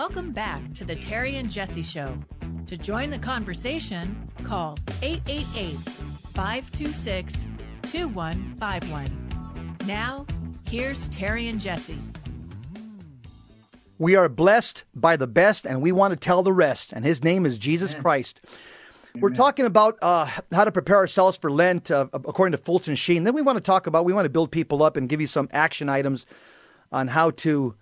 Welcome 0.00 0.32
back 0.32 0.72
to 0.76 0.84
the 0.86 0.96
Terry 0.96 1.36
and 1.36 1.50
Jesse 1.50 1.82
Show. 1.82 2.16
To 2.68 2.78
join 2.78 3.10
the 3.10 3.18
conversation, 3.18 4.30
call 4.44 4.78
888 5.02 5.76
526 6.32 7.46
2151. 7.82 9.76
Now, 9.84 10.24
here's 10.66 11.06
Terry 11.08 11.48
and 11.48 11.60
Jesse. 11.60 11.98
We 13.98 14.16
are 14.16 14.30
blessed 14.30 14.84
by 14.94 15.18
the 15.18 15.26
best, 15.26 15.66
and 15.66 15.82
we 15.82 15.92
want 15.92 16.14
to 16.14 16.16
tell 16.16 16.42
the 16.42 16.54
rest. 16.54 16.94
And 16.94 17.04
his 17.04 17.22
name 17.22 17.44
is 17.44 17.58
Jesus 17.58 17.90
Amen. 17.90 18.02
Christ. 18.02 18.40
Amen. 19.10 19.20
We're 19.20 19.34
talking 19.34 19.66
about 19.66 19.98
uh, 20.00 20.24
how 20.50 20.64
to 20.64 20.72
prepare 20.72 20.96
ourselves 20.96 21.36
for 21.36 21.50
Lent 21.50 21.90
uh, 21.90 22.06
according 22.14 22.52
to 22.52 22.58
Fulton 22.58 22.94
Sheen. 22.94 23.24
Then 23.24 23.34
we 23.34 23.42
want 23.42 23.56
to 23.56 23.62
talk 23.62 23.86
about, 23.86 24.06
we 24.06 24.14
want 24.14 24.24
to 24.24 24.30
build 24.30 24.50
people 24.50 24.82
up 24.82 24.96
and 24.96 25.10
give 25.10 25.20
you 25.20 25.26
some 25.26 25.50
action 25.52 25.90
items 25.90 26.24
on 26.90 27.08
how 27.08 27.32
to 27.32 27.74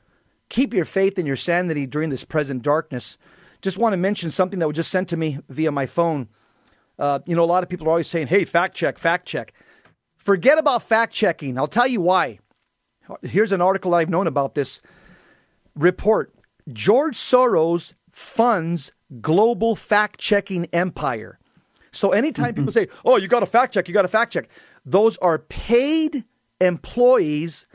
keep 0.49 0.73
your 0.75 0.85
faith 0.85 1.19
and 1.19 1.27
your 1.27 1.37
sanity 1.37 1.87
during 1.87 2.11
this 2.11 2.25
present 2.25 2.63
darkness. 2.63 3.19
Just 3.61 3.79
want 3.79 3.93
to 3.93 3.97
mention 3.97 4.31
something 4.31 4.59
that 4.59 4.69
was 4.69 4.77
just 4.77 4.91
sent 4.91 5.09
to 5.09 5.17
me 5.17 5.39
via 5.49 5.71
my 5.71 5.87
phone. 5.87 6.29
Uh, 6.99 7.21
you 7.27 7.37
know, 7.37 7.45
a 7.45 7.47
lot 7.47 7.63
of 7.63 7.69
people 7.69 7.87
are 7.87 7.91
always 7.91 8.09
saying, 8.09 8.29
hey, 8.29 8.45
fact 8.45 8.77
check, 8.77 8.99
fact 8.99 9.27
check. 9.27 9.53
Forget 10.17 10.59
about 10.59 10.83
fact 10.83 11.13
checking. 11.13 11.59
I'll 11.59 11.67
tell 11.67 11.87
you 11.87 12.01
why. 12.01 12.39
Here's 13.23 13.53
an 13.53 13.61
article 13.61 13.95
I've 13.95 14.11
known 14.11 14.27
about 14.27 14.55
this 14.55 14.81
report. 15.75 16.35
George 16.73 17.17
Soros 17.17 17.95
funds 18.11 18.93
global 19.21 19.75
fact 19.75 20.21
checking 20.21 20.67
empire. 20.67 21.39
So 21.93 22.11
anytime 22.11 22.49
mm-hmm. 22.49 22.57
people 22.57 22.73
say, 22.73 22.89
oh, 23.05 23.17
you 23.17 23.29
got 23.29 23.41
to 23.41 23.47
fact 23.47 23.75
check, 23.75 23.89
you 23.89 23.95
got 23.95 24.03
to 24.03 24.09
fact 24.09 24.33
check, 24.33 24.49
those 24.85 25.17
are 25.19 25.39
paid 25.39 26.25
employees, 26.61 27.67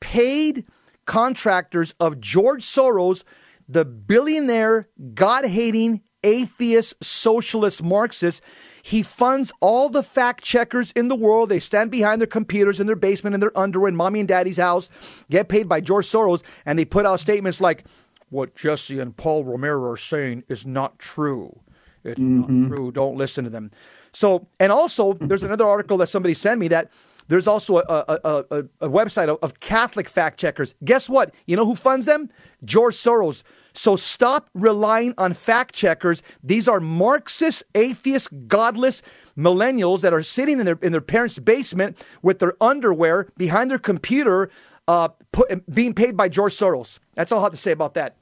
paid 0.00 0.64
contractors 1.10 1.92
of 1.98 2.20
George 2.20 2.64
Soros, 2.64 3.24
the 3.68 3.84
billionaire, 3.84 4.86
God 5.12 5.44
hating, 5.44 6.02
atheist, 6.22 6.94
socialist, 7.02 7.82
Marxist. 7.82 8.40
He 8.84 9.02
funds 9.02 9.50
all 9.60 9.88
the 9.88 10.04
fact 10.04 10.44
checkers 10.44 10.92
in 10.92 11.08
the 11.08 11.16
world. 11.16 11.48
They 11.48 11.58
stand 11.58 11.90
behind 11.90 12.20
their 12.20 12.28
computers 12.28 12.78
in 12.78 12.86
their 12.86 12.94
basement 12.94 13.34
in 13.34 13.40
their 13.40 13.58
underwear 13.58 13.88
in 13.88 13.96
mommy 13.96 14.20
and 14.20 14.28
daddy's 14.28 14.58
house, 14.58 14.88
get 15.28 15.48
paid 15.48 15.68
by 15.68 15.80
George 15.80 16.06
Soros, 16.06 16.44
and 16.64 16.78
they 16.78 16.84
put 16.84 17.04
out 17.04 17.18
statements 17.18 17.60
like, 17.60 17.82
What 18.28 18.54
Jesse 18.54 19.00
and 19.00 19.16
Paul 19.16 19.42
Romero 19.42 19.90
are 19.90 19.96
saying 19.96 20.44
is 20.48 20.64
not 20.64 21.00
true. 21.00 21.58
It's 22.04 22.20
mm-hmm. 22.20 22.68
not 22.68 22.76
true. 22.76 22.92
Don't 22.92 23.16
listen 23.16 23.42
to 23.42 23.50
them. 23.50 23.72
So, 24.12 24.46
and 24.60 24.70
also, 24.70 25.14
there's 25.14 25.42
another 25.42 25.66
article 25.66 25.96
that 25.98 26.08
somebody 26.08 26.34
sent 26.34 26.60
me 26.60 26.68
that 26.68 26.88
there's 27.30 27.46
also 27.46 27.78
a, 27.78 27.84
a, 27.88 28.44
a, 28.50 28.58
a 28.80 28.88
website 28.88 29.28
of, 29.28 29.38
of, 29.40 29.60
Catholic 29.60 30.08
fact 30.08 30.38
checkers. 30.38 30.74
Guess 30.84 31.08
what? 31.08 31.32
You 31.46 31.54
know 31.54 31.64
who 31.64 31.76
funds 31.76 32.04
them? 32.04 32.28
George 32.64 32.96
Soros. 32.96 33.44
So 33.72 33.94
stop 33.94 34.50
relying 34.52 35.14
on 35.16 35.34
fact 35.34 35.72
checkers. 35.72 36.24
These 36.42 36.66
are 36.66 36.80
Marxist, 36.80 37.62
atheist, 37.76 38.30
godless 38.48 39.02
millennials 39.38 40.00
that 40.00 40.12
are 40.12 40.24
sitting 40.24 40.58
in 40.58 40.66
their 40.66 40.76
in 40.82 40.90
their 40.90 41.00
parents' 41.00 41.38
basement 41.38 41.96
with 42.22 42.40
their 42.40 42.54
underwear 42.60 43.28
behind 43.36 43.70
their 43.70 43.78
computer, 43.78 44.50
uh, 44.88 45.06
put, 45.30 45.72
being 45.72 45.94
paid 45.94 46.16
by 46.16 46.28
George 46.28 46.56
Soros. 46.56 46.98
That's 47.14 47.30
all 47.30 47.38
I 47.38 47.42
have 47.44 47.52
to 47.52 47.58
say 47.58 47.70
about 47.70 47.94
that. 47.94 48.16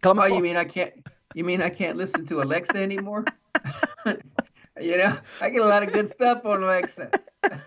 Come 0.00 0.20
oh, 0.20 0.26
you 0.26 0.40
mean 0.40 0.56
I 0.56 0.64
can't? 0.64 0.94
You 1.34 1.42
mean 1.42 1.60
I 1.60 1.70
can't 1.70 1.96
listen 1.96 2.24
to 2.26 2.40
Alexa 2.40 2.76
anymore? 2.76 3.24
you 4.80 4.96
know, 4.96 5.18
I 5.40 5.50
get 5.50 5.60
a 5.60 5.66
lot 5.66 5.82
of 5.82 5.92
good 5.92 6.08
stuff 6.08 6.46
on 6.46 6.62
Alexa. 6.62 7.10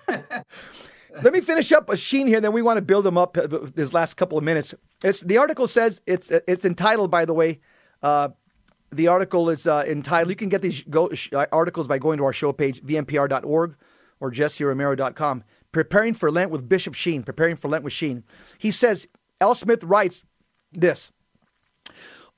Let 1.24 1.34
me 1.34 1.42
finish 1.42 1.72
up 1.72 1.90
a 1.90 1.98
Sheen 1.98 2.28
here, 2.28 2.40
then 2.40 2.54
we 2.54 2.62
want 2.62 2.78
to 2.78 2.82
build 2.82 3.06
them 3.06 3.18
up 3.18 3.38
uh, 3.38 3.48
this 3.74 3.94
last 3.94 4.16
couple 4.16 4.38
of 4.38 4.44
minutes. 4.44 4.74
It's 5.04 5.22
the 5.22 5.38
article 5.38 5.68
says 5.68 6.02
it's 6.06 6.32
it's 6.48 6.66
entitled, 6.66 7.10
by 7.10 7.26
the 7.26 7.34
way. 7.34 7.60
Uh, 8.04 8.30
the 8.92 9.08
article 9.08 9.50
is 9.50 9.68
uh, 9.68 9.84
entitled. 9.88 10.30
You 10.30 10.36
can 10.36 10.50
get 10.50 10.62
these 10.62 10.82
go, 10.84 11.10
uh, 11.34 11.46
articles 11.52 11.88
by 11.88 11.98
going 11.98 12.18
to 12.18 12.26
our 12.26 12.34
show 12.34 12.54
page, 12.54 12.82
vmpr.org 12.84 13.76
or 14.20 14.32
jesseromero.com. 14.32 15.44
Preparing 15.72 16.14
for 16.14 16.32
Lent 16.32 16.52
with 16.52 16.68
Bishop 16.68 16.94
Sheen. 16.94 17.24
Preparing 17.24 17.56
for 17.56 17.68
Lent 17.68 17.84
with 17.84 17.94
Sheen. 17.94 18.24
He 18.58 18.72
says, 18.72 19.08
Al 19.42 19.56
Smith 19.56 19.84
writes 19.84 20.24
this 20.72 21.12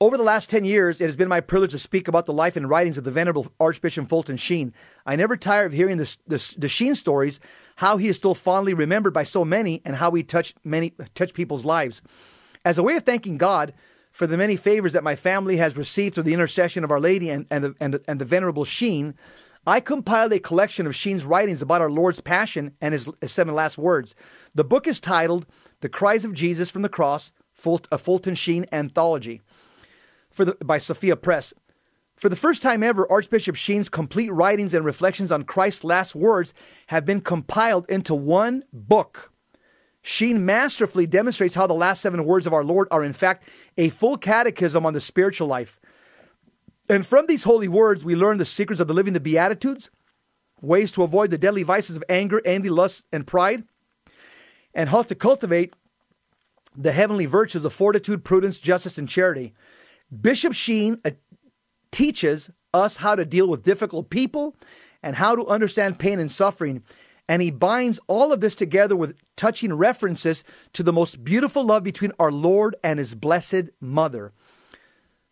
Over 0.02 0.16
the 0.16 0.22
last 0.22 0.48
10 0.48 0.64
years, 0.64 0.98
it 0.98 1.04
has 1.04 1.16
been 1.16 1.28
my 1.28 1.40
privilege 1.40 1.72
to 1.72 1.78
speak 1.78 2.08
about 2.08 2.24
the 2.24 2.32
life 2.32 2.56
and 2.56 2.66
writings 2.66 2.96
of 2.96 3.04
the 3.04 3.10
Venerable 3.10 3.52
Archbishop 3.60 4.08
Fulton 4.08 4.38
Sheen. 4.38 4.72
I 5.04 5.14
never 5.14 5.36
tire 5.36 5.66
of 5.66 5.74
hearing 5.74 5.98
the, 5.98 6.16
the, 6.26 6.54
the 6.56 6.68
Sheen 6.68 6.94
stories, 6.94 7.38
how 7.76 7.98
he 7.98 8.08
is 8.08 8.16
still 8.16 8.34
fondly 8.34 8.72
remembered 8.72 9.12
by 9.12 9.24
so 9.24 9.44
many, 9.44 9.82
and 9.84 9.96
how 9.96 10.10
he 10.12 10.22
touched 10.22 10.56
many 10.64 10.94
touched 11.14 11.34
people's 11.34 11.66
lives. 11.66 12.00
As 12.64 12.78
a 12.78 12.82
way 12.82 12.96
of 12.96 13.02
thanking 13.02 13.36
God 13.36 13.74
for 14.10 14.26
the 14.26 14.38
many 14.38 14.56
favors 14.56 14.94
that 14.94 15.04
my 15.04 15.16
family 15.16 15.58
has 15.58 15.76
received 15.76 16.14
through 16.14 16.24
the 16.24 16.32
intercession 16.32 16.82
of 16.82 16.90
Our 16.90 16.98
Lady 16.98 17.28
and, 17.28 17.44
and, 17.50 17.64
the, 17.64 17.74
and, 17.78 18.00
and 18.08 18.18
the 18.18 18.24
Venerable 18.24 18.64
Sheen, 18.64 19.14
I 19.66 19.80
compiled 19.80 20.32
a 20.32 20.40
collection 20.40 20.86
of 20.86 20.96
Sheen's 20.96 21.26
writings 21.26 21.60
about 21.60 21.82
our 21.82 21.90
Lord's 21.90 22.20
Passion 22.22 22.74
and 22.80 22.94
his, 22.94 23.06
his 23.20 23.32
seven 23.32 23.54
last 23.54 23.76
words. 23.76 24.14
The 24.54 24.64
book 24.64 24.86
is 24.86 24.98
titled 24.98 25.44
The 25.82 25.90
Cries 25.90 26.24
of 26.24 26.32
Jesus 26.32 26.70
from 26.70 26.80
the 26.80 26.88
Cross, 26.88 27.32
a 27.92 27.98
Fulton 27.98 28.34
Sheen 28.34 28.64
Anthology 28.72 29.42
for 30.30 30.44
the, 30.44 30.56
by 30.64 30.78
Sophia 30.78 31.16
Press. 31.16 31.52
For 32.16 32.28
the 32.28 32.36
first 32.36 32.60
time 32.60 32.82
ever, 32.82 33.10
Archbishop 33.10 33.56
Sheen's 33.56 33.88
complete 33.88 34.30
writings 34.30 34.74
and 34.74 34.84
reflections 34.84 35.32
on 35.32 35.44
Christ's 35.44 35.84
last 35.84 36.14
words 36.14 36.52
have 36.88 37.06
been 37.06 37.20
compiled 37.20 37.86
into 37.88 38.14
one 38.14 38.64
book. 38.72 39.32
Sheen 40.02 40.44
masterfully 40.44 41.06
demonstrates 41.06 41.54
how 41.54 41.66
the 41.66 41.74
last 41.74 42.00
seven 42.00 42.24
words 42.24 42.46
of 42.46 42.52
our 42.52 42.64
Lord 42.64 42.88
are, 42.90 43.04
in 43.04 43.12
fact, 43.12 43.48
a 43.76 43.90
full 43.90 44.16
catechism 44.16 44.86
on 44.86 44.92
the 44.92 45.00
spiritual 45.00 45.48
life. 45.48 45.78
And 46.88 47.06
from 47.06 47.26
these 47.26 47.44
holy 47.44 47.68
words, 47.68 48.04
we 48.04 48.14
learn 48.14 48.38
the 48.38 48.44
secrets 48.44 48.80
of 48.80 48.88
the 48.88 48.94
living 48.94 49.12
the 49.12 49.20
Beatitudes, 49.20 49.90
ways 50.60 50.90
to 50.92 51.02
avoid 51.02 51.30
the 51.30 51.38
deadly 51.38 51.62
vices 51.62 51.96
of 51.96 52.04
anger, 52.08 52.42
envy, 52.44 52.68
lust, 52.68 53.04
and 53.12 53.26
pride, 53.26 53.64
and 54.74 54.88
how 54.88 55.02
to 55.02 55.14
cultivate 55.14 55.74
the 56.76 56.92
heavenly 56.92 57.26
virtues 57.26 57.64
of 57.64 57.72
fortitude, 57.72 58.24
prudence, 58.24 58.58
justice, 58.58 58.98
and 58.98 59.08
charity. 59.08 59.54
Bishop 60.18 60.52
Sheen 60.52 60.98
uh, 61.04 61.10
teaches 61.90 62.50
us 62.72 62.96
how 62.96 63.14
to 63.14 63.24
deal 63.24 63.46
with 63.46 63.62
difficult 63.62 64.10
people 64.10 64.56
and 65.02 65.16
how 65.16 65.34
to 65.34 65.46
understand 65.46 65.98
pain 65.98 66.18
and 66.18 66.30
suffering. 66.30 66.82
And 67.28 67.42
he 67.42 67.50
binds 67.50 68.00
all 68.06 68.32
of 68.32 68.40
this 68.40 68.54
together 68.54 68.96
with 68.96 69.16
touching 69.36 69.72
references 69.72 70.42
to 70.72 70.82
the 70.82 70.92
most 70.92 71.22
beautiful 71.22 71.64
love 71.64 71.84
between 71.84 72.12
our 72.18 72.32
Lord 72.32 72.76
and 72.82 72.98
his 72.98 73.14
blessed 73.14 73.70
mother. 73.80 74.32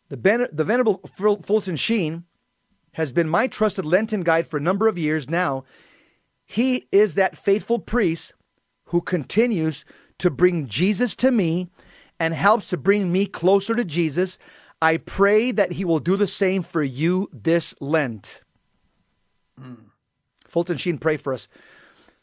The, 0.09 0.17
ben- 0.17 0.49
the 0.53 0.65
Venerable 0.65 1.01
Fulton 1.17 1.77
Sheen 1.77 2.25
has 2.93 3.13
been 3.13 3.29
my 3.29 3.47
trusted 3.47 3.85
Lenten 3.85 4.23
guide 4.23 4.47
for 4.47 4.57
a 4.57 4.63
number 4.63 4.89
of 4.89 4.97
years 4.97 5.29
now. 5.29 5.65
He 6.45 6.89
is 6.91 7.15
that 7.15 7.37
faithful 7.37 7.79
priest 7.79 8.33
who 8.87 9.01
continues 9.01 9.85
to 10.19 10.31
bring 10.31 10.67
Jesus 10.67 11.15
to 11.17 11.31
me 11.31 11.69
and 12.19 12.33
helps 12.33 12.69
to 12.69 12.77
bring 12.77 13.13
me 13.13 13.27
closer 13.27 13.75
to 13.75 13.85
Jesus. 13.85 14.39
I 14.81 14.99
pray 14.99 15.51
that 15.53 15.73
he 15.73 15.85
will 15.85 15.99
do 15.99 16.17
the 16.17 16.27
same 16.27 16.63
for 16.63 16.83
you 16.83 17.29
this 17.33 17.75
Lent. 17.81 18.43
Mm. 19.61 19.87
Fulton 20.47 20.77
Sheen, 20.77 20.99
pray 20.99 21.17
for 21.17 21.35
us. 21.35 21.49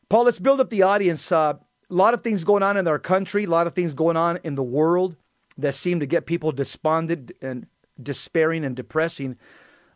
Paul, 0.09 0.23
let's 0.23 0.39
build 0.39 0.59
up 0.59 0.69
the 0.69 0.83
audience. 0.83 1.31
Uh, 1.31 1.55
a 1.89 1.93
lot 1.93 2.13
of 2.13 2.21
things 2.21 2.43
going 2.43 2.63
on 2.63 2.77
in 2.77 2.87
our 2.87 2.99
country, 2.99 3.43
a 3.43 3.49
lot 3.49 3.67
of 3.67 3.73
things 3.73 3.93
going 3.93 4.17
on 4.17 4.39
in 4.43 4.55
the 4.55 4.63
world 4.63 5.15
that 5.57 5.75
seem 5.75 5.99
to 5.99 6.05
get 6.05 6.25
people 6.25 6.51
despondent 6.51 7.31
and 7.41 7.67
despairing 8.01 8.65
and 8.65 8.75
depressing. 8.75 9.37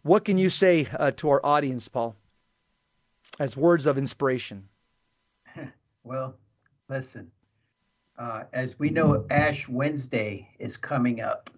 What 0.04 0.26
can 0.26 0.38
you 0.38 0.50
say 0.50 0.88
uh, 0.98 1.12
to 1.12 1.30
our 1.30 1.46
audience, 1.46 1.88
Paul, 1.88 2.16
as 3.40 3.58
words 3.58 3.86
of 3.86 3.98
inspiration? 3.98 4.68
Well, 6.06 6.38
listen, 6.88 7.30
uh, 8.18 8.46
as 8.54 8.80
we 8.80 8.90
know, 8.90 9.26
Ash 9.30 9.68
Wednesday 9.68 10.50
is 10.58 10.76
coming 10.78 11.22
up. 11.22 11.50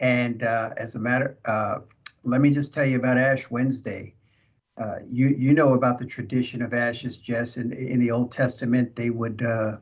And 0.00 0.42
uh, 0.42 0.70
as 0.78 0.94
a 0.94 0.98
matter, 0.98 1.38
uh, 1.44 1.80
let 2.24 2.40
me 2.40 2.50
just 2.50 2.72
tell 2.74 2.86
you 2.86 2.96
about 2.96 3.18
Ash 3.18 3.50
Wednesday. 3.50 4.14
Uh, 4.78 4.96
you 5.10 5.28
you 5.38 5.52
know 5.52 5.74
about 5.74 5.98
the 5.98 6.06
tradition 6.06 6.62
of 6.62 6.72
ashes, 6.72 7.18
Jess. 7.18 7.58
In, 7.58 7.72
in 7.72 8.00
the 8.00 8.10
Old 8.10 8.32
Testament, 8.32 8.96
they 8.96 9.10
would 9.10 9.42
uh, 9.42 9.76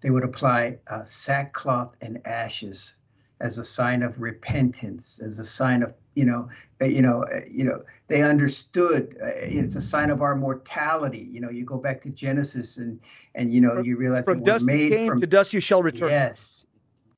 they 0.00 0.10
would 0.10 0.22
apply 0.22 0.78
uh, 0.88 1.02
sackcloth 1.02 1.96
and 2.00 2.24
ashes 2.24 2.94
as 3.40 3.58
a 3.58 3.64
sign 3.64 4.02
of 4.02 4.20
repentance, 4.20 5.18
as 5.18 5.40
a 5.40 5.44
sign 5.44 5.82
of 5.82 5.94
you 6.14 6.24
know 6.24 6.48
uh, 6.80 6.84
you 6.84 7.02
know 7.02 7.24
you 7.50 7.64
know 7.64 7.82
they 8.06 8.22
understood 8.22 9.16
it's 9.20 9.74
a 9.74 9.80
sign 9.80 10.10
of 10.10 10.22
our 10.22 10.36
mortality. 10.36 11.28
You 11.28 11.40
know, 11.40 11.50
you 11.50 11.64
go 11.64 11.78
back 11.78 12.00
to 12.02 12.10
Genesis 12.10 12.76
and 12.76 13.00
and 13.34 13.52
you 13.52 13.60
know 13.60 13.82
you 13.82 13.96
realize 13.96 14.26
from 14.26 14.44
dust 14.44 14.64
made 14.64 14.92
came 14.92 15.08
from, 15.08 15.20
to 15.20 15.26
dust 15.26 15.52
you 15.52 15.60
shall 15.60 15.82
return. 15.82 16.10
Yes, 16.10 16.68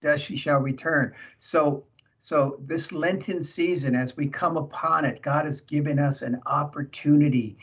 dust 0.02 0.30
you 0.30 0.38
shall 0.38 0.60
return. 0.60 1.12
So 1.36 1.84
so, 2.28 2.60
this 2.60 2.92
Lenten 2.92 3.42
season, 3.42 3.94
as 3.94 4.14
we 4.14 4.26
come 4.26 4.58
upon 4.58 5.06
it, 5.06 5.22
God 5.22 5.46
has 5.46 5.62
given 5.62 5.98
us 5.98 6.20
an 6.20 6.38
opportunity, 6.44 7.56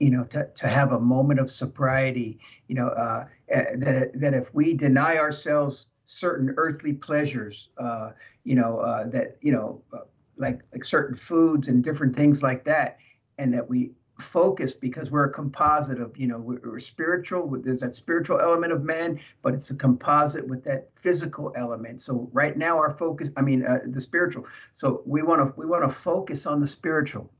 you 0.00 0.10
know, 0.10 0.24
to, 0.24 0.48
to 0.56 0.66
have 0.66 0.90
a 0.90 0.98
moment 0.98 1.38
of 1.38 1.52
sobriety, 1.52 2.40
you 2.66 2.74
know, 2.74 2.88
uh, 2.88 3.26
eh, 3.48 3.76
that, 3.76 4.10
that 4.20 4.34
if 4.34 4.52
we 4.52 4.74
deny 4.74 5.18
ourselves 5.18 5.90
certain 6.04 6.52
earthly 6.56 6.94
pleasures, 6.94 7.68
uh, 7.78 8.10
you 8.42 8.56
know, 8.56 8.80
uh, 8.80 9.08
that, 9.10 9.36
you 9.40 9.52
know, 9.52 9.80
uh, 9.92 9.98
like, 10.36 10.62
like 10.72 10.82
certain 10.82 11.14
foods 11.14 11.68
and 11.68 11.84
different 11.84 12.16
things 12.16 12.42
like 12.42 12.64
that, 12.64 12.98
and 13.38 13.54
that 13.54 13.70
we 13.70 13.92
focused 14.18 14.80
because 14.80 15.10
we're 15.10 15.24
a 15.24 15.32
composite 15.32 16.00
of 16.00 16.16
you 16.16 16.26
know 16.26 16.38
we're, 16.38 16.60
we're, 16.64 16.80
spiritual 16.80 17.48
there's 17.62 17.80
that 17.80 17.94
spiritual 17.94 18.40
element 18.40 18.72
of 18.72 18.82
man 18.82 19.18
but 19.42 19.54
it's 19.54 19.70
a 19.70 19.76
composite 19.76 20.46
with 20.46 20.64
that 20.64 20.88
physical 20.96 21.52
element. 21.56 22.00
So 22.00 22.28
right 22.32 22.56
now 22.56 22.76
our 22.78 22.90
focus 22.90 23.30
i 23.36 23.42
mean 23.42 23.64
uh, 23.64 23.80
the 23.84 24.00
spiritual. 24.00 24.46
So 24.72 25.02
we 25.06 25.22
want 25.22 25.40
to 25.40 25.54
we 25.56 25.66
want 25.66 25.84
to 25.84 25.88
focus 25.88 26.46
on 26.46 26.60
the 26.60 26.66
spiritual. 26.66 27.30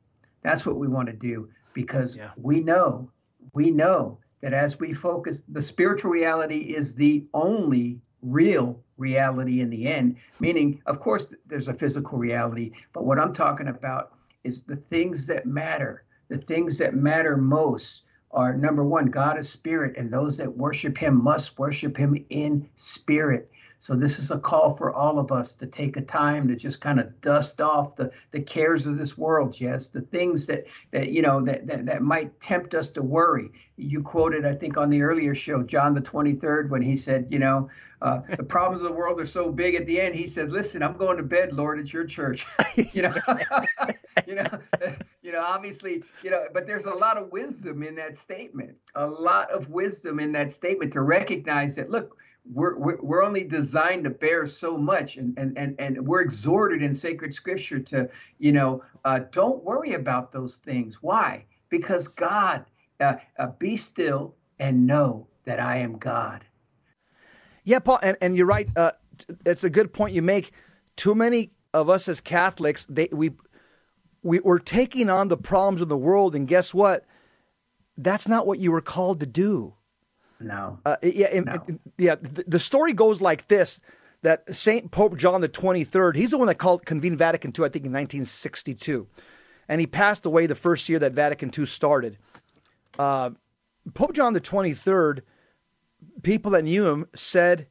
That's 0.42 0.64
what 0.64 0.76
we 0.76 0.86
want 0.86 1.08
to 1.08 1.12
do 1.12 1.48
because 1.74 2.16
yeah. 2.16 2.30
we 2.36 2.60
know 2.60 3.10
we 3.54 3.70
know 3.70 4.18
that 4.40 4.52
as 4.52 4.78
we 4.78 4.92
focus 4.92 5.42
the 5.48 5.62
spiritual 5.62 6.12
reality 6.12 6.58
is 6.58 6.94
the 6.94 7.26
only 7.34 8.00
real 8.22 8.80
reality 8.96 9.60
in 9.60 9.70
the 9.70 9.86
end. 9.86 10.16
Meaning 10.38 10.80
of 10.86 11.00
course 11.00 11.34
there's 11.46 11.68
a 11.68 11.74
physical 11.74 12.18
reality 12.18 12.70
but 12.92 13.04
what 13.04 13.18
i'm 13.18 13.32
talking 13.32 13.68
about 13.68 14.12
is 14.44 14.62
the 14.62 14.76
things 14.76 15.26
that 15.26 15.46
matter 15.46 16.04
the 16.28 16.38
things 16.38 16.78
that 16.78 16.94
matter 16.94 17.36
most 17.36 18.02
are 18.30 18.54
number 18.54 18.84
one, 18.84 19.06
God 19.06 19.38
is 19.38 19.48
spirit, 19.48 19.96
and 19.96 20.12
those 20.12 20.36
that 20.36 20.56
worship 20.56 20.98
him 20.98 21.22
must 21.22 21.58
worship 21.58 21.96
him 21.96 22.24
in 22.30 22.68
spirit. 22.76 23.50
So 23.80 23.94
this 23.94 24.18
is 24.18 24.32
a 24.32 24.38
call 24.38 24.72
for 24.72 24.92
all 24.92 25.20
of 25.20 25.30
us 25.30 25.54
to 25.54 25.66
take 25.66 25.96
a 25.96 26.02
time 26.02 26.48
to 26.48 26.56
just 26.56 26.80
kind 26.80 26.98
of 26.98 27.20
dust 27.20 27.60
off 27.60 27.94
the, 27.94 28.10
the 28.32 28.40
cares 28.40 28.88
of 28.88 28.98
this 28.98 29.16
world, 29.16 29.60
yes, 29.60 29.90
the 29.90 30.00
things 30.00 30.46
that 30.46 30.64
that 30.90 31.10
you 31.10 31.22
know 31.22 31.40
that, 31.44 31.66
that 31.68 31.86
that 31.86 32.02
might 32.02 32.40
tempt 32.40 32.74
us 32.74 32.90
to 32.90 33.02
worry. 33.02 33.50
You 33.76 34.02
quoted, 34.02 34.44
I 34.44 34.54
think, 34.54 34.76
on 34.76 34.90
the 34.90 35.02
earlier 35.02 35.34
show, 35.34 35.62
John 35.62 35.94
the 35.94 36.00
23rd, 36.00 36.70
when 36.70 36.82
he 36.82 36.96
said, 36.96 37.28
you 37.30 37.38
know, 37.38 37.70
uh, 38.02 38.20
the 38.36 38.42
problems 38.42 38.82
of 38.82 38.88
the 38.88 38.94
world 38.94 39.20
are 39.20 39.26
so 39.26 39.50
big. 39.50 39.76
At 39.76 39.86
the 39.86 40.00
end, 40.00 40.14
he 40.14 40.26
said, 40.26 40.50
"Listen, 40.50 40.82
I'm 40.82 40.96
going 40.96 41.16
to 41.16 41.22
bed, 41.22 41.52
Lord, 41.52 41.78
at 41.78 41.92
your 41.92 42.04
church." 42.04 42.46
you 42.74 43.02
know, 43.02 43.14
you 44.26 44.34
know, 44.34 44.48
you 45.28 45.34
know. 45.34 45.42
Obviously, 45.42 46.02
you 46.22 46.30
know, 46.30 46.46
but 46.54 46.66
there's 46.66 46.86
a 46.86 46.94
lot 46.94 47.18
of 47.18 47.30
wisdom 47.30 47.82
in 47.82 47.94
that 47.96 48.16
statement. 48.16 48.74
A 48.94 49.06
lot 49.06 49.50
of 49.50 49.68
wisdom 49.68 50.18
in 50.20 50.32
that 50.32 50.50
statement 50.50 50.90
to 50.94 51.02
recognize 51.02 51.76
that. 51.76 51.90
Look, 51.90 52.16
we're, 52.50 52.78
we're, 52.78 53.22
only 53.22 53.44
designed 53.44 54.04
to 54.04 54.10
bear 54.10 54.46
so 54.46 54.78
much 54.78 55.18
and, 55.18 55.38
and, 55.38 55.58
and, 55.58 55.74
and 55.78 56.06
we're 56.06 56.22
exhorted 56.22 56.82
in 56.82 56.94
sacred 56.94 57.34
scripture 57.34 57.78
to 57.78 58.08
you 58.38 58.52
know 58.52 58.82
uh, 59.04 59.20
don't 59.32 59.62
worry 59.64 59.92
about 59.92 60.32
those 60.32 60.56
things 60.56 61.02
why 61.02 61.44
because 61.68 62.08
god 62.08 62.64
uh, 63.00 63.16
uh, 63.38 63.48
be 63.58 63.76
still 63.76 64.34
and 64.58 64.86
know 64.86 65.26
that 65.44 65.60
i 65.60 65.76
am 65.76 65.98
god 65.98 66.42
yeah 67.64 67.78
paul 67.78 67.98
and, 68.02 68.16
and 68.22 68.34
you're 68.34 68.46
right 68.46 68.70
uh, 68.76 68.92
it's 69.44 69.64
a 69.64 69.68
good 69.68 69.92
point 69.92 70.14
you 70.14 70.22
make 70.22 70.52
too 70.96 71.14
many 71.14 71.50
of 71.74 71.90
us 71.90 72.08
as 72.08 72.18
catholics 72.18 72.86
they 72.88 73.10
we, 73.12 73.30
we 74.22 74.40
we're 74.40 74.58
taking 74.58 75.08
on 75.10 75.28
the 75.28 75.36
problems 75.36 75.80
of 75.80 75.88
the 75.88 75.96
world 75.96 76.34
and 76.34 76.48
guess 76.48 76.74
what 76.74 77.04
that's 77.96 78.28
not 78.28 78.46
what 78.46 78.58
you 78.58 78.70
were 78.70 78.80
called 78.80 79.20
to 79.20 79.26
do 79.26 79.74
no. 80.40 80.78
Uh, 80.84 80.96
yeah, 81.02 81.40
no. 81.40 81.66
yeah. 81.96 82.16
The, 82.20 82.58
story 82.58 82.92
goes 82.92 83.20
like 83.20 83.48
this: 83.48 83.80
that 84.22 84.54
Saint 84.54 84.90
Pope 84.90 85.16
John 85.16 85.40
the 85.40 85.48
Twenty 85.48 85.84
Third, 85.84 86.16
he's 86.16 86.30
the 86.30 86.38
one 86.38 86.46
that 86.46 86.56
called 86.56 86.86
convened 86.86 87.18
Vatican 87.18 87.50
II, 87.50 87.64
I 87.64 87.68
think, 87.68 87.84
in 87.84 87.92
1962, 87.92 89.06
and 89.68 89.80
he 89.80 89.86
passed 89.86 90.24
away 90.26 90.46
the 90.46 90.54
first 90.54 90.88
year 90.88 90.98
that 91.00 91.12
Vatican 91.12 91.50
II 91.56 91.66
started. 91.66 92.18
Uh, 92.98 93.30
Pope 93.94 94.12
John 94.12 94.32
the 94.32 94.40
Twenty 94.40 94.74
Third, 94.74 95.22
people 96.22 96.52
that 96.52 96.64
knew 96.64 96.88
him 96.88 97.06
said 97.16 97.66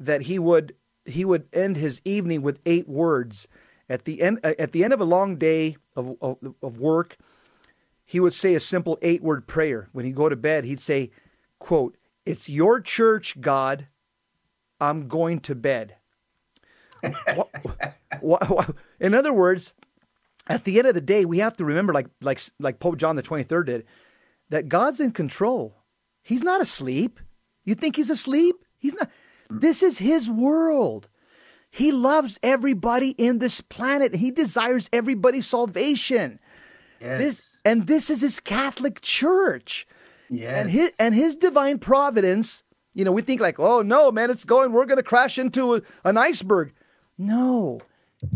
that 0.00 0.22
he 0.22 0.38
would 0.38 0.74
he 1.04 1.24
would 1.24 1.46
end 1.52 1.76
his 1.76 2.00
evening 2.04 2.42
with 2.42 2.58
eight 2.64 2.88
words. 2.88 3.46
At 3.88 4.04
the 4.04 4.20
end 4.20 4.40
uh, 4.44 4.54
at 4.58 4.72
the 4.72 4.84
end 4.84 4.92
of 4.92 5.00
a 5.00 5.04
long 5.04 5.36
day 5.36 5.76
of, 5.96 6.16
of, 6.20 6.36
of 6.62 6.78
work, 6.78 7.16
he 8.04 8.20
would 8.20 8.34
say 8.34 8.54
a 8.54 8.60
simple 8.60 8.98
eight 9.02 9.22
word 9.22 9.46
prayer. 9.46 9.88
When 9.92 10.04
he'd 10.04 10.14
go 10.14 10.28
to 10.28 10.36
bed, 10.36 10.64
he'd 10.64 10.80
say, 10.80 11.10
quote, 11.58 11.96
It's 12.26 12.48
your 12.48 12.80
church, 12.80 13.40
God. 13.40 13.86
I'm 14.80 15.08
going 15.08 15.40
to 15.40 15.54
bed. 15.54 15.96
In 19.00 19.14
other 19.14 19.32
words, 19.32 19.72
at 20.48 20.64
the 20.64 20.78
end 20.78 20.88
of 20.88 20.94
the 20.94 21.00
day, 21.00 21.24
we 21.24 21.38
have 21.38 21.56
to 21.56 21.64
remember, 21.64 21.92
like 21.92 22.08
like 22.20 22.40
like 22.58 22.80
Pope 22.80 22.96
John 22.96 23.16
the 23.16 23.22
Twenty 23.22 23.44
Third 23.44 23.66
did, 23.66 23.84
that 24.50 24.68
God's 24.68 25.00
in 25.00 25.12
control. 25.12 25.76
He's 26.22 26.42
not 26.42 26.60
asleep. 26.60 27.20
You 27.64 27.74
think 27.74 27.96
he's 27.96 28.10
asleep? 28.10 28.56
He's 28.78 28.94
not. 28.94 29.10
This 29.50 29.82
is 29.82 29.98
his 29.98 30.30
world. 30.30 31.08
He 31.70 31.92
loves 31.92 32.38
everybody 32.42 33.10
in 33.10 33.38
this 33.38 33.60
planet. 33.60 34.14
He 34.16 34.30
desires 34.30 34.88
everybody's 34.92 35.46
salvation. 35.46 36.38
Yes. 37.00 37.18
This 37.18 37.60
and 37.64 37.86
this 37.86 38.10
is 38.10 38.22
his 38.22 38.40
Catholic 38.40 39.00
Church. 39.00 39.86
yes. 40.28 40.50
And 40.50 40.70
his 40.70 40.96
and 40.98 41.14
his 41.14 41.36
divine 41.36 41.78
providence, 41.78 42.62
you 42.94 43.04
know, 43.04 43.12
we 43.12 43.22
think 43.22 43.40
like, 43.40 43.60
oh 43.60 43.82
no, 43.82 44.10
man, 44.10 44.30
it's 44.30 44.44
going, 44.44 44.72
we're 44.72 44.86
going 44.86 44.96
to 44.96 45.02
crash 45.02 45.38
into 45.38 45.76
a, 45.76 45.82
an 46.04 46.16
iceberg. 46.16 46.72
No, 47.16 47.80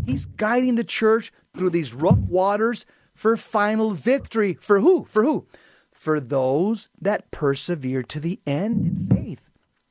he's 0.05 0.27
guiding 0.27 0.75
the 0.75 0.85
church 0.85 1.33
through 1.57 1.71
these 1.71 1.95
rough 1.95 2.19
waters 2.19 2.85
for 3.15 3.37
final 3.37 3.93
victory. 3.93 4.59
For 4.61 4.81
who? 4.81 5.05
For 5.09 5.23
who? 5.23 5.47
For 5.91 6.21
those 6.21 6.89
that 7.01 7.31
persevere 7.31 8.03
to 8.05 8.21
the 8.21 8.41
end 8.47 9.09
in 9.11 9.17
faith. 9.17 9.41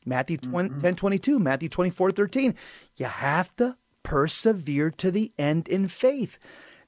Matthew 0.06 0.38
20, 0.38 0.82
10 0.82 0.96
22, 0.96 1.40
Matthew 1.40 1.70
24 1.70 2.12
13. 2.12 2.56
You 2.98 3.06
have 3.06 3.56
to 3.58 3.78
persevere 4.04 4.92
to 4.92 5.12
the 5.12 5.32
end 5.38 5.68
in 5.68 5.88
faith. 5.88 6.40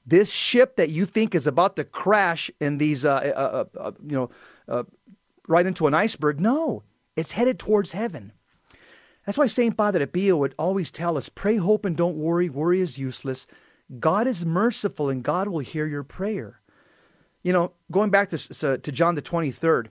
This 0.06 0.30
ship 0.30 0.76
that 0.76 0.90
you 0.90 1.06
think 1.06 1.34
is 1.34 1.46
about 1.46 1.76
to 1.76 1.84
crash 1.84 2.50
in 2.60 2.78
these, 2.78 3.04
uh, 3.04 3.14
uh, 3.14 3.64
uh, 3.78 3.80
uh, 3.80 3.92
you 4.02 4.16
know, 4.16 4.30
uh, 4.68 4.82
right 5.48 5.66
into 5.66 5.86
an 5.86 5.94
iceberg, 5.94 6.40
no, 6.40 6.82
it's 7.16 7.32
headed 7.32 7.58
towards 7.58 7.92
heaven. 7.92 8.32
That's 9.24 9.38
why 9.38 9.46
St. 9.46 9.76
Padre 9.76 10.04
Pio 10.04 10.36
would 10.36 10.54
always 10.58 10.90
tell 10.90 11.16
us 11.16 11.30
pray, 11.30 11.56
hope, 11.56 11.84
and 11.84 11.96
don't 11.96 12.16
worry. 12.16 12.50
Worry 12.50 12.80
is 12.80 12.98
useless. 12.98 13.46
God 13.98 14.26
is 14.26 14.44
merciful 14.44 15.08
and 15.08 15.22
God 15.22 15.48
will 15.48 15.60
hear 15.60 15.86
your 15.86 16.02
prayer. 16.02 16.60
You 17.42 17.52
know, 17.52 17.72
going 17.90 18.10
back 18.10 18.30
to, 18.30 18.78
to 18.78 18.92
John 18.92 19.14
the 19.14 19.22
23rd, 19.22 19.88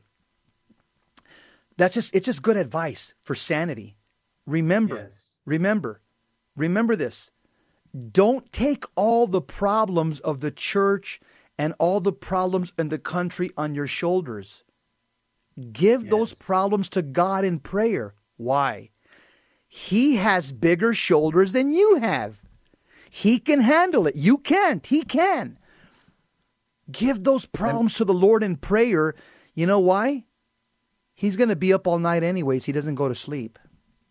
that's 1.78 1.93
just, 1.95 2.13
it's 2.15 2.26
just 2.26 2.41
good 2.41 2.57
advice 2.57 3.13
for 3.24 3.36
sanity. 3.36 3.97
Remember, 4.45 4.95
Yes. 4.95 5.39
remember, 5.45 6.01
remember 6.55 6.95
this. 6.95 7.30
Don't 8.11 8.51
take 8.51 8.86
all 8.95 9.28
the 9.28 9.41
problems 9.41 10.19
of 10.21 10.41
the 10.41 10.51
church 10.51 11.19
and 11.57 11.74
all 11.78 11.99
the 11.99 12.11
problems 12.11 12.74
in 12.78 12.89
the 12.89 12.97
country 12.97 13.51
on 13.55 13.76
your 13.76 13.88
shoulders. 13.88 14.63
Give 15.71 16.09
those 16.09 16.34
problems 16.34 16.89
to 16.89 17.03
God 17.03 17.45
in 17.45 17.59
prayer. 17.59 18.15
Why? 18.38 18.89
He 19.67 20.15
has 20.15 20.51
bigger 20.51 20.93
shoulders 20.95 21.51
than 21.51 21.71
you 21.71 21.95
have. 21.95 22.41
He 23.09 23.38
can 23.38 23.61
handle 23.61 24.07
it. 24.07 24.15
You 24.15 24.39
can't. 24.39 24.86
He 24.86 25.03
can. 25.03 25.59
Give 26.91 27.24
those 27.24 27.45
problems 27.45 27.93
to 27.95 28.05
the 28.05 28.13
Lord 28.13 28.43
in 28.43 28.55
prayer. 28.57 29.13
You 29.53 29.67
know 29.67 29.80
why? 29.80 30.26
He's 31.24 31.38
going 31.38 31.47
to 31.47 31.55
be 31.55 31.71
up 31.71 31.88
all 31.88 31.99
night 31.99 32.21
anyways. 32.21 32.65
He 32.65 32.74
doesn't 32.74 32.95
go 32.95 33.07
to 33.07 33.15
sleep. 33.15 33.57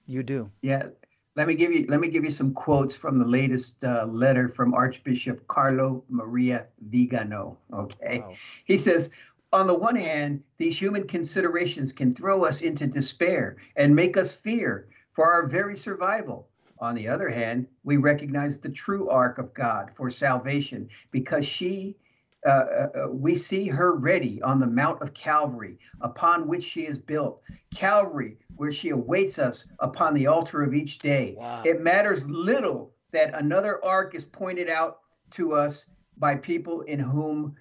You 0.07 0.23
do. 0.23 0.51
Yeah. 0.63 0.89
Let 1.37 1.47
me 1.47 1.53
give 1.53 1.71
you 1.71 1.85
let 1.87 2.01
me 2.01 2.09
give 2.09 2.25
you 2.25 2.31
some 2.31 2.55
quotes 2.55 2.97
from 2.97 3.19
the 3.19 3.27
latest 3.27 3.85
uh, 3.85 4.07
letter 4.07 4.49
from 4.49 4.73
Archbishop 4.73 5.47
Carlo 5.47 6.05
Maria 6.09 6.69
Vigano. 6.89 7.59
Okay. 7.71 8.21
Wow. 8.21 8.35
He 8.65 8.79
says, 8.79 9.11
on 9.53 9.67
the 9.67 9.75
one 9.75 9.95
hand, 9.95 10.43
these 10.57 10.79
human 10.79 11.07
considerations 11.07 11.93
can 11.93 12.15
throw 12.15 12.47
us 12.47 12.63
into 12.63 12.87
despair 12.87 13.59
and 13.77 13.95
make 13.95 14.17
us 14.17 14.35
fear 14.35 14.89
for 15.11 15.31
our 15.31 15.47
very 15.47 15.77
survival. 15.77 16.49
On 16.79 16.95
the 16.95 17.09
other 17.09 17.29
hand, 17.29 17.67
we 17.85 17.99
recognize 17.99 18.59
the 18.59 18.71
true 18.71 19.11
ark 19.11 19.37
of 19.37 19.53
God 19.53 19.91
for 19.95 20.09
salvation 20.09 20.89
because 21.11 21.45
she, 21.45 21.95
uh, 22.45 22.51
uh, 22.51 22.89
uh, 23.05 23.09
we 23.09 23.37
see 23.37 23.69
her 23.69 23.95
ready 23.95 24.43
on 24.43 24.59
the 24.59 24.67
Mount 24.67 25.01
of 25.01 25.15
Calvary, 25.15 25.79
upon 26.01 26.49
which 26.49 26.65
she 26.65 26.87
is 26.87 26.99
built. 26.99 27.41
Calvary, 27.75 28.37
where 28.57 28.73
she 28.73 28.91
awaits 28.91 29.39
us 29.39 29.67
upon 29.79 30.13
the 30.15 30.27
altar 30.27 30.63
of 30.63 30.75
each 30.75 30.99
day. 30.99 31.37
Wow. 31.39 31.63
It 31.65 31.81
matters 31.81 32.27
little 32.27 32.93
that 33.13 33.35
another 33.35 33.85
ark 33.85 34.15
is 34.15 34.25
pointed 34.25 34.69
out 34.69 35.01
to 35.33 35.53
us 35.53 35.87
by 36.19 36.35
people 36.35 36.81
in 36.83 36.99
whom 36.99 37.55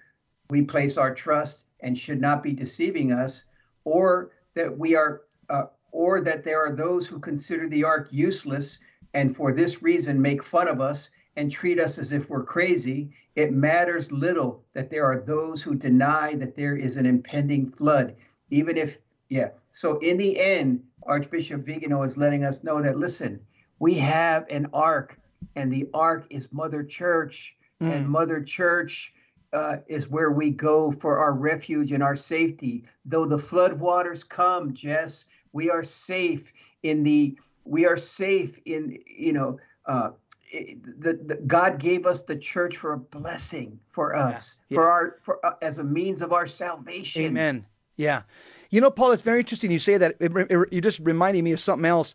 we 0.50 0.62
place 0.62 0.96
our 0.96 1.14
trust 1.14 1.64
and 1.80 1.96
should 1.96 2.20
not 2.20 2.42
be 2.42 2.52
deceiving 2.52 3.12
us, 3.12 3.44
or 3.84 4.32
that 4.54 4.76
we 4.76 4.96
are, 4.96 5.22
uh, 5.48 5.64
or 5.92 6.20
that 6.20 6.44
there 6.44 6.60
are 6.60 6.74
those 6.74 7.06
who 7.06 7.20
consider 7.20 7.68
the 7.68 7.84
ark 7.84 8.08
useless 8.10 8.78
and 9.14 9.36
for 9.36 9.52
this 9.52 9.82
reason 9.82 10.20
make 10.20 10.42
fun 10.42 10.68
of 10.68 10.80
us 10.80 11.10
and 11.36 11.50
treat 11.50 11.80
us 11.80 11.98
as 11.98 12.12
if 12.12 12.28
we're 12.28 12.44
crazy. 12.44 13.10
It 13.34 13.52
matters 13.52 14.12
little 14.12 14.62
that 14.74 14.90
there 14.90 15.04
are 15.04 15.20
those 15.20 15.62
who 15.62 15.74
deny 15.74 16.34
that 16.36 16.56
there 16.56 16.76
is 16.76 16.96
an 16.96 17.06
impending 17.06 17.66
flood, 17.66 18.14
even 18.50 18.76
if, 18.76 18.98
yeah. 19.28 19.50
So 19.72 19.98
in 19.98 20.18
the 20.18 20.38
end, 20.38 20.82
Archbishop 21.04 21.64
Vigano 21.64 22.02
is 22.02 22.16
letting 22.16 22.44
us 22.44 22.62
know 22.62 22.82
that 22.82 22.98
listen, 22.98 23.40
we 23.78 23.94
have 23.94 24.46
an 24.50 24.68
ark, 24.72 25.18
and 25.56 25.72
the 25.72 25.88
ark 25.94 26.26
is 26.30 26.52
Mother 26.52 26.84
Church, 26.84 27.56
and 27.80 28.08
Mother 28.08 28.40
Church 28.40 29.12
uh, 29.52 29.76
is 29.88 30.08
where 30.08 30.30
we 30.30 30.50
go 30.50 30.92
for 30.92 31.18
our 31.18 31.32
refuge 31.32 31.92
and 31.92 32.02
our 32.02 32.16
safety. 32.16 32.84
Though 33.04 33.26
the 33.26 33.38
flood 33.38 33.72
waters 33.72 34.22
come, 34.22 34.72
Jess, 34.72 35.26
we 35.52 35.70
are 35.70 35.84
safe 35.84 36.52
in 36.82 37.02
the 37.02 37.36
we 37.64 37.86
are 37.86 37.96
safe 37.96 38.58
in 38.64 38.98
you 39.06 39.32
know 39.32 39.58
uh, 39.86 40.10
the 40.52 41.40
God 41.46 41.78
gave 41.78 42.06
us 42.06 42.22
the 42.22 42.36
church 42.36 42.76
for 42.76 42.92
a 42.92 42.98
blessing 42.98 43.78
for 43.90 44.14
us 44.14 44.58
yeah. 44.68 44.76
for 44.76 44.90
our 44.90 45.16
for 45.22 45.44
uh, 45.44 45.54
as 45.62 45.78
a 45.78 45.84
means 45.84 46.20
of 46.20 46.32
our 46.32 46.46
salvation. 46.46 47.24
Amen. 47.24 47.66
Yeah. 47.96 48.22
You 48.70 48.80
know, 48.80 48.90
Paul, 48.90 49.12
it's 49.12 49.22
very 49.22 49.40
interesting 49.40 49.70
you 49.70 49.78
say 49.78 49.98
that. 49.98 50.16
It, 50.18 50.32
it, 50.34 50.72
you 50.72 50.80
just 50.80 51.00
reminded 51.00 51.42
me 51.42 51.52
of 51.52 51.60
something 51.60 51.84
else. 51.84 52.14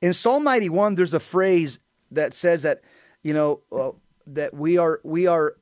In 0.00 0.14
Psalm 0.14 0.44
91, 0.44 0.94
there's 0.94 1.12
a 1.12 1.20
phrase 1.20 1.78
that 2.10 2.32
says 2.32 2.62
that, 2.62 2.82
you 3.22 3.34
know, 3.34 3.60
uh, 3.70 3.90
that 4.26 4.54
we 4.54 4.78
are, 4.78 5.00
we 5.04 5.26
are, 5.26 5.56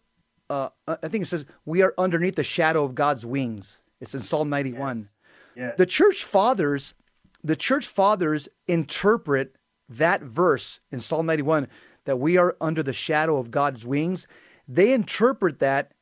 uh, 0.48 0.68
I 0.86 1.08
think 1.08 1.24
it 1.24 1.26
says, 1.26 1.44
we 1.64 1.82
are 1.82 1.92
underneath 1.98 2.36
the 2.36 2.44
shadow 2.44 2.84
of 2.84 2.94
God's 2.94 3.26
wings. 3.26 3.78
It's 4.00 4.14
in 4.14 4.20
Psalm 4.20 4.48
91. 4.48 4.98
Yes. 4.98 5.26
Yes. 5.56 5.76
The 5.76 5.86
church 5.86 6.22
fathers, 6.22 6.94
the 7.42 7.56
church 7.56 7.86
fathers 7.88 8.48
interpret 8.68 9.56
that 9.88 10.22
verse 10.22 10.78
in 10.92 11.00
Psalm 11.00 11.26
91 11.26 11.66
that 12.08 12.16
we 12.18 12.38
are 12.38 12.56
under 12.58 12.82
the 12.82 12.94
shadow 12.94 13.36
of 13.36 13.50
God's 13.50 13.84
wings. 13.84 14.26
They 14.66 14.94
interpret 14.94 15.58
that 15.58 15.92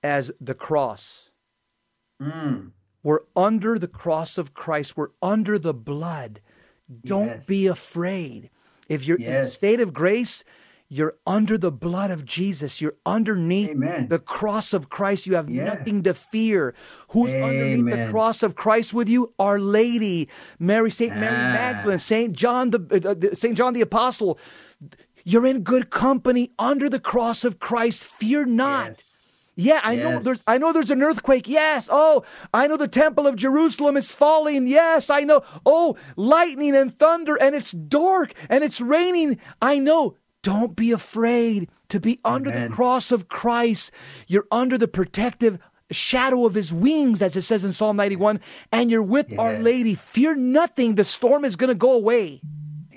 as 0.00 0.30
the 0.40 0.54
cross. 0.54 1.30
Mm. 2.22 2.70
We're 3.02 3.22
under 3.34 3.76
the 3.76 3.88
cross 3.88 4.38
of 4.38 4.54
Christ. 4.54 4.96
We're 4.96 5.10
under 5.20 5.58
the 5.58 5.74
blood. 5.74 6.40
Don't 7.04 7.26
Yes. 7.26 7.46
be 7.48 7.66
afraid. 7.66 8.48
If 8.88 9.04
you're 9.04 9.18
in 9.18 9.24
a 9.24 9.50
state 9.50 9.80
of 9.80 9.92
grace, 9.92 10.44
you're 10.88 11.16
under 11.26 11.58
the 11.58 11.72
blood 11.72 12.12
of 12.12 12.24
Jesus. 12.24 12.80
You're 12.80 12.94
underneath 13.04 13.70
Amen. 13.70 14.06
the 14.08 14.20
cross 14.20 14.72
of 14.72 14.88
Christ. 14.88 15.26
You 15.26 15.34
have 15.34 15.50
Yeah. 15.50 15.64
nothing 15.64 16.04
to 16.04 16.14
fear. 16.14 16.74
Who's 17.08 17.32
underneath 17.32 17.86
the 17.92 18.08
cross 18.12 18.44
of 18.44 18.54
Christ 18.54 18.94
with 18.94 19.08
you? 19.08 19.34
Our 19.40 19.58
Lady, 19.58 20.28
Mary, 20.60 20.92
Saint 20.92 21.16
Mary 21.16 21.34
Ah. 21.34 21.52
Magdalene, 21.58 21.98
Saint 21.98 22.34
John 22.34 22.70
the 22.70 22.78
uh, 23.04 23.10
uh, 23.30 23.34
Saint 23.34 23.56
John 23.56 23.74
the 23.74 23.80
Apostle. 23.80 24.38
You're 25.28 25.44
in 25.44 25.62
good 25.62 25.90
company 25.90 26.52
under 26.56 26.88
the 26.88 27.00
cross 27.00 27.42
of 27.42 27.58
Christ. 27.58 28.04
Fear 28.04 28.46
not. 28.46 28.86
Yes. 28.86 29.50
Yeah, 29.56 29.80
I 29.82 29.96
know 29.96 30.20
there's 30.20 30.46
I 30.46 30.58
know 30.58 30.72
there's 30.72 30.92
an 30.92 31.02
earthquake. 31.02 31.48
Yes. 31.48 31.88
Oh, 31.90 32.22
I 32.54 32.68
know 32.68 32.76
the 32.76 32.86
temple 32.86 33.26
of 33.26 33.34
Jerusalem 33.34 33.96
is 33.96 34.12
falling. 34.12 34.68
Yes, 34.68 35.10
I 35.10 35.22
know. 35.22 35.42
Oh, 35.64 35.96
lightning 36.14 36.76
and 36.76 36.96
thunder 36.96 37.34
and 37.40 37.56
it's 37.56 37.72
dark 37.72 38.34
and 38.48 38.62
it's 38.62 38.80
raining. 38.80 39.40
I 39.60 39.80
know. 39.80 40.16
Don't 40.44 40.76
be 40.76 40.92
afraid 40.92 41.70
to 41.88 41.98
be 41.98 42.20
under 42.24 42.50
Amen. 42.50 42.70
the 42.70 42.76
cross 42.76 43.10
of 43.10 43.26
Christ. 43.28 43.90
You're 44.28 44.46
under 44.52 44.78
the 44.78 44.86
protective 44.86 45.58
shadow 45.90 46.46
of 46.46 46.54
his 46.54 46.72
wings 46.72 47.20
as 47.20 47.34
it 47.34 47.42
says 47.42 47.64
in 47.64 47.72
Psalm 47.72 47.96
91 47.96 48.38
and 48.70 48.92
you're 48.92 49.02
with 49.02 49.36
Our 49.36 49.58
Lady. 49.58 49.96
Fear 49.96 50.36
nothing. 50.36 50.94
The 50.94 51.04
storm 51.04 51.44
is 51.44 51.56
going 51.56 51.68
to 51.68 51.74
go 51.74 51.94
away. 51.94 52.42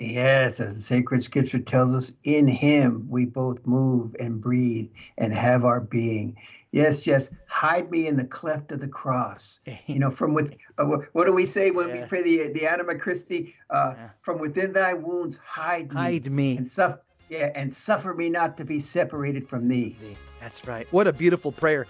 Yes, 0.00 0.60
as 0.60 0.76
the 0.76 0.80
sacred 0.82 1.22
scripture 1.22 1.58
tells 1.58 1.94
us, 1.94 2.10
in 2.24 2.48
him 2.48 3.06
we 3.10 3.26
both 3.26 3.66
move 3.66 4.16
and 4.18 4.40
breathe 4.40 4.88
and 5.18 5.34
have 5.34 5.66
our 5.66 5.78
being. 5.78 6.38
Yes, 6.72 7.06
yes, 7.06 7.30
hide 7.46 7.90
me 7.90 8.06
in 8.06 8.16
the 8.16 8.24
cleft 8.24 8.72
of 8.72 8.80
the 8.80 8.88
cross. 8.88 9.60
You 9.86 9.98
know, 9.98 10.10
from 10.10 10.32
with 10.32 10.54
uh, 10.78 10.86
what 11.12 11.26
do 11.26 11.32
we 11.32 11.44
say 11.44 11.70
when 11.70 11.92
we 11.92 12.00
pray 12.06 12.22
the 12.22 12.48
the 12.52 12.66
Anima 12.66 12.94
Christi? 12.94 13.54
Uh, 13.68 13.94
From 14.22 14.38
within 14.38 14.72
thy 14.72 14.94
wounds, 14.94 15.38
hide 15.44 15.90
me, 15.90 15.96
Hide 15.96 16.30
me. 16.30 16.56
and 16.56 16.68
suffer. 16.68 17.02
Yeah, 17.28 17.50
and 17.54 17.72
suffer 17.72 18.12
me 18.14 18.28
not 18.28 18.56
to 18.56 18.64
be 18.64 18.80
separated 18.80 19.46
from 19.46 19.68
thee. 19.68 19.96
That's 20.40 20.66
right. 20.66 20.88
What 20.92 21.06
a 21.06 21.12
beautiful 21.12 21.52
prayer. 21.52 21.86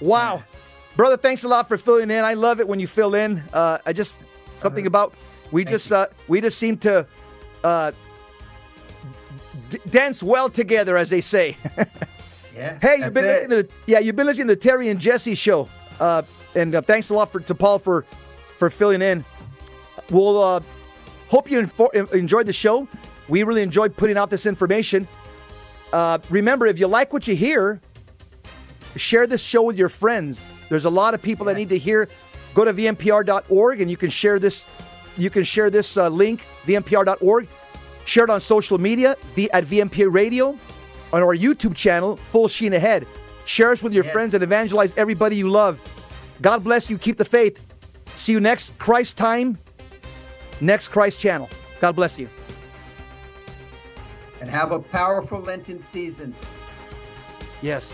Wow. 0.00 0.42
Brother, 0.96 1.16
thanks 1.16 1.44
a 1.44 1.48
lot 1.48 1.68
for 1.68 1.76
filling 1.78 2.10
in. 2.10 2.24
I 2.24 2.34
love 2.34 2.58
it 2.58 2.66
when 2.66 2.80
you 2.80 2.88
fill 2.88 3.14
in. 3.14 3.42
Uh, 3.52 3.78
I 3.86 3.92
just, 3.92 4.18
something 4.58 4.86
about, 4.86 5.14
we 5.52 5.64
just, 5.64 5.92
uh, 5.92 6.08
we 6.26 6.40
just 6.40 6.58
seem 6.58 6.76
to 6.78 7.06
uh, 7.64 7.90
d- 9.70 9.78
dance 9.90 10.22
well 10.22 10.48
together, 10.48 10.96
as 10.96 11.10
they 11.10 11.20
say. 11.20 11.56
Yeah. 12.56 12.78
hey, 12.80 12.98
you've 13.00 13.12
been 13.12 13.24
it. 13.24 13.28
listening 13.28 13.50
to 13.50 13.62
the, 13.64 13.68
yeah, 13.88 13.98
you've 13.98 14.14
been 14.14 14.26
listening 14.28 14.46
to 14.46 14.54
the 14.54 14.60
Terry 14.60 14.88
and 14.88 15.00
Jesse 15.00 15.34
show, 15.34 15.68
uh, 15.98 16.22
and 16.54 16.72
uh, 16.76 16.82
thanks 16.82 17.10
a 17.10 17.14
lot 17.14 17.32
for 17.32 17.40
to 17.40 17.52
Paul 17.52 17.80
for 17.80 18.02
for 18.60 18.70
filling 18.70 19.02
in. 19.02 19.24
We'll 20.08 20.40
uh, 20.40 20.60
hope 21.26 21.50
you 21.50 21.58
info- 21.58 21.88
enjoyed 21.88 22.46
the 22.46 22.52
show. 22.52 22.86
We 23.28 23.42
really 23.42 23.62
enjoyed 23.62 23.96
putting 23.96 24.16
out 24.16 24.30
this 24.30 24.46
information. 24.46 25.08
Uh, 25.92 26.18
remember, 26.30 26.68
if 26.68 26.78
you 26.78 26.86
like 26.86 27.12
what 27.12 27.26
you 27.26 27.34
hear, 27.34 27.80
share 28.94 29.26
this 29.26 29.40
show 29.40 29.62
with 29.62 29.76
your 29.76 29.88
friends. 29.88 30.40
There's 30.68 30.84
a 30.84 30.90
lot 30.90 31.12
of 31.14 31.20
people 31.20 31.46
that 31.46 31.56
need 31.56 31.70
to 31.70 31.78
hear. 31.78 32.08
Go 32.54 32.64
to 32.64 32.72
vmpr.org 32.72 33.80
and 33.80 33.90
you 33.90 33.96
can 33.96 34.10
share 34.10 34.38
this. 34.38 34.64
You 35.16 35.30
can 35.30 35.44
share 35.44 35.70
this 35.70 35.96
uh, 35.96 36.08
link 36.08 36.40
vmpr.org. 36.66 37.48
Share 38.06 38.24
it 38.24 38.30
on 38.30 38.40
social 38.40 38.78
media 38.78 39.16
v- 39.34 39.50
at 39.52 39.64
VMP 39.64 40.12
Radio, 40.12 40.58
on 41.12 41.22
our 41.22 41.34
YouTube 41.36 41.74
channel, 41.74 42.16
Full 42.16 42.48
Sheen 42.48 42.72
Ahead. 42.74 43.06
Share 43.46 43.70
us 43.70 43.82
with 43.82 43.92
your 43.92 44.04
Yes. 44.04 44.12
friends 44.12 44.34
and 44.34 44.42
evangelize 44.42 44.94
everybody 44.96 45.36
you 45.36 45.48
love. 45.48 45.80
God 46.42 46.62
bless 46.64 46.90
you. 46.90 46.98
Keep 46.98 47.16
the 47.18 47.24
faith. 47.24 47.60
See 48.16 48.32
you 48.32 48.40
next 48.40 48.76
Christ 48.78 49.16
time, 49.16 49.56
next 50.60 50.88
Christ 50.88 51.18
channel. 51.20 51.48
God 51.80 51.96
bless 51.96 52.18
you. 52.18 52.28
And 54.40 54.50
have 54.50 54.72
a 54.72 54.78
powerful 54.78 55.40
Lenten 55.40 55.80
season. 55.80 56.34
Yes. 57.62 57.92